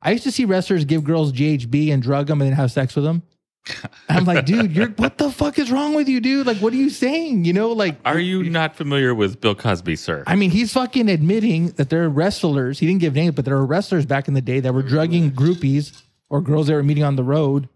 I 0.02 0.12
used 0.12 0.24
to 0.24 0.32
see 0.32 0.46
wrestlers 0.46 0.86
give 0.86 1.04
girls 1.04 1.32
GHB 1.34 1.92
and 1.92 2.02
drug 2.02 2.28
them 2.28 2.42
and 2.42 2.50
then 2.50 2.56
have 2.58 2.72
sex 2.72 2.96
with 2.96 3.04
them." 3.06 3.24
I'm 4.10 4.24
like, 4.24 4.46
"Dude, 4.46 4.72
you're 4.72 4.88
what 4.92 5.18
the 5.18 5.30
fuck 5.30 5.60
is 5.60 5.70
wrong 5.70 5.94
with 5.94 6.08
you, 6.08 6.22
dude? 6.22 6.48
Like, 6.48 6.58
what 6.58 6.72
are 6.72 6.78
you 6.78 6.90
saying? 6.90 7.44
You 7.44 7.52
know, 7.52 7.74
like, 7.74 7.98
Are 8.06 8.18
you 8.20 8.44
not 8.50 8.78
familiar 8.78 9.14
with 9.14 9.42
Bill 9.42 9.54
Cosby, 9.54 9.98
sir? 9.98 10.24
I 10.26 10.36
mean, 10.38 10.50
he's 10.50 10.72
fucking 10.72 11.10
admitting 11.10 11.72
that 11.72 11.90
there 11.90 12.04
are 12.04 12.10
wrestlers. 12.10 12.80
He 12.80 12.88
didn't 12.88 13.02
give 13.02 13.16
names, 13.16 13.36
but 13.36 13.44
there 13.44 13.56
are 13.58 13.66
wrestlers 13.66 14.06
back 14.06 14.30
in 14.30 14.34
the 14.34 14.42
day 14.42 14.62
that 14.62 14.74
were 14.74 14.82
drugging 14.82 15.32
groupies 15.32 16.02
or 16.30 16.42
girls 16.42 16.68
they 16.68 16.74
were 16.74 16.84
meeting 16.84 17.04
on 17.04 17.16
the 17.16 17.24
road, 17.24 17.68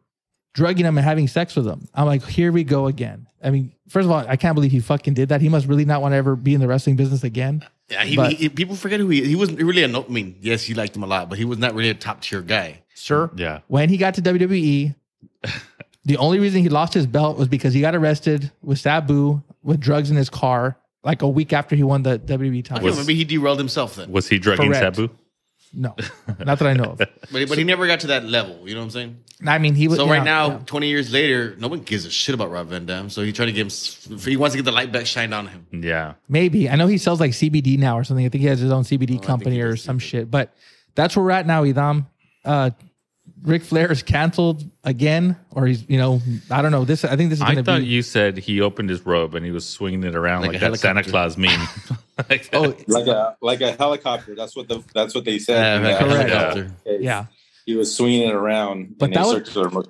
drugging 0.54 0.84
them 0.86 0.98
and 0.98 1.06
having 1.06 1.28
sex 1.28 1.56
with 1.56 1.66
them. 1.66 1.88
I'm 1.94 2.06
like, 2.06 2.24
here 2.26 2.52
we 2.52 2.64
go 2.64 2.88
again. 2.88 3.28
I 3.44 3.50
mean, 3.50 3.74
first 3.90 4.06
of 4.06 4.12
all, 4.12 4.24
I 4.28 4.36
can't 4.38 4.56
believe 4.56 4.72
he 4.72 4.80
fucking 4.80 5.14
did 5.16 5.30
that. 5.30 5.42
He 5.42 5.50
must 5.50 5.68
really 5.68 5.86
not 5.86 6.02
want 6.02 6.14
to 6.14 6.18
ever 6.18 6.36
be 6.36 6.54
in 6.54 6.62
the 6.62 6.68
wrestling 6.68 6.96
business 6.96 7.24
again. 7.24 7.66
Yeah, 7.90 8.04
he, 8.04 8.16
But- 8.16 8.34
he- 8.34 8.50
people 8.50 8.76
forget 8.76 9.00
who 9.00 9.10
he. 9.10 9.24
He 9.26 9.36
wasn't 9.36 9.62
really 9.62 9.84
a. 9.84 9.88
no- 9.88 10.06
I 10.08 10.12
mean, 10.12 10.38
yes, 10.42 10.64
he 10.64 10.74
liked 10.74 10.96
him 10.96 11.04
a 11.04 11.08
lot, 11.08 11.30
but 11.30 11.38
he 11.38 11.46
was 11.46 11.58
not 11.58 11.74
really 11.74 11.90
a 11.90 11.94
top 11.94 12.22
tier 12.22 12.42
guy. 12.42 12.82
Sir, 12.96 13.28
mm, 13.28 13.40
yeah. 13.40 13.60
when 13.68 13.90
he 13.90 13.98
got 13.98 14.14
to 14.14 14.22
WWE, 14.22 14.96
the 16.06 16.18
only 16.18 16.40
reason 16.40 16.62
he 16.62 16.70
lost 16.70 16.94
his 16.94 17.08
belt 17.08 17.38
was 17.38 17.48
because 17.48 17.74
he 17.74 17.82
got 17.82 17.96
arrested 17.96 18.52
with 18.62 18.80
Sabu 18.80 19.42
with 19.64 19.80
drugs 19.80 20.10
in 20.12 20.16
his 20.18 20.30
car 20.30 20.78
like 21.04 21.22
a 21.22 21.28
week 21.28 21.52
after 21.54 21.76
he 21.76 21.84
won 21.84 22.04
the 22.04 22.20
WWE 22.20 22.64
title. 22.64 22.88
Okay, 22.88 22.98
maybe 22.98 23.16
he 23.16 23.26
derailed 23.26 23.58
himself 23.60 23.96
then. 23.96 24.12
Was 24.12 24.30
he 24.30 24.40
drugging 24.40 24.72
Correct. 24.72 24.96
Sabu? 24.96 25.10
No, 25.76 25.96
not 26.40 26.60
that 26.60 26.68
I 26.68 26.74
know 26.74 26.92
of. 26.92 26.98
But, 27.32 27.50
but 27.50 27.58
he 27.58 27.64
never 27.64 27.88
got 27.88 28.02
to 28.02 28.08
that 28.08 28.26
level. 28.26 28.68
You 28.68 28.76
know 28.76 28.82
what 28.82 28.86
I'm 28.86 28.92
saying? 28.92 29.18
I 29.46 29.58
mean, 29.58 29.74
he 29.74 29.88
was. 29.88 29.98
So 29.98 30.06
yeah, 30.06 30.12
right 30.12 30.24
now, 30.24 30.48
yeah. 30.52 30.60
20 30.66 30.88
years 30.88 31.12
later, 31.12 31.56
no 31.58 31.68
one 31.68 31.80
gives 31.80 32.06
a 32.06 32.12
shit 32.12 32.36
about 32.36 32.52
Rob 32.52 32.68
Van 32.68 32.86
Dam. 32.86 33.10
So 33.10 33.24
he's 33.24 33.34
trying 33.34 33.48
to 33.48 33.54
get 33.54 33.62
him. 34.08 34.20
He 34.20 34.38
wants 34.38 34.54
to 34.54 34.58
get 34.60 34.66
the 34.66 34.72
light 34.72 34.92
back 34.92 35.06
shined 35.08 35.34
on 35.34 35.48
him. 35.48 35.66
Yeah. 35.72 36.14
maybe 36.30 36.70
I 36.70 36.76
know 36.76 36.86
he 36.88 36.98
sells 36.98 37.20
like 37.20 37.32
CBD 37.32 37.80
now 37.80 37.98
or 37.98 38.04
something. 38.04 38.26
I 38.26 38.30
think 38.30 38.42
he 38.42 38.48
has 38.48 38.60
his 38.60 38.72
own 38.72 38.84
CBD 38.84 39.08
think 39.08 39.24
company 39.24 39.60
or 39.62 39.76
some 39.76 39.98
CBD. 39.98 40.02
shit. 40.02 40.32
But 40.32 40.54
that's 40.96 41.16
where 41.16 41.26
we're 41.26 41.32
at 41.32 41.48
now, 41.48 41.64
Idam. 41.64 42.06
Uh, 42.46 42.70
Ric 43.44 43.62
Flair 43.64 43.92
is 43.92 44.02
canceled 44.04 44.64
again, 44.84 45.36
or 45.52 45.66
he's 45.68 45.88
you 45.90 45.98
know 45.98 46.22
I 46.50 46.62
don't 46.62 46.72
know. 46.72 46.86
This 46.86 47.04
I 47.04 47.16
think 47.16 47.30
this 47.30 47.40
is 47.40 47.44
I 47.44 47.54
going 47.54 47.58
to 47.58 47.64
thought 47.64 47.82
be. 47.82 47.88
you 47.88 48.02
said 48.02 48.38
he 48.38 48.62
opened 48.62 48.90
his 48.90 49.06
robe 49.06 49.36
and 49.36 49.46
he 49.46 49.52
was 49.52 49.68
swinging 49.68 50.04
it 50.04 50.16
around 50.16 50.42
Like 50.44 50.54
like, 50.54 50.62
a 50.62 50.70
that 50.72 50.78
Santa. 50.80 51.04
Claus 51.04 51.38
meme. 51.38 51.68
like 52.30 52.50
oh 52.54 52.74
like 52.88 53.08
a 53.08 53.36
like 53.42 53.62
a 53.62 53.74
helicopter. 53.74 54.34
That's 54.36 54.56
what 54.56 54.68
the 54.68 54.82
that's 54.94 55.14
what 55.14 55.26
they 55.26 55.40
said. 55.40 55.56
Yeah, 55.62 55.76
in 55.78 55.84
like 55.84 56.00
that 56.00 56.02
a 56.08 56.14
Correct. 56.14 56.30
helicopter. 56.30 56.76
case. 56.86 57.02
yeah, 57.02 57.26
he 57.66 57.76
was 57.76 57.94
swinging 57.96 58.30
it 58.30 58.34
around. 58.34 58.96
But 58.98 59.14
that 59.14 59.26
was- 59.26 59.88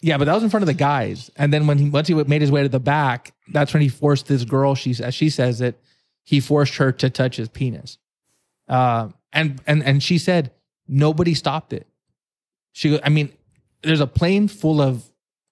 yeah, 0.00 0.16
but 0.16 0.26
that 0.26 0.34
was 0.34 0.44
in 0.44 0.50
front 0.50 0.62
of 0.62 0.68
the 0.68 0.74
guys. 0.74 1.28
And 1.36 1.52
then 1.52 1.66
when 1.66 1.78
he 1.78 1.90
once 1.90 2.08
he 2.08 2.14
made 2.14 2.40
his 2.40 2.50
way 2.52 2.62
to 2.62 2.68
the 2.68 2.78
back, 2.80 3.34
that's 3.52 3.72
when 3.74 3.82
he 3.82 3.88
forced 3.88 4.26
this 4.26 4.44
girl. 4.44 4.74
She 4.74 4.94
as 5.02 5.14
she 5.14 5.28
says 5.30 5.60
it, 5.60 5.78
he 6.24 6.40
forced 6.40 6.76
her 6.76 6.92
to 6.92 7.10
touch 7.10 7.36
his 7.36 7.48
penis. 7.48 7.98
Uh, 8.68 9.08
and 9.32 9.60
and 9.66 9.82
and 9.82 10.02
she 10.02 10.18
said 10.18 10.52
nobody 10.86 11.34
stopped 11.34 11.72
it. 11.72 11.86
She, 12.78 12.90
go- 12.90 13.00
I 13.02 13.08
mean, 13.08 13.32
there's 13.82 13.98
a 13.98 14.06
plane 14.06 14.46
full 14.46 14.80
of 14.80 15.02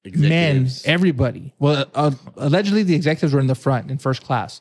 men, 0.04 0.68
everybody. 0.84 1.52
Well, 1.58 1.86
uh, 1.92 2.12
allegedly 2.36 2.84
the 2.84 2.94
executives 2.94 3.32
were 3.34 3.40
in 3.40 3.48
the 3.48 3.56
front 3.56 3.90
in 3.90 3.98
first 3.98 4.22
class. 4.22 4.60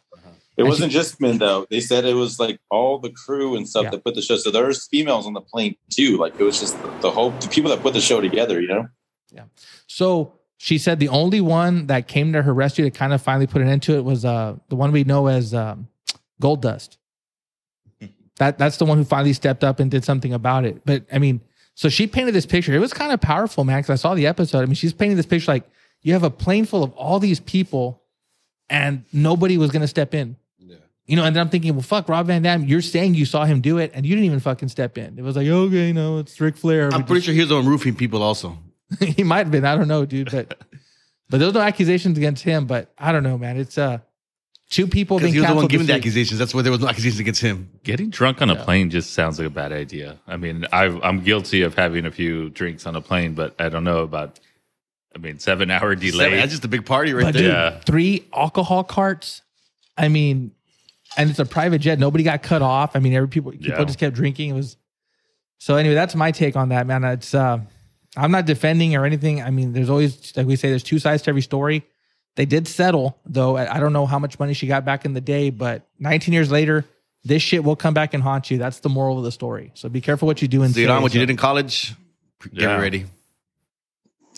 It 0.57 0.61
And 0.61 0.68
wasn't 0.70 0.91
just 0.91 1.22
men 1.22 1.38
though. 1.38 1.68
They 1.70 1.80
said 1.80 2.05
it 2.05 2.16
was 2.16 2.39
like 2.39 2.59
all 2.72 2.97
the 2.97 3.11
crew 3.11 3.55
and 3.55 3.70
stuff 3.70 3.84
Yeah. 3.84 3.89
that 3.91 4.03
put 4.03 4.16
the 4.16 4.22
show. 4.24 4.36
So 4.38 4.49
there's 4.49 4.88
females 4.88 5.28
on 5.28 5.34
the 5.34 5.41
plane 5.41 5.76
too. 5.91 6.18
Like 6.18 6.34
it 6.39 6.43
was 6.43 6.59
just 6.59 6.82
the, 6.82 6.89
the 7.01 7.11
whole 7.11 7.30
the 7.30 7.47
people 7.49 7.70
that 7.70 7.82
put 7.82 7.93
the 7.93 8.01
show 8.01 8.20
together. 8.20 8.59
You 8.59 8.70
know. 8.70 8.88
Yeah. 9.32 9.43
So 9.86 10.34
she 10.57 10.80
said 10.80 10.99
the 10.99 11.09
only 11.09 11.41
one 11.41 11.86
that 11.88 12.07
came 12.07 12.34
to 12.34 12.41
her 12.41 12.53
rescue 12.53 12.84
to 12.86 12.89
kind 12.89 13.13
of 13.13 13.22
finally 13.22 13.45
put 13.45 13.61
an 13.61 13.68
end 13.68 13.84
to 13.84 13.95
it 13.95 14.03
was 14.03 14.26
uh, 14.26 14.55
the 14.70 14.76
one 14.76 14.91
we 14.91 15.03
know 15.03 15.28
as 15.28 15.53
um, 15.53 15.88
Goldust. 16.41 16.97
That 18.38 18.57
that's 18.57 18.78
the 18.78 18.86
one 18.86 18.97
who 18.97 19.03
finally 19.05 19.34
stepped 19.34 19.63
up 19.63 19.80
and 19.80 19.89
did 19.91 20.03
something 20.03 20.34
about 20.34 20.66
it. 20.66 20.82
But 20.86 21.05
I 21.11 21.20
mean, 21.20 21.39
so 21.76 21.89
she 21.89 22.07
painted 22.07 22.34
this 22.34 22.45
picture. 22.45 22.73
It 22.73 22.80
was 22.80 22.93
kind 22.93 23.11
of 23.11 23.21
powerful, 23.21 23.63
man. 23.63 23.80
Because 23.80 23.91
I 23.91 24.01
saw 24.01 24.15
the 24.15 24.28
episode. 24.28 24.59
I 24.59 24.65
mean, 24.65 24.76
she's 24.76 24.93
painting 24.93 25.17
this 25.17 25.26
picture 25.26 25.51
like 25.51 25.69
you 26.01 26.13
have 26.13 26.23
a 26.23 26.30
plane 26.30 26.65
full 26.65 26.84
of 26.84 26.91
all 26.93 27.19
these 27.19 27.39
people, 27.39 28.01
and 28.69 29.03
nobody 29.11 29.57
was 29.57 29.71
going 29.71 29.82
to 29.82 29.88
step 29.88 30.13
in. 30.13 30.38
Yeah. 30.57 30.78
You 31.05 31.15
know, 31.17 31.23
and 31.26 31.36
then 31.36 31.41
I'm 31.41 31.49
thinking, 31.49 31.73
well, 31.73 31.84
fuck, 31.84 32.09
Rob 32.09 32.28
Van 32.28 32.41
Dam, 32.41 32.63
you're 32.63 32.82
saying 32.82 33.15
you 33.15 33.26
saw 33.26 33.45
him 33.45 33.61
do 33.61 33.78
it, 33.78 33.91
and 33.93 34.05
you 34.05 34.15
didn't 34.15 34.26
even 34.26 34.39
fucking 34.39 34.69
step 34.69 34.97
in. 34.97 35.19
It 35.19 35.21
was 35.21 35.36
like, 35.36 35.47
okay, 35.47 35.91
no, 35.91 36.17
it's 36.19 36.39
Ric 36.39 36.55
Flair. 36.57 36.89
I'm 36.93 37.01
We 37.01 37.07
pretty 37.07 37.21
sure 37.26 37.34
he 37.34 37.41
was 37.41 37.51
on 37.51 37.65
roofing 37.67 37.95
people 37.95 38.23
also. 38.23 38.57
he 38.99 39.23
might 39.23 39.39
have 39.39 39.51
been. 39.51 39.65
I 39.65 39.76
don't 39.76 39.88
know, 39.88 40.05
dude. 40.05 40.32
But 40.32 40.57
but 41.30 41.39
there's 41.39 41.53
no 41.53 41.61
accusations 41.61 42.17
against 42.17 42.43
him. 42.43 42.67
But 42.67 42.93
I 42.97 43.11
don't 43.11 43.23
know, 43.23 43.38
man. 43.38 43.57
It's 43.57 43.78
uh 43.78 43.97
two 44.70 44.88
people 44.88 45.18
Because 45.18 45.32
being 45.32 45.34
he 45.36 45.39
was 45.41 45.49
the 45.49 45.55
one 45.55 45.68
giving 45.68 45.88
the 45.88 45.93
accusations. 45.93 46.39
That's 46.39 46.53
why 46.53 46.61
there 46.63 46.72
was 46.72 46.82
no 46.82 46.88
accusations 46.88 47.20
against 47.20 47.41
him. 47.41 47.70
Getting 47.84 48.09
drunk 48.09 48.41
on 48.41 48.49
a 48.49 48.55
Yeah. 48.55 48.63
plane 48.63 48.89
just 48.89 49.13
sounds 49.13 49.38
like 49.39 49.47
a 49.47 49.51
bad 49.51 49.72
idea. 49.72 50.20
I 50.28 50.38
mean, 50.38 50.66
I, 50.74 50.86
I'm 51.03 51.22
guilty 51.22 51.61
of 51.61 51.76
having 51.76 52.05
a 52.05 52.11
few 52.11 52.49
drinks 52.49 52.86
on 52.86 52.95
a 52.95 53.01
plane, 53.01 53.34
but 53.36 53.55
I 53.59 53.70
don't 53.70 53.84
know 53.84 53.99
about. 53.99 54.39
I 55.16 55.18
mean, 55.18 55.39
seven 55.39 55.72
hour 55.72 55.95
delay. 55.95 56.26
Seven, 56.26 56.38
that's 56.39 56.51
just 56.51 56.66
a 56.66 56.68
big 56.68 56.86
party 56.86 57.13
right 57.13 57.24
But 57.26 57.34
there. 57.36 57.43
dude, 57.43 57.51
Yeah. 57.51 57.80
three 57.86 58.26
alcohol 58.34 58.84
carts. 58.84 59.41
I 59.97 60.09
mean, 60.09 60.51
and 61.16 61.30
it's 61.30 61.39
a 61.39 61.45
private 61.45 61.80
jet. 61.80 61.99
Nobody 61.99 62.24
got 62.26 62.43
cut 62.43 62.61
off. 62.61 62.97
I 62.97 62.99
mean, 62.99 63.13
every 63.13 63.30
people 63.30 63.51
people 63.53 63.68
Yeah. 63.68 63.84
just 63.86 63.97
kept 63.99 64.13
drinking. 64.16 64.49
It 64.49 64.53
was 64.53 64.76
so 65.57 65.78
anyway. 65.78 65.95
That's 65.95 66.16
my 66.16 66.32
take 66.32 66.57
on 66.57 66.68
that, 66.70 66.86
man. 66.86 67.05
It's 67.05 67.34
uh, 67.34 67.59
I'm 68.18 68.32
not 68.32 68.45
defending 68.45 68.93
or 68.95 69.05
anything. 69.05 69.41
I 69.41 69.51
mean, 69.51 69.72
there's 69.72 69.89
always 69.89 70.36
like 70.36 70.47
we 70.47 70.57
say, 70.57 70.68
there's 70.70 70.84
two 70.84 70.99
sides 70.99 71.22
to 71.24 71.30
every 71.30 71.41
story. 71.41 71.86
They 72.36 72.46
did 72.46 72.68
settle, 72.68 73.18
though. 73.26 73.56
I 73.58 73.76
I 73.78 73.80
don't 73.80 73.94
know 73.94 74.06
how 74.06 74.20
much 74.20 74.40
money 74.40 74.54
she 74.54 74.68
got 74.68 74.84
back 74.86 75.06
in 75.06 75.14
the 75.14 75.22
day, 75.22 75.50
but 75.50 75.88
19 76.00 76.34
years 76.34 76.52
later, 76.52 76.86
this 77.24 77.42
shit 77.42 77.64
will 77.64 77.76
come 77.78 77.94
back 77.94 78.14
and 78.14 78.22
haunt 78.22 78.52
you. 78.52 78.58
That's 78.58 78.80
the 78.80 78.90
moral 78.90 79.18
of 79.18 79.24
the 79.24 79.32
story. 79.32 79.72
So 79.74 79.88
be 79.90 80.02
careful 80.02 80.26
what 80.28 80.42
you 80.42 80.48
do 80.48 80.62
and 80.64 80.74
So 80.74 80.80
you 80.82 80.86
say. 80.88 80.94
know 80.94 81.02
what 81.02 81.14
you 81.14 81.20
did 81.22 81.30
in 81.30 81.38
college? 81.38 81.94
Get 82.54 82.64
Yeah. 82.64 82.78
ready. 82.80 83.06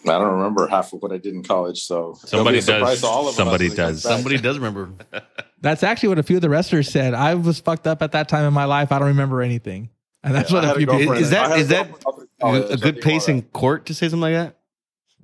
I 0.06 0.12
don't 0.20 0.32
remember 0.38 0.68
half 0.68 0.94
of 0.94 1.02
what 1.02 1.12
I 1.12 1.18
did 1.18 1.34
in 1.34 1.44
college. 1.44 1.80
So 1.82 2.14
Somebody 2.24 2.56
be 2.56 2.60
a 2.60 2.62
surprise 2.62 3.02
does. 3.02 3.04
all 3.04 3.28
of 3.28 3.36
Somebody 3.36 3.66
when 3.66 3.74
it 3.74 3.76
comes 3.76 4.04
does. 4.04 4.04
Somebody 4.04 4.38
does 4.38 4.58
remember. 4.58 4.92
That's 5.62 5.82
actually 5.84 6.10
what 6.10 6.20
a 6.20 6.24
few 6.24 6.36
of 6.38 6.42
the 6.44 6.50
wrestlers 6.50 6.90
said. 6.90 7.14
I 7.16 7.34
was 7.34 7.60
fucked 7.60 7.88
up 7.88 8.02
at 8.04 8.12
that 8.12 8.30
time 8.30 8.46
in 8.46 8.54
my 8.54 8.66
life. 8.66 8.92
I 8.92 9.00
don't 9.00 9.08
remember 9.10 9.42
anything. 9.42 9.90
And 10.24 10.36
that's 10.36 10.52
Yeah, 10.52 10.60
what 10.60 10.66
a 10.66 10.72
a 10.74 10.76
few 10.78 10.88
people. 10.88 11.14
Is 11.14 11.32
that- 11.32 11.46
I 11.46 11.50
had 11.50 11.60
is 11.60 11.68
that 11.70 11.88
girlfriend 11.90 12.06
up 12.06 12.20
in 12.20 12.28
college. 12.42 12.72
a 12.72 12.78
good 12.78 13.02
pace 13.02 13.28
in 13.28 13.42
court 13.42 13.88
to 13.88 13.94
say 13.96 14.08
something 14.08 14.22
like 14.22 14.34
that? 14.34 14.57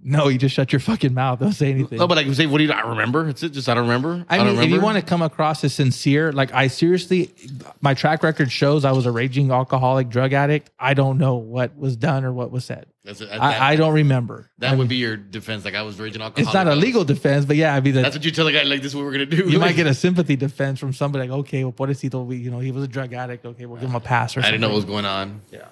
No, 0.06 0.28
you 0.28 0.38
just 0.38 0.54
shut 0.54 0.74
your 0.74 0.82
fucking 0.82 1.14
mouth. 1.14 1.40
Don't 1.40 1.54
say 1.54 1.72
anything. 1.72 1.98
No, 1.98 2.08
but 2.08 2.18
I 2.18 2.24
can 2.24 2.36
say, 2.36 2.46
what 2.46 2.58
do 2.58 2.66
you? 2.66 2.72
I 2.72 2.90
remember. 2.90 3.30
It's 3.30 3.40
just 3.42 3.70
I 3.70 3.74
don't 3.74 3.84
remember. 3.84 4.26
I 4.28 4.38
don't 4.38 4.58
mean, 4.58 4.64
if 4.64 4.70
you 4.70 4.82
want 4.82 4.98
to 4.98 5.02
come 5.02 5.22
across 5.22 5.64
as 5.64 5.74
sincere, 5.74 6.32
like 6.34 6.54
I 6.54 6.68
seriously, 6.68 7.34
my 7.80 7.94
track 7.94 8.22
record 8.22 8.52
shows 8.52 8.84
I 8.84 8.92
was 8.92 9.06
a 9.06 9.12
raging 9.12 9.52
alcoholic, 9.52 10.10
drug 10.10 10.34
addict. 10.34 10.72
I 10.78 10.94
don't 10.94 11.18
know 11.18 11.36
what 11.36 11.78
was 11.78 11.96
done 11.96 12.26
or 12.26 12.34
what 12.34 12.52
was 12.52 12.66
said. 12.66 12.88
That's 13.06 13.22
it. 13.22 13.30
That, 13.30 13.42
I, 13.42 13.72
I 13.72 13.76
don't 13.76 13.94
remember. 13.94 14.50
that 14.60 14.78
would 14.78 14.88
be 14.88 14.96
your 14.96 15.18
defense. 15.18 15.66
Like 15.66 15.76
I 15.76 15.82
was 15.84 16.00
raging 16.00 16.22
alcoholic. 16.22 16.48
It's 16.48 16.54
not 16.54 16.68
a 16.68 16.76
legal 16.76 17.04
defense, 17.04 17.46
but 17.46 17.56
yeah, 17.56 17.74
I 17.74 17.80
mean, 17.80 17.94
That's 17.94 18.14
the, 18.16 18.20
what 18.20 18.26
you 18.26 18.32
tell 18.32 18.46
the 18.46 18.52
guy. 18.52 18.64
Like 18.64 18.82
this 18.82 18.92
is 18.92 18.96
what 18.96 19.06
we're 19.06 19.12
gonna 19.14 19.26
do. 19.26 19.50
you 19.50 19.60
might 19.60 19.76
get 19.78 19.88
a 19.88 19.94
sympathy 19.94 20.36
defense 20.36 20.80
from 20.80 20.94
somebody 20.94 21.28
like, 21.28 21.40
okay, 21.40 21.64
well, 21.64 21.74
pobrecito, 21.74 22.26
we, 22.26 22.38
you 22.38 22.52
know, 22.52 22.60
he 22.60 22.72
was 22.72 22.84
a 22.84 22.88
drug 22.88 23.14
addict. 23.14 23.46
Okay, 23.46 23.66
we'll 23.66 23.80
give 23.80 23.90
him 23.90 23.96
a 23.96 24.00
pass 24.02 24.36
or 24.36 24.42
I 24.42 24.44
something. 24.44 24.54
didn't 24.54 24.62
know 24.62 24.70
what 24.70 24.76
was 24.76 24.86
going 24.86 25.06
on. 25.06 25.42
Yeah. 25.52 25.68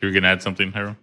You 0.00 0.08
were 0.08 0.12
going 0.12 0.22
to 0.22 0.30
add 0.30 0.42
something, 0.42 0.72
Hiram? 0.72 0.96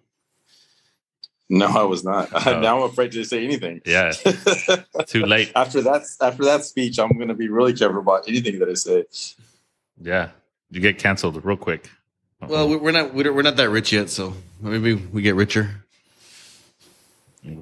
No, 1.50 1.68
I 1.68 1.84
was 1.84 2.04
not. 2.04 2.30
Oh. 2.48 2.60
now 2.60 2.78
I'm 2.84 2.90
afraid 2.90 3.12
to 3.14 3.24
say 3.24 3.44
anything. 3.44 3.82
Yeah. 3.86 4.12
Too 5.08 5.24
late. 5.26 5.52
after 5.56 5.82
that, 5.82 6.04
after 6.22 6.44
that 6.46 6.66
speech, 6.66 7.00
I'm 7.00 7.14
going 7.16 7.30
to 7.30 7.34
be 7.34 7.48
really 7.50 7.74
careful 7.74 8.00
about 8.02 8.28
anything 8.28 8.60
that 8.60 8.68
I 8.70 8.74
say. 8.74 9.06
Yeah. 10.02 10.30
You 10.70 10.82
get 10.82 10.98
canceled 11.00 11.44
real 11.46 11.56
quick. 11.58 11.90
Well, 12.42 12.68
we- 12.70 12.76
we're 12.76 12.92
not 12.92 13.14
we're 13.14 13.32
we're 13.34 13.42
not 13.42 13.56
that 13.56 13.70
rich 13.70 13.92
yet, 13.94 14.10
so 14.10 14.34
maybe 14.62 14.94
we 14.94 15.22
get 15.24 15.34
richer, 15.36 15.84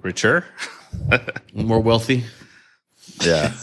richer. 0.02 0.46
more 1.54 1.80
wealthy. 1.80 2.24
Yeah. 3.22 3.54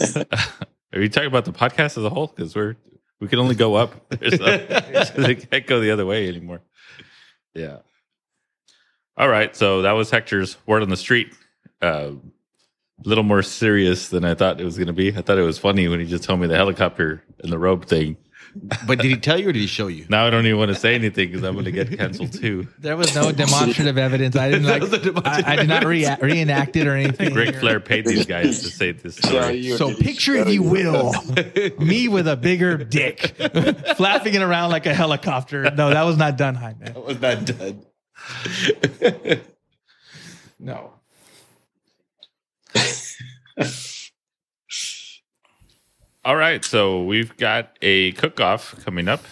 Are 0.93 1.01
you 1.01 1.09
talking 1.09 1.27
about 1.27 1.45
the 1.45 1.51
podcast 1.51 1.97
as 1.97 2.03
a 2.03 2.09
whole? 2.09 2.27
Because 2.27 2.55
we're 2.55 2.75
we 3.19 3.27
can 3.27 3.39
only 3.39 3.55
go 3.55 3.75
up. 3.75 3.93
There's 4.09 4.39
no- 4.39 4.57
they 5.27 5.35
can't 5.35 5.67
go 5.67 5.79
the 5.81 5.91
other 5.91 6.05
way 6.05 6.27
anymore. 6.27 6.61
Yeah. 7.53 7.79
All 9.17 9.29
right. 9.29 9.55
So 9.55 9.81
that 9.83 9.91
was 9.91 10.09
Hector's 10.09 10.57
word 10.65 10.81
on 10.81 10.89
the 10.89 10.97
street. 10.97 11.33
Uh, 11.81 12.11
a 13.03 13.07
little 13.09 13.23
more 13.23 13.41
serious 13.43 14.09
than 14.09 14.23
I 14.23 14.33
thought 14.33 14.61
it 14.61 14.63
was 14.65 14.77
going 14.77 14.87
to 14.87 14.93
be. 14.93 15.09
I 15.15 15.21
thought 15.21 15.37
it 15.37 15.41
was 15.43 15.57
funny 15.59 15.87
when 15.87 15.99
he 15.99 16.05
just 16.05 16.23
told 16.23 16.39
me 16.39 16.47
the 16.47 16.55
helicopter 16.55 17.23
and 17.43 17.51
the 17.51 17.59
rope 17.59 17.85
thing. 17.85 18.17
But 18.85 18.99
did 18.99 19.09
he 19.09 19.17
tell 19.17 19.39
you 19.39 19.49
or 19.49 19.51
did 19.51 19.59
he 19.59 19.67
show 19.67 19.87
you? 19.87 20.05
Now 20.09 20.27
I 20.27 20.29
don't 20.29 20.45
even 20.45 20.59
want 20.59 20.69
to 20.69 20.75
say 20.75 20.93
anything 20.93 21.29
because 21.31 21.43
I'm 21.43 21.53
going 21.53 21.65
to 21.65 21.71
get 21.71 21.97
canceled 21.97 22.33
too. 22.39 22.67
There 22.77 22.95
was 22.95 23.13
no 23.15 23.31
demonstrative 23.31 23.97
evidence. 23.97 24.35
I 24.35 24.51
didn't 24.51 24.67
like. 24.69 24.81
was 24.81 24.91
no 24.91 24.99
demonstrative 24.99 25.47
I, 25.47 25.53
I 25.53 25.55
did 25.55 25.67
not 25.67 25.85
rea- 25.85 26.15
reenact 26.21 26.75
it 26.75 26.85
or 26.87 26.95
anything. 26.95 27.33
Ric 27.33 27.55
Flair 27.55 27.79
paid 27.79 28.05
these 28.05 28.27
guys 28.27 28.61
to 28.61 28.69
say 28.69 28.91
this 28.91 29.15
story. 29.17 29.57
you- 29.57 29.75
So 29.77 29.93
picture, 29.95 30.35
if 30.35 30.49
you 30.49 30.61
will, 30.61 31.13
me 31.79 32.07
with 32.07 32.27
a 32.27 32.37
bigger 32.37 32.77
dick, 32.77 33.35
flapping 33.97 34.35
it 34.35 34.41
around 34.43 34.69
like 34.69 34.85
a 34.85 34.93
helicopter. 34.93 35.63
No, 35.71 35.89
that 35.89 36.03
was 36.03 36.17
not 36.17 36.37
done, 36.37 36.53
Jaime. 36.55 36.77
That 36.85 37.03
was 37.03 37.19
not 37.19 37.45
done. 37.45 37.85
No. 40.63 40.93
All 46.25 46.37
right, 46.37 46.63
so 46.63 47.03
we've 47.03 47.35
got 47.35 47.77
a 47.81 48.13
cook-off 48.13 48.81
coming 48.85 49.09
up. 49.09 49.25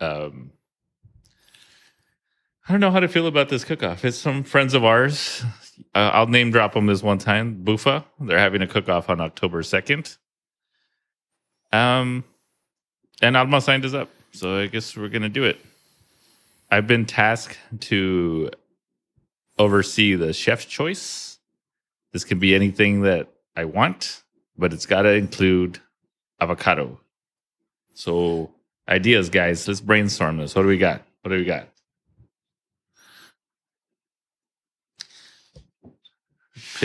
Um, 0.00 0.50
I 2.68 2.72
don't 2.72 2.80
know 2.80 2.90
how 2.90 2.98
to 2.98 3.06
feel 3.06 3.28
about 3.28 3.48
this 3.48 3.62
cook-off. 3.62 4.04
It's 4.04 4.18
some 4.18 4.42
friends 4.42 4.74
of 4.74 4.84
ours. 4.84 5.44
Uh, 5.94 6.10
I'll 6.12 6.26
name 6.26 6.50
drop 6.50 6.74
them 6.74 6.86
this 6.86 7.00
one 7.00 7.18
time. 7.18 7.62
Bufa. 7.64 8.02
They're 8.18 8.36
having 8.36 8.60
a 8.60 8.66
cook-off 8.66 9.08
on 9.08 9.20
October 9.20 9.62
second. 9.62 10.16
Um, 11.72 12.24
and 13.22 13.36
Alma 13.36 13.60
signed 13.60 13.84
us 13.84 13.94
up, 13.94 14.10
so 14.32 14.58
I 14.58 14.66
guess 14.66 14.96
we're 14.96 15.10
gonna 15.10 15.28
do 15.28 15.44
it. 15.44 15.60
I've 16.70 16.86
been 16.86 17.06
tasked 17.06 17.58
to 17.80 18.50
oversee 19.58 20.14
the 20.14 20.32
chef's 20.32 20.64
choice. 20.64 21.38
This 22.12 22.24
can 22.24 22.38
be 22.38 22.54
anything 22.54 23.02
that 23.02 23.28
I 23.56 23.64
want, 23.64 24.22
but 24.58 24.72
it's 24.72 24.86
got 24.86 25.02
to 25.02 25.10
include 25.12 25.80
avocado. 26.40 27.00
So 27.94 28.50
ideas, 28.88 29.28
guys. 29.30 29.66
Let's 29.68 29.80
brainstorm 29.80 30.38
this. 30.38 30.54
What 30.54 30.62
do 30.62 30.68
we 30.68 30.78
got? 30.78 31.02
What 31.22 31.30
do 31.30 31.36
we 31.38 31.44
got? 31.44 31.68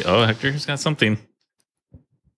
Oh, 0.05 0.25
Hector's 0.25 0.65
got 0.65 0.79
something. 0.79 1.17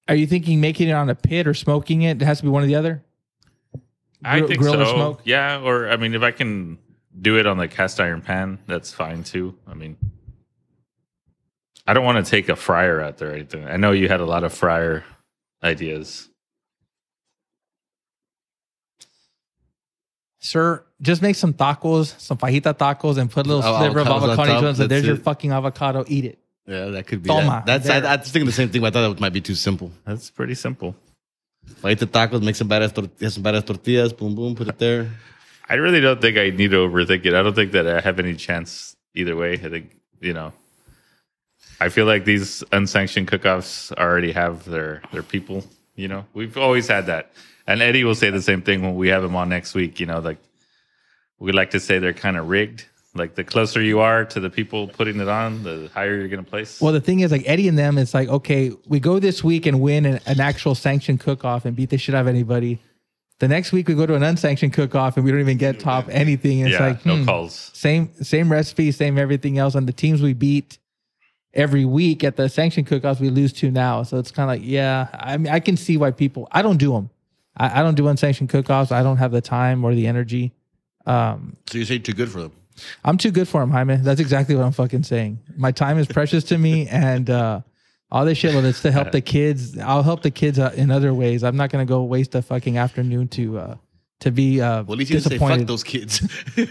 Are 0.07 0.15
you 0.15 0.27
thinking 0.27 0.59
making 0.59 0.89
it 0.89 0.93
on 0.93 1.09
a 1.09 1.15
pit 1.15 1.47
or 1.47 1.53
smoking 1.53 2.01
it? 2.01 2.21
It 2.21 2.25
has 2.25 2.39
to 2.39 2.43
be 2.43 2.49
one 2.49 2.63
or 2.63 2.65
the 2.67 2.75
other. 2.75 3.03
I 4.25 4.39
Grill- 4.39 4.47
think 4.47 4.59
grill 4.61 4.73
so. 4.73 4.81
or 4.81 4.85
smoke? 4.85 5.21
Yeah, 5.23 5.61
or 5.61 5.89
I 5.89 5.97
mean, 5.97 6.13
if 6.15 6.21
I 6.23 6.31
can 6.31 6.77
do 7.19 7.37
it 7.37 7.45
on 7.45 7.57
the 7.57 7.67
cast 7.67 7.99
iron 7.99 8.21
pan, 8.21 8.59
that's 8.67 8.91
fine 8.93 9.23
too. 9.23 9.55
I 9.67 9.73
mean, 9.73 9.97
I 11.85 11.93
don't 11.93 12.05
want 12.05 12.23
to 12.23 12.29
take 12.29 12.49
a 12.49 12.55
fryer 12.55 13.01
out 13.01 13.17
there 13.17 13.31
or 13.31 13.33
anything. 13.33 13.65
I 13.65 13.77
know 13.77 13.91
you 13.91 14.07
had 14.07 14.19
a 14.19 14.25
lot 14.25 14.43
of 14.43 14.53
fryer 14.53 15.03
ideas. 15.63 16.29
Sir, 20.39 20.83
just 21.01 21.21
make 21.21 21.35
some 21.37 21.53
tacos, 21.53 22.19
some 22.19 22.37
fajita 22.37 22.73
tacos, 22.77 23.17
and 23.17 23.31
put 23.31 23.45
a 23.45 23.49
little 23.49 23.63
Oh, 23.63 23.77
sliver 23.77 23.99
of 23.99 24.07
avocados 24.07 24.21
on 24.23 24.29
avocado 24.31 24.53
top, 24.53 24.63
it. 24.63 24.75
So 24.75 24.81
that's 24.83 24.89
there's 24.89 25.05
your 25.05 25.15
fucking 25.15 25.51
avocado. 25.51 26.03
Eat 26.07 26.25
it. 26.25 26.39
Yeah, 26.67 26.85
that 26.87 27.07
could 27.07 27.23
be. 27.23 27.29
Toma, 27.29 27.63
that. 27.65 27.83
That's 27.83 27.89
I, 27.89 27.99
there. 28.01 28.11
I 28.11 28.15
was 28.17 28.29
thinking 28.31 28.45
the 28.45 28.51
same 28.51 28.69
thing, 28.69 28.81
but 28.81 28.87
I 28.87 28.91
thought 28.91 29.09
that 29.15 29.19
might 29.21 29.31
be 29.33 29.39
too 29.41 29.55
simple. 29.55 29.91
That's 30.05 30.29
pretty 30.29 30.55
simple. 30.55 30.95
Like 31.81 31.99
the 31.99 32.07
tacos, 32.07 32.41
make 32.43 32.55
some 32.55 32.67
badass, 32.67 32.93
tor- 32.93 33.07
get 33.07 33.31
some 33.31 33.43
badass 33.43 33.65
tortillas, 33.65 34.11
boom, 34.11 34.35
boom, 34.35 34.53
put 34.55 34.67
it 34.67 34.77
there. 34.77 35.09
I 35.73 35.77
really 35.77 36.01
don't 36.01 36.21
think 36.21 36.37
I 36.37 36.51
need 36.51 36.69
to 36.69 36.87
overthink 36.87 37.25
it. 37.25 37.33
I 37.33 37.41
don't 37.41 37.55
think 37.55 37.71
that 37.71 37.87
I 37.87 37.99
have 37.99 38.19
any 38.19 38.35
chance 38.35 38.95
either 39.15 39.35
way. 39.35 39.53
I 39.53 39.69
think, 39.69 39.97
you 40.21 40.31
know, 40.31 40.53
I 41.79 41.89
feel 41.89 42.05
like 42.05 42.25
these 42.25 42.63
unsanctioned 42.71 43.27
cook-offs 43.27 43.91
already 43.93 44.33
have 44.33 44.65
their 44.65 45.01
their 45.11 45.23
people, 45.23 45.65
you 45.95 46.07
know. 46.07 46.25
We've 46.35 46.59
always 46.59 46.87
had 46.87 47.07
that. 47.07 47.31
And 47.65 47.81
Eddie 47.81 48.03
will 48.03 48.13
say 48.13 48.29
the 48.29 48.39
same 48.39 48.61
thing 48.61 48.83
when 48.83 48.93
we 48.93 49.07
have 49.07 49.23
him 49.23 49.35
on 49.35 49.49
next 49.49 49.73
week, 49.73 49.99
you 49.99 50.05
know, 50.05 50.19
like 50.19 50.37
we 51.39 51.51
like 51.51 51.71
to 51.71 51.79
say 51.79 51.97
they're 51.97 52.13
kind 52.13 52.37
of 52.37 52.49
rigged. 52.49 52.85
Like 53.15 53.33
the 53.33 53.43
closer 53.43 53.81
you 53.81 53.99
are 53.99 54.25
to 54.25 54.39
the 54.39 54.51
people 54.51 54.87
putting 54.87 55.19
it 55.19 55.27
on, 55.27 55.63
the 55.63 55.89
higher 55.91 56.15
you're 56.19 56.27
going 56.27 56.45
to 56.45 56.49
place. 56.49 56.81
Well, 56.81 56.93
the 56.93 57.01
thing 57.01 57.21
is, 57.21 57.31
like 57.31 57.45
Eddie 57.47 57.67
and 57.67 57.79
them, 57.79 57.97
it's 57.97 58.13
like, 58.13 58.29
okay, 58.29 58.71
we 58.87 58.99
go 58.99 59.17
this 59.17 59.43
week 59.43 59.65
and 59.65 59.81
win 59.81 60.05
an, 60.05 60.19
an 60.27 60.39
actual 60.39 60.75
sanctioned 60.75 61.19
cook 61.19 61.43
off 61.43 61.65
and 61.65 61.75
beat 61.75 61.89
the 61.89 61.97
shit 61.97 62.13
out 62.13 62.21
of 62.21 62.27
anybody. 62.27 62.79
The 63.39 63.47
next 63.47 63.71
week 63.71 63.87
we 63.87 63.95
go 63.95 64.05
to 64.05 64.15
an 64.15 64.23
unsanctioned 64.23 64.73
cook 64.73 64.95
off 64.95 65.17
and 65.17 65.25
we 65.25 65.31
don't 65.31 65.39
even 65.41 65.57
get 65.57 65.79
top 65.79 66.07
anything. 66.09 66.59
It's 66.59 66.71
yeah, 66.71 66.79
like 66.87 67.05
no 67.05 67.17
hmm, 67.17 67.25
calls. 67.25 67.71
same 67.73 68.13
same 68.23 68.51
recipe, 68.51 68.91
same 68.91 69.17
everything 69.17 69.57
else. 69.57 69.75
And 69.75 69.87
the 69.87 69.93
teams 69.93 70.21
we 70.21 70.33
beat 70.33 70.77
every 71.53 71.85
week 71.85 72.23
at 72.23 72.35
the 72.35 72.47
sanctioned 72.47 72.87
cook 72.87 73.03
offs, 73.03 73.19
we 73.19 73.29
lose 73.29 73.53
to 73.53 73.71
now. 73.71 74.03
So 74.03 74.17
it's 74.17 74.31
kind 74.31 74.49
of 74.49 74.55
like, 74.55 74.67
yeah, 74.67 75.07
I 75.13 75.37
mean, 75.37 75.51
I 75.51 75.59
can 75.59 75.77
see 75.77 75.97
why 75.97 76.11
people. 76.11 76.47
I 76.51 76.61
don't 76.61 76.77
do 76.77 76.93
them. 76.93 77.09
I, 77.57 77.79
I 77.79 77.83
don't 77.83 77.95
do 77.95 78.07
unsanctioned 78.07 78.49
cook 78.49 78.69
offs. 78.69 78.91
I 78.91 79.03
don't 79.03 79.17
have 79.17 79.31
the 79.31 79.41
time 79.41 79.83
or 79.83 79.93
the 79.93 80.07
energy. 80.07 80.53
Um, 81.05 81.57
So 81.69 81.77
you 81.77 81.85
say 81.85 81.99
too 81.99 82.13
good 82.13 82.29
for 82.31 82.41
them. 82.41 82.51
I'm 83.03 83.17
too 83.17 83.29
good 83.31 83.47
for 83.47 83.61
them, 83.61 83.69
Jaime. 83.69 83.97
That's 83.97 84.19
exactly 84.19 84.55
what 84.55 84.63
I'm 84.63 84.71
fucking 84.71 85.03
saying. 85.03 85.39
My 85.55 85.71
time 85.71 85.99
is 85.99 86.07
precious 86.07 86.43
to 86.45 86.57
me, 86.57 86.87
and 86.87 87.29
uh, 87.29 87.61
all 88.13 88.25
this 88.25 88.37
shit, 88.37 88.53
it's 88.53 88.83
to 88.83 88.91
help 88.91 89.11
the 89.11 89.21
kids, 89.35 89.77
I'll 89.79 90.03
help 90.03 90.21
the 90.21 90.31
kids 90.31 90.59
uh, 90.59 90.71
in 90.75 90.91
other 90.91 91.13
ways. 91.15 91.43
I'm 91.43 91.57
not 91.57 91.71
gonna 91.71 91.85
go 91.85 92.03
waste 92.03 92.35
a 92.35 92.43
fucking 92.43 92.77
afternoon 92.77 93.27
to 93.29 93.57
uh, 93.57 93.75
to 94.19 94.31
be 94.31 94.61
uh, 94.61 94.83
Well, 94.83 94.93
at 94.93 94.99
least 94.99 95.11
you 95.11 95.19
didn't 95.19 95.31
say 95.31 95.37
fuck 95.39 95.67
those 95.67 95.83
kids. 95.83 96.21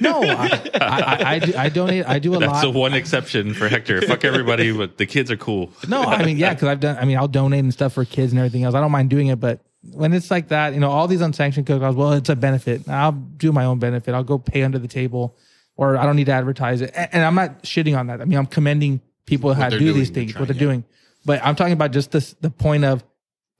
no, 0.00 0.22
I, 0.22 0.70
I, 0.74 0.80
I, 0.80 1.24
I, 1.34 1.38
do, 1.40 1.52
I 1.56 1.68
donate. 1.68 2.08
I 2.08 2.20
do 2.20 2.34
a 2.34 2.38
That's 2.38 2.46
lot. 2.46 2.52
That's 2.62 2.72
the 2.72 2.78
one 2.78 2.94
exception 2.94 3.54
for 3.54 3.68
Hector. 3.68 4.00
Fuck 4.02 4.24
everybody, 4.24 4.72
but 4.72 4.98
the 4.98 5.06
kids 5.06 5.32
are 5.32 5.36
cool. 5.36 5.72
No, 5.88 6.02
I 6.02 6.24
mean, 6.24 6.38
yeah, 6.38 6.54
because 6.54 6.68
I've 6.68 6.80
done. 6.80 6.96
I 6.96 7.04
mean, 7.04 7.18
I'll 7.18 7.28
donate 7.28 7.64
and 7.64 7.72
stuff 7.72 7.94
for 7.94 8.04
kids 8.04 8.32
and 8.32 8.38
everything 8.38 8.62
else. 8.62 8.76
I 8.76 8.80
don't 8.80 8.92
mind 8.92 9.10
doing 9.10 9.26
it, 9.26 9.40
but 9.40 9.60
when 9.90 10.12
it's 10.12 10.30
like 10.30 10.48
that, 10.48 10.74
you 10.74 10.80
know, 10.80 10.90
all 10.90 11.08
these 11.08 11.20
unsanctioned 11.20 11.66
cookouts, 11.66 11.96
well, 11.96 12.12
it's 12.12 12.28
a 12.28 12.36
benefit. 12.36 12.88
I'll 12.88 13.12
do 13.12 13.50
my 13.50 13.64
own 13.64 13.80
benefit. 13.80 14.14
I'll 14.14 14.22
go 14.22 14.38
pay 14.38 14.62
under 14.62 14.78
the 14.78 14.88
table, 14.88 15.36
or 15.76 15.96
I 15.96 16.06
don't 16.06 16.14
need 16.14 16.26
to 16.26 16.32
advertise 16.32 16.80
it. 16.82 16.92
And, 16.94 17.08
and 17.14 17.24
I'm 17.24 17.34
not 17.34 17.64
shitting 17.64 17.98
on 17.98 18.06
that. 18.06 18.20
I 18.20 18.26
mean, 18.26 18.38
I'm 18.38 18.46
commending 18.46 19.00
people 19.26 19.52
how 19.54 19.68
do 19.68 19.78
doing, 19.78 19.94
these 19.94 20.10
things, 20.10 20.32
trying, 20.32 20.40
what 20.40 20.48
they're 20.48 20.54
yeah. 20.54 20.60
doing. 20.60 20.84
But 21.24 21.40
I'm 21.44 21.54
talking 21.56 21.72
about 21.72 21.92
just 21.92 22.10
this, 22.10 22.34
the 22.40 22.50
point 22.50 22.84
of 22.84 23.04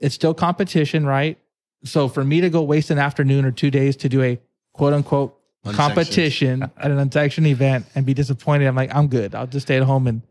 it's 0.00 0.14
still 0.14 0.34
competition, 0.34 1.06
right? 1.06 1.38
So 1.84 2.08
for 2.08 2.24
me 2.24 2.40
to 2.40 2.50
go 2.50 2.62
waste 2.62 2.90
an 2.90 2.98
afternoon 2.98 3.44
or 3.44 3.52
two 3.52 3.70
days 3.70 3.96
to 3.96 4.08
do 4.08 4.22
a 4.22 4.38
quote 4.72 4.92
unquote 4.92 5.38
competition 5.72 6.62
at 6.76 6.90
an 6.90 6.98
unsanctioned 6.98 7.46
event 7.46 7.86
and 7.94 8.04
be 8.04 8.14
disappointed, 8.14 8.66
I'm 8.66 8.74
like, 8.74 8.94
I'm 8.94 9.08
good. 9.08 9.34
I'll 9.34 9.46
just 9.46 9.66
stay 9.66 9.76
at 9.76 9.82
home 9.84 10.06
and 10.06 10.22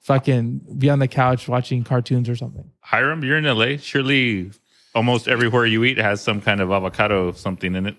fucking 0.00 0.60
be 0.78 0.88
on 0.88 0.98
the 0.98 1.08
couch 1.08 1.48
watching 1.48 1.84
cartoons 1.84 2.28
or 2.28 2.36
something. 2.36 2.70
Hiram, 2.80 3.22
you're 3.22 3.36
in 3.38 3.44
LA. 3.44 3.76
Surely 3.78 4.50
almost 4.94 5.28
everywhere 5.28 5.66
you 5.66 5.84
eat 5.84 5.98
has 5.98 6.20
some 6.22 6.40
kind 6.40 6.60
of 6.60 6.70
avocado 6.70 7.32
something 7.32 7.74
in 7.74 7.86
it. 7.86 7.96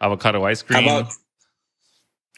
Avocado 0.00 0.44
ice 0.44 0.62
How 0.62 0.66
cream. 0.80 0.88
about 0.88 1.12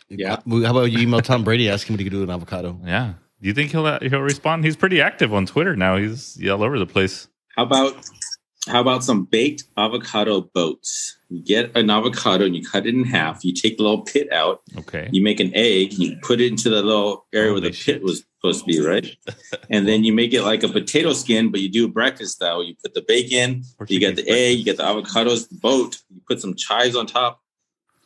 Yeah. 0.09 0.37
How 0.49 0.71
about 0.71 0.91
you 0.91 0.99
email 0.99 1.21
Tom 1.21 1.45
Brady, 1.45 1.69
ask 1.71 1.89
him 1.89 1.95
what 1.95 2.01
he 2.01 2.05
could 2.05 2.13
do 2.13 2.21
with 2.21 2.29
an 2.29 2.35
avocado? 2.35 2.79
yeah. 2.85 3.15
Do 3.43 3.49
you 3.49 3.55
think 3.55 3.73
he'll 3.73 3.87
uh, 3.87 3.99
he'll 4.01 4.21
respond? 4.21 4.65
He's 4.65 4.77
pretty 4.77 5.01
active 5.01 5.35
on 5.35 5.47
Twitter 5.47 5.75
now. 5.75 5.97
He's 5.97 6.41
all 6.49 6.63
over 6.63 6.79
the 6.79 6.87
place. 6.87 7.27
how 7.57 7.65
about 7.65 7.97
how 8.69 8.81
about 8.81 9.03
some 9.03 9.25
baked 9.25 9.65
avocado 9.77 10.43
boats? 10.55 11.19
You 11.29 11.43
get 11.43 11.77
an 11.77 11.91
avocado 11.91 12.45
and 12.45 12.55
you 12.55 12.65
cut 12.65 12.87
it 12.87 12.95
in 12.95 13.03
half. 13.03 13.45
You 13.45 13.53
take 13.53 13.79
the 13.79 13.83
little 13.83 14.03
pit 14.03 14.33
out. 14.33 14.63
Okay. 14.79 15.09
You 15.11 15.25
make 15.25 15.41
an 15.41 15.51
egg. 15.57 15.95
You 15.95 16.17
put 16.23 16.41
it 16.41 16.53
into 16.53 16.71
the 16.71 16.83
little 16.83 17.27
area 17.35 17.51
where 17.51 17.61
the 17.61 17.73
shit. 17.73 17.97
pit 17.97 18.05
was 18.05 18.23
supposed 18.37 18.61
to 18.61 18.67
be, 18.67 18.81
right? 18.81 19.09
and 19.71 19.89
then 19.89 20.05
you 20.05 20.13
make 20.13 20.33
it 20.33 20.43
like 20.43 20.63
a 20.63 20.69
potato 20.69 21.13
skin, 21.13 21.51
but 21.51 21.61
you 21.61 21.69
do 21.69 21.89
breakfast 21.89 22.37
style. 22.37 22.63
You 22.63 22.77
put 22.81 22.95
the 22.95 23.03
bacon, 23.03 23.65
you 23.89 23.99
get 23.99 24.15
the 24.15 24.23
Portuguese 24.23 24.29
egg, 24.29 24.59
you 24.59 24.65
get 24.65 24.77
the 24.77 24.85
avocados, 24.85 25.49
the 25.49 25.57
boat. 25.57 26.01
You 26.11 26.21
put 26.29 26.41
some 26.41 26.55
chives 26.55 26.95
on 26.95 27.07
top. 27.07 27.41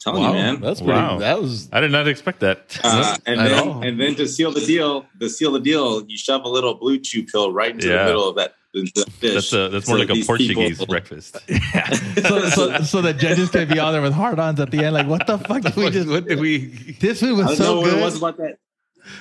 I'm 0.06 0.14
telling 0.14 0.22
you, 0.28 0.32
man. 0.32 0.60
that's 0.60 0.80
pretty. 0.80 0.92
Wow. 0.94 1.18
That 1.18 1.40
was 1.40 1.68
I 1.72 1.80
did 1.80 1.90
not 1.92 2.06
expect 2.08 2.40
that. 2.40 2.78
Uh, 2.84 3.16
and 3.26 3.40
At 3.40 3.48
then 3.48 3.68
all. 3.68 3.82
and 3.82 4.00
then 4.00 4.14
to 4.16 4.26
seal 4.28 4.52
the 4.52 4.60
deal, 4.60 5.06
to 5.20 5.28
seal 5.28 5.52
the 5.52 5.60
deal, 5.60 6.04
you 6.06 6.16
shove 6.16 6.44
a 6.44 6.48
little 6.48 6.74
Blue 6.74 6.98
Chew 6.98 7.24
pill 7.24 7.52
right 7.52 7.72
into 7.72 7.88
Yeah. 7.88 7.98
the 7.98 8.04
middle 8.06 8.28
of 8.28 8.36
that 8.36 8.54
the, 8.74 8.82
the 8.94 9.10
fish. 9.10 9.34
that's 9.34 9.52
a, 9.54 9.68
that's 9.70 9.88
more 9.88 9.96
So 9.98 10.04
like 10.04 10.10
a 10.22 10.24
Portuguese 10.24 10.78
people- 10.78 10.86
breakfast. 10.86 11.36
so, 12.28 12.48
so, 12.50 12.78
so 12.82 13.00
the 13.02 13.14
judges 13.14 13.50
could 13.50 13.68
be 13.68 13.78
on 13.78 13.92
there 13.92 14.02
with 14.02 14.12
hard 14.12 14.38
ons 14.38 14.60
at 14.60 14.70
the 14.70 14.84
end. 14.84 14.94
Like, 14.94 15.06
what 15.06 15.26
the 15.26 15.38
fuck 15.38 15.62
did 15.62 15.74
we 15.76 15.90
just? 15.90 16.08
what 16.08 16.26
did 16.28 16.38
we? 16.38 16.96
This 17.00 17.20
food 17.20 17.40
I 17.40 17.46
was 17.48 17.58
don't 17.58 17.58
know 17.58 17.64
so 17.64 17.80
what 17.80 17.92
it 17.98 18.02
was 18.02 18.16
about 18.18 18.36
that. 18.38 18.58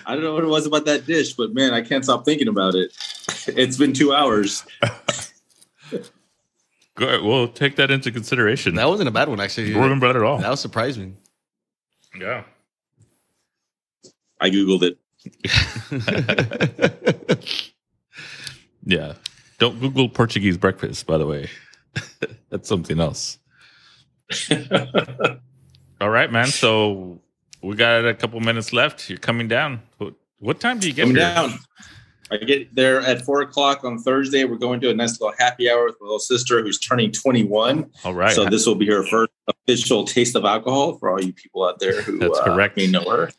I 0.06 0.16
don't 0.16 0.24
know 0.24 0.34
what 0.34 0.44
it 0.44 0.48
was 0.48 0.66
about 0.66 0.86
that 0.86 1.06
dish, 1.06 1.34
but 1.34 1.54
man, 1.54 1.74
I 1.74 1.82
can't 1.82 2.04
stop 2.04 2.26
thinking 2.26 2.48
about 2.48 2.74
it. 2.76 2.92
It's 3.48 3.78
been 3.78 3.94
two 3.94 4.14
hours. 4.14 4.66
Good. 6.96 7.24
We'll 7.24 7.48
take 7.50 7.76
that 7.76 7.92
into 7.92 8.12
consideration. 8.12 8.76
That 8.76 8.88
wasn't 8.88 9.10
a 9.10 9.12
bad 9.12 9.28
one 9.30 9.40
actually. 9.40 9.74
It 9.74 9.78
wasn't 9.78 10.02
bad 10.02 10.16
at 10.16 10.24
all. 10.24 10.38
That 10.38 10.50
was 10.50 10.60
surprising. 10.62 11.18
Yeah. 12.20 12.44
I 14.40 14.50
googled 14.50 14.84
it. 14.84 14.98
Yeah. 18.86 19.14
Don't 19.58 19.80
Google 19.80 20.08
Portuguese 20.10 20.58
breakfast, 20.58 21.08
by 21.08 21.18
the 21.18 21.26
way. 21.26 21.50
That's 22.50 22.70
something 22.70 23.00
else. 23.00 23.40
All 26.00 26.10
right, 26.10 26.32
man. 26.32 26.48
So 26.48 27.20
we 27.64 27.76
got 27.76 28.06
a 28.06 28.14
couple 28.14 28.40
minutes 28.42 28.74
left. 28.74 29.10
You're 29.10 29.18
coming 29.18 29.48
down. 29.48 29.82
What, 29.98 30.14
what 30.40 30.60
time 30.60 30.80
do 30.80 30.88
you 30.88 30.94
get 30.94 31.04
Coming 31.04 31.16
here? 31.16 31.26
down. 31.34 31.54
I 32.32 32.38
get 32.38 32.74
there 32.74 33.02
at 33.02 33.22
four 33.22 33.42
o'clock 33.42 33.84
on 33.84 34.00
Thursday. 34.00 34.46
We're 34.46 34.58
going 34.58 34.80
to 34.82 34.90
a 34.90 34.94
nice 34.94 35.20
little 35.22 35.36
happy 35.38 35.70
hour 35.70 35.86
with 35.86 35.96
my 36.02 36.06
little 36.06 36.20
sister 36.20 36.62
who's 36.64 36.80
turning 36.80 37.12
21. 37.12 37.92
All 38.04 38.14
right. 38.14 38.34
So 38.34 38.46
this 38.46 38.66
will 38.66 38.76
be 38.76 38.88
her 38.88 39.04
first 39.04 39.32
official 39.48 40.06
taste 40.06 40.36
of 40.36 40.44
alcohol 40.44 40.98
for 40.98 41.12
all 41.12 41.22
you 41.22 41.34
people 41.34 41.66
out 41.66 41.80
there 41.80 42.02
who 42.02 42.18
That's 42.18 42.40
uh, 42.40 42.46
correct. 42.46 42.78
may 42.78 42.88
know 42.88 43.08
her. 43.10 43.32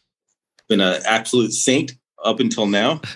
Been 0.69 0.81
an 0.81 1.03
absolute 1.05 1.53
saint 1.53 1.95
up 2.25 2.41
until 2.41 2.67
now. 2.67 3.01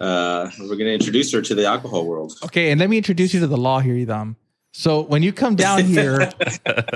Uh, 0.00 0.50
we're 0.58 0.66
going 0.66 0.80
to 0.80 0.92
introduce 0.92 1.32
her 1.32 1.40
to 1.40 1.54
the 1.54 1.64
alcohol 1.64 2.06
world. 2.06 2.32
Okay, 2.44 2.72
and 2.72 2.80
let 2.80 2.90
me 2.90 2.96
introduce 2.96 3.32
you 3.32 3.38
to 3.38 3.46
the 3.46 3.56
law 3.56 3.78
here, 3.78 3.94
Idam. 3.94 4.34
So 4.72 5.02
when 5.02 5.22
you 5.22 5.32
come 5.32 5.54
down 5.54 5.84
here, 5.84 6.30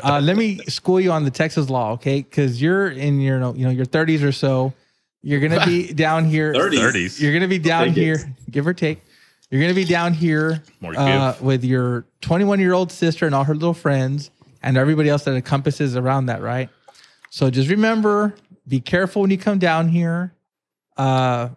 uh, 0.03 0.21
let 0.21 0.37
me 0.37 0.59
school 0.67 1.01
you 1.01 1.13
on 1.13 1.25
the 1.25 1.31
Texas 1.31 1.71
law, 1.71 1.93
okay? 1.93 2.21
Because 2.21 2.61
you're 2.61 2.91
in 2.91 3.21
your 3.21 3.39
you 3.55 3.65
know 3.65 3.71
your 3.71 3.87
30s 3.87 4.23
or 4.23 4.33
so. 4.33 4.75
You're 5.23 5.41
gonna 5.41 5.65
be 5.67 5.93
down 5.93 6.25
here. 6.25 6.53
30s. 6.55 7.21
You're 7.21 7.33
gonna 7.33 7.49
be 7.49 7.59
down 7.59 7.89
Take 7.89 7.97
it. 7.97 8.01
here, 8.01 8.35
give 8.51 8.67
or 8.67 8.75
take. 8.75 9.03
You're 9.51 9.61
gonna 9.61 9.75
be 9.75 9.85
down 9.85 10.15
here 10.15 10.63
More 10.81 10.95
uh, 10.97 11.33
give. 11.33 11.43
with 11.43 11.65
your 11.65 12.05
21 12.21 12.61
year 12.61 12.73
old 12.73 12.93
sister 12.93 13.27
and 13.27 13.35
all 13.35 13.45
her 13.45 13.55
little 13.55 13.75
friends 13.75 14.31
and 14.63 14.77
everybody 14.77 15.09
else 15.09 15.25
that 15.25 15.35
encompasses 15.35 15.97
around 15.97 16.27
that, 16.27 16.41
right? 16.43 16.69
So 17.31 17.51
just 17.51 17.69
remember, 17.69 18.35
be 18.69 18.81
careful 18.81 19.23
when 19.23 19.31
you 19.31 19.39
come 19.39 19.59
down 19.59 19.89
here. 19.89 20.33
Uh, 20.97 21.51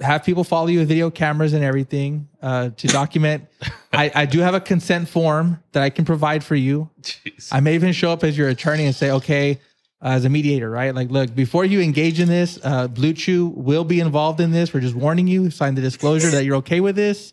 have 0.00 0.24
people 0.24 0.44
follow 0.44 0.68
you 0.68 0.78
with 0.78 0.88
video 0.88 1.10
cameras 1.10 1.52
and 1.52 1.62
everything 1.62 2.28
uh, 2.40 2.70
to 2.70 2.86
document. 2.88 3.46
I, 3.92 4.10
I 4.14 4.26
do 4.26 4.40
have 4.40 4.54
a 4.54 4.60
consent 4.60 5.08
form 5.08 5.62
that 5.72 5.82
I 5.82 5.90
can 5.90 6.04
provide 6.04 6.42
for 6.44 6.54
you. 6.54 6.88
Jeez. 7.02 7.48
I 7.52 7.60
may 7.60 7.74
even 7.74 7.92
show 7.92 8.10
up 8.12 8.24
as 8.24 8.36
your 8.38 8.48
attorney 8.48 8.86
and 8.86 8.94
say, 8.94 9.10
okay, 9.10 9.58
uh, 10.02 10.08
as 10.08 10.24
a 10.24 10.28
mediator, 10.28 10.70
right? 10.70 10.94
Like, 10.94 11.10
look, 11.10 11.34
before 11.34 11.64
you 11.64 11.80
engage 11.80 12.20
in 12.20 12.28
this, 12.28 12.58
uh, 12.62 12.88
Blue 12.88 13.12
Chew 13.12 13.48
will 13.48 13.84
be 13.84 14.00
involved 14.00 14.40
in 14.40 14.50
this. 14.50 14.72
We're 14.72 14.80
just 14.80 14.94
warning 14.94 15.26
you. 15.26 15.50
Sign 15.50 15.74
the 15.74 15.82
disclosure 15.82 16.30
that 16.30 16.44
you're 16.44 16.56
okay 16.56 16.80
with 16.80 16.96
this, 16.96 17.32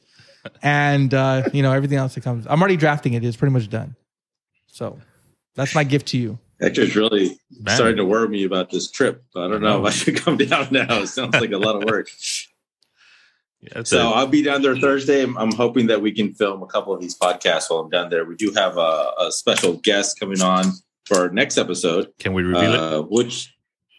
and 0.62 1.14
uh, 1.14 1.50
you 1.54 1.64
know 1.64 1.72
everything 1.72 1.98
else 1.98 2.16
that 2.16 2.24
comes. 2.24 2.46
I'm 2.48 2.60
already 2.62 2.78
drafting 2.78 3.14
it. 3.14 3.24
It's 3.24 3.38
pretty 3.38 3.54
much 3.54 3.70
done. 3.70 3.96
So 4.68 5.00
that's 5.56 5.74
my 5.74 5.84
gift 5.84 6.08
to 6.10 6.18
you. 6.18 6.40
Hector's 6.60 6.96
really 6.96 7.40
Man. 7.60 7.76
starting 7.76 7.98
to 7.98 8.06
worry 8.06 8.28
me 8.28 8.44
about 8.44 8.72
this 8.72 8.90
trip. 8.90 9.24
I 9.36 9.48
don't 9.48 9.62
know 9.62 9.80
if 9.80 9.86
I 9.86 9.90
should 9.96 10.18
come 10.18 10.38
down 10.38 10.68
now. 10.72 11.02
It 11.02 11.08
sounds 11.08 11.36
like 11.40 11.52
a 11.52 11.58
lot 11.58 11.76
of 11.76 11.84
work. 11.84 12.10
Yeah, 13.62 13.84
So 13.84 14.00
it. 14.10 14.16
I'll 14.16 14.28
be 14.28 14.44
down 14.44 14.62
there 14.62 14.76
Thursday. 14.76 15.24
I'm, 15.24 15.38
I'm 15.38 15.52
hoping 15.52 15.88
that 15.88 16.02
we 16.02 16.12
can 16.12 16.34
film 16.34 16.62
a 16.64 16.68
couple 16.68 16.94
of 16.94 17.02
these 17.02 17.18
podcasts 17.18 17.70
while 17.70 17.80
I'm 17.80 17.90
down 17.90 18.10
there. 18.10 18.26
We 18.26 18.36
do 18.36 18.52
have 18.54 18.78
a, 18.78 19.12
a 19.20 19.32
special 19.32 19.74
guest 19.74 20.20
coming 20.20 20.42
on 20.42 20.66
for 21.08 21.18
our 21.18 21.30
next 21.30 21.58
episode, 21.58 22.12
Can 22.20 22.34
we 22.34 22.44
reveal 22.44 22.74
it? 22.74 22.80
uh, 22.80 23.02
which 23.02 23.54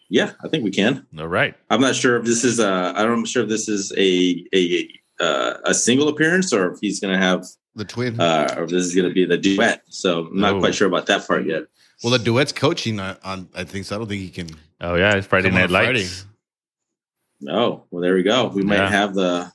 Yeah, 0.09 0.31
I 0.43 0.47
think 0.47 0.63
we 0.63 0.71
can. 0.71 1.05
All 1.19 1.27
right. 1.27 1.53
I'm 1.69 1.81
not 1.81 1.95
sure 1.95 2.17
if 2.17 2.25
this 2.25 2.43
is 2.43 2.59
uh 2.59 2.93
I 2.95 3.03
don't 3.03 3.19
I'm 3.19 3.25
sure 3.25 3.43
if 3.43 3.49
this 3.49 3.67
is 3.69 3.91
a 3.97 4.45
a 4.55 4.87
uh, 5.19 5.57
a 5.65 5.73
single 5.73 6.07
appearance 6.07 6.53
or 6.53 6.71
if 6.73 6.79
he's 6.81 6.99
gonna 6.99 7.17
have 7.17 7.45
The 7.75 7.85
twin. 7.85 8.19
uh 8.19 8.53
or 8.57 8.63
if 8.63 8.69
this 8.69 8.85
is 8.85 8.95
gonna 8.95 9.11
be 9.13 9.25
the 9.25 9.37
duet. 9.37 9.83
So 9.89 10.25
I'm 10.27 10.39
not 10.39 10.53
Oh. 10.55 10.59
quite 10.59 10.73
sure 10.75 10.87
about 10.87 11.05
that 11.07 11.27
part 11.27 11.45
yet. 11.45 11.63
well, 12.03 12.11
the 12.17 12.19
duet's 12.23 12.51
coaching 12.53 12.99
on, 12.99 13.17
on. 13.23 13.49
I 13.53 13.63
think 13.65 13.85
so. 13.85 13.95
I 13.95 13.97
don't 13.99 14.07
think 14.07 14.21
he 14.21 14.29
can. 14.29 14.47
Oh 14.81 14.95
yeah, 14.95 15.15
it's 15.15 15.27
Friday 15.27 15.49
Come 15.49 15.55
on 15.57 15.61
Night 15.63 15.69
Friday. 15.71 15.99
Lights. 16.03 16.25
Oh, 17.49 17.83
well 17.91 18.01
there 18.01 18.15
we 18.15 18.23
go. 18.23 18.47
We 18.47 18.63
might 18.63 18.89
have 18.89 19.13
the 19.13 19.51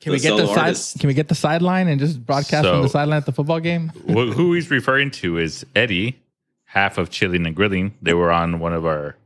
Can 0.00 0.12
we 0.12 0.18
get 0.20 0.30
the 0.30 0.38
solo 0.38 0.54
side? 0.54 0.58
artist. 0.58 0.98
Can 0.98 1.08
we 1.08 1.14
get 1.14 1.28
the 1.28 1.34
sideline 1.34 1.88
and 1.88 2.00
just 2.00 2.24
broadcast 2.24 2.66
from 2.66 2.82
the 2.82 2.88
sideline 2.88 3.18
at 3.18 3.26
the 3.26 3.32
football 3.32 3.60
game? 3.60 3.88
Wh- 4.08 4.32
Who 4.34 4.54
he's 4.54 4.70
referring 4.70 5.10
to 5.12 5.36
is 5.38 5.64
Eddie, 5.76 6.18
half 6.64 6.96
of 6.98 7.10
Chilling 7.10 7.46
and 7.46 7.54
Grilling. 7.54 7.94
They 8.00 8.14
were 8.14 8.30
on 8.32 8.58
one 8.60 8.72
of 8.72 8.86
our 8.86 9.16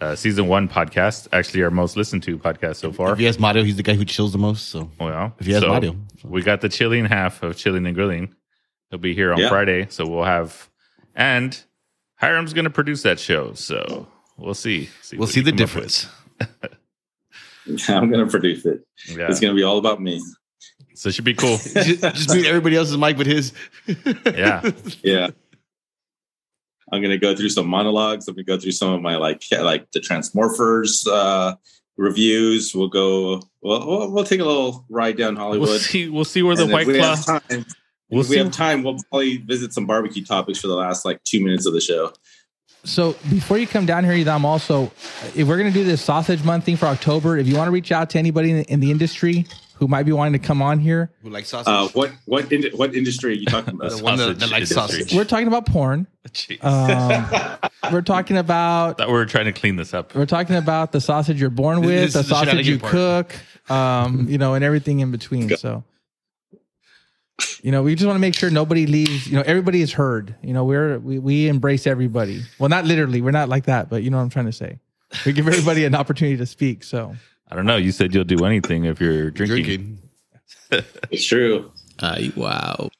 uh, 0.00 0.14
season 0.14 0.46
one 0.46 0.68
podcasts, 0.68 1.26
actually 1.32 1.62
our 1.62 1.70
most 1.70 1.96
listened 1.96 2.22
to 2.24 2.38
podcast 2.38 2.76
so 2.76 2.92
far. 2.92 3.12
If 3.12 3.18
he 3.18 3.24
has 3.24 3.38
Mario, 3.40 3.64
he's 3.64 3.76
the 3.76 3.82
guy 3.82 3.94
who 3.94 4.04
chills 4.04 4.30
the 4.32 4.38
most. 4.38 4.68
So 4.68 4.90
Well, 5.00 5.34
if 5.40 5.46
he 5.46 5.52
has 5.52 5.62
so 5.62 5.68
Mario. 5.68 5.96
we 6.22 6.42
got 6.42 6.60
the 6.60 6.68
chilling 6.68 7.06
half 7.06 7.42
of 7.42 7.56
Chilling 7.56 7.86
and 7.86 7.94
Grilling. 7.94 8.34
He'll 8.90 8.98
be 9.00 9.14
here 9.14 9.32
on 9.32 9.38
Yeah. 9.38 9.48
Friday, 9.48 9.86
so 9.88 10.06
we'll 10.06 10.24
have 10.24 10.68
and 11.14 11.58
Hiram's 12.16 12.52
going 12.52 12.64
to 12.66 12.70
produce 12.70 13.02
that 13.02 13.18
show. 13.18 13.54
So 13.54 14.06
we'll 14.36 14.54
see. 14.54 14.88
we'll 15.14 15.26
see 15.26 15.40
the 15.40 15.50
come 15.50 15.62
up 15.64 15.74
with. 15.74 15.84
difference. 15.84 16.06
I'm 17.88 18.10
gonna 18.10 18.26
produce 18.26 18.64
it. 18.66 18.86
Yeah, 19.08 19.28
It's 19.28 19.40
gonna 19.40 19.54
be 19.54 19.62
all 19.62 19.78
about 19.78 20.00
me. 20.00 20.22
so 20.94 21.08
it 21.08 21.14
should 21.14 21.24
be 21.24 21.34
cool. 21.34 21.56
just, 21.74 22.00
just 22.00 22.34
mute 22.34 22.46
everybody 22.46 22.76
else's 22.76 22.96
mic 22.96 23.16
but 23.16 23.26
his. 23.26 23.52
Yeah. 24.26 24.62
Yeah. 25.02 25.28
I'm 26.92 27.02
gonna 27.02 27.18
go 27.18 27.34
through 27.34 27.48
some 27.48 27.66
monologues. 27.66 28.28
I'm 28.28 28.34
gonna 28.34 28.44
go 28.44 28.58
through 28.58 28.70
some 28.72 28.92
of 28.92 29.02
my 29.02 29.16
like 29.16 29.42
like 29.50 29.90
the 29.90 30.00
Transmorphers 30.00 31.06
uh 31.10 31.56
reviews. 31.96 32.74
We'll 32.74 32.88
go 32.88 33.42
well 33.60 33.86
we'll, 33.86 34.12
we'll 34.12 34.24
take 34.24 34.40
a 34.40 34.44
little 34.44 34.84
ride 34.88 35.16
down 35.16 35.34
Hollywood. 35.36 35.68
We'll 35.68 35.78
see. 35.80 36.08
We'll 36.08 36.24
see 36.24 36.42
where 36.44 36.54
the 36.54 36.62
And 36.64 36.72
White 36.72 36.82
if 36.82 36.88
we 36.88 36.98
Claw. 36.98 37.16
have 37.16 37.24
time, 37.48 37.66
We'll 38.08 38.20
if 38.20 38.28
we 38.28 38.36
have 38.36 38.52
time, 38.52 38.84
we'll 38.84 38.98
probably 39.10 39.38
visit 39.38 39.72
some 39.72 39.84
barbecue 39.84 40.24
topics 40.24 40.60
for 40.60 40.68
the 40.68 40.76
last 40.76 41.04
like 41.04 41.20
two 41.24 41.42
minutes 41.42 41.66
of 41.66 41.72
the 41.72 41.80
show. 41.80 42.12
So 42.86 43.12
before 43.30 43.58
you 43.58 43.66
come 43.66 43.84
down 43.84 44.04
here, 44.04 44.12
Edam, 44.12 44.44
also, 44.44 44.92
if 45.34 45.46
we're 45.48 45.58
going 45.58 45.72
to 45.72 45.78
do 45.78 45.84
this 45.84 46.02
sausage 46.02 46.42
month 46.44 46.64
thing 46.64 46.76
for 46.76 46.86
October, 46.86 47.36
if 47.36 47.46
you 47.46 47.56
want 47.56 47.66
to 47.68 47.72
reach 47.72 47.92
out 47.92 48.10
to 48.10 48.18
anybody 48.18 48.50
in 48.50 48.56
the, 48.58 48.64
in 48.64 48.80
the 48.80 48.90
industry 48.90 49.46
who 49.74 49.88
might 49.88 50.04
be 50.04 50.12
wanting 50.12 50.32
to 50.32 50.38
come 50.38 50.62
on 50.62 50.78
here, 50.78 51.10
Who 51.22 51.30
like 51.30 51.44
sausage? 51.44 51.68
Uh, 51.68 51.88
what 51.88 52.12
what 52.24 52.50
in, 52.50 52.64
what 52.76 52.94
industry 52.94 53.32
are 53.32 53.34
you 53.34 53.46
talking 53.46 53.74
about? 53.74 53.90
the 53.96 54.02
one 54.02 54.16
that, 54.18 54.38
that 54.38 54.48
sausage 54.48 54.52
likes 54.52 54.70
industry. 54.70 55.00
sausage. 55.00 55.14
we're 55.14 55.24
talking 55.24 55.48
about 55.48 55.66
porn. 55.66 56.06
Um, 56.62 57.26
we're 57.92 58.02
talking 58.02 58.36
about 58.36 58.98
Thought 58.98 59.08
We're 59.10 59.26
trying 59.26 59.44
to 59.46 59.52
clean 59.52 59.76
this 59.76 59.92
up. 59.92 60.14
we're 60.14 60.26
talking 60.26 60.56
about 60.56 60.92
the 60.92 61.00
sausage 61.00 61.40
you're 61.40 61.50
born 61.50 61.80
with, 61.80 61.88
this 61.88 62.14
the 62.14 62.20
is 62.20 62.28
the 62.28 62.34
sausage 62.34 62.66
you 62.66 62.78
shenanigan 62.78 62.88
cook, 62.88 63.70
um, 63.70 64.28
you 64.28 64.38
know, 64.38 64.54
and 64.54 64.64
everything 64.64 65.00
in 65.00 65.10
between. 65.10 65.56
So, 65.56 65.84
you 67.62 67.70
know, 67.70 67.82
we 67.82 67.94
just 67.94 68.06
want 68.06 68.16
to 68.16 68.20
make 68.20 68.34
sure 68.34 68.50
nobody 68.50 68.86
leaves. 68.86 69.26
You 69.26 69.36
know, 69.36 69.42
everybody 69.46 69.82
is 69.82 69.92
heard. 69.92 70.34
You 70.42 70.52
know, 70.52 70.64
we're 70.64 70.98
we, 70.98 71.18
we 71.18 71.48
embrace 71.48 71.86
everybody. 71.86 72.42
Well, 72.58 72.68
not 72.68 72.84
literally, 72.84 73.20
we're 73.20 73.30
not 73.30 73.48
like 73.48 73.66
that, 73.66 73.88
but 73.90 74.02
you 74.02 74.10
know 74.10 74.16
what 74.18 74.22
I'm 74.24 74.30
trying 74.30 74.46
to 74.46 74.52
say. 74.52 74.78
We 75.24 75.32
give 75.32 75.46
everybody 75.46 75.84
an 75.84 75.94
opportunity 75.94 76.36
to 76.36 76.46
speak. 76.46 76.84
So, 76.84 77.14
I 77.50 77.56
don't 77.56 77.66
know. 77.66 77.76
You 77.76 77.92
said 77.92 78.14
you'll 78.14 78.24
do 78.24 78.44
anything 78.44 78.84
if 78.84 79.00
you're 79.00 79.30
drinking. 79.30 79.64
Drinking. 79.64 79.98
It's 81.10 81.24
true. 81.24 81.70
Uh, 82.00 82.18
wow. 82.34 82.90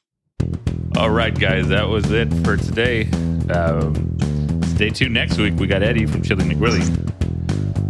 All 0.95 1.09
right, 1.09 1.37
guys, 1.37 1.67
that 1.67 1.87
was 1.89 2.09
it 2.11 2.33
for 2.45 2.55
today. 2.55 3.09
Um, 3.51 4.17
stay 4.63 4.89
tuned 4.89 5.13
next 5.13 5.37
week. 5.37 5.55
We 5.57 5.67
got 5.67 5.83
Eddie 5.83 6.05
from 6.05 6.21
Chilling 6.23 6.49
and 6.49 6.59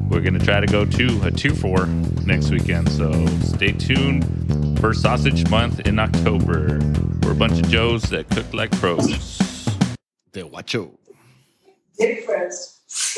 Grilling. 0.07 0.23
We're 0.23 0.31
gonna 0.31 0.43
try 0.43 0.59
to 0.59 0.67
go 0.67 0.85
to 0.85 1.21
a 1.23 1.31
two 1.31 1.53
four 1.53 1.85
next 2.25 2.51
weekend. 2.51 2.91
So 2.91 3.25
stay 3.37 3.71
tuned 3.71 4.79
for 4.79 4.93
Sausage 4.93 5.49
Month 5.49 5.81
in 5.81 5.99
October. 5.99 6.79
We're 7.23 7.31
a 7.31 7.35
bunch 7.35 7.59
of 7.59 7.69
Joes 7.69 8.03
that 8.03 8.29
cook 8.29 8.53
like 8.53 8.71
pros. 8.71 9.37
De 10.31 10.43
Guacho. 10.43 10.91
Dip 11.97 12.27
roast. 12.27 13.17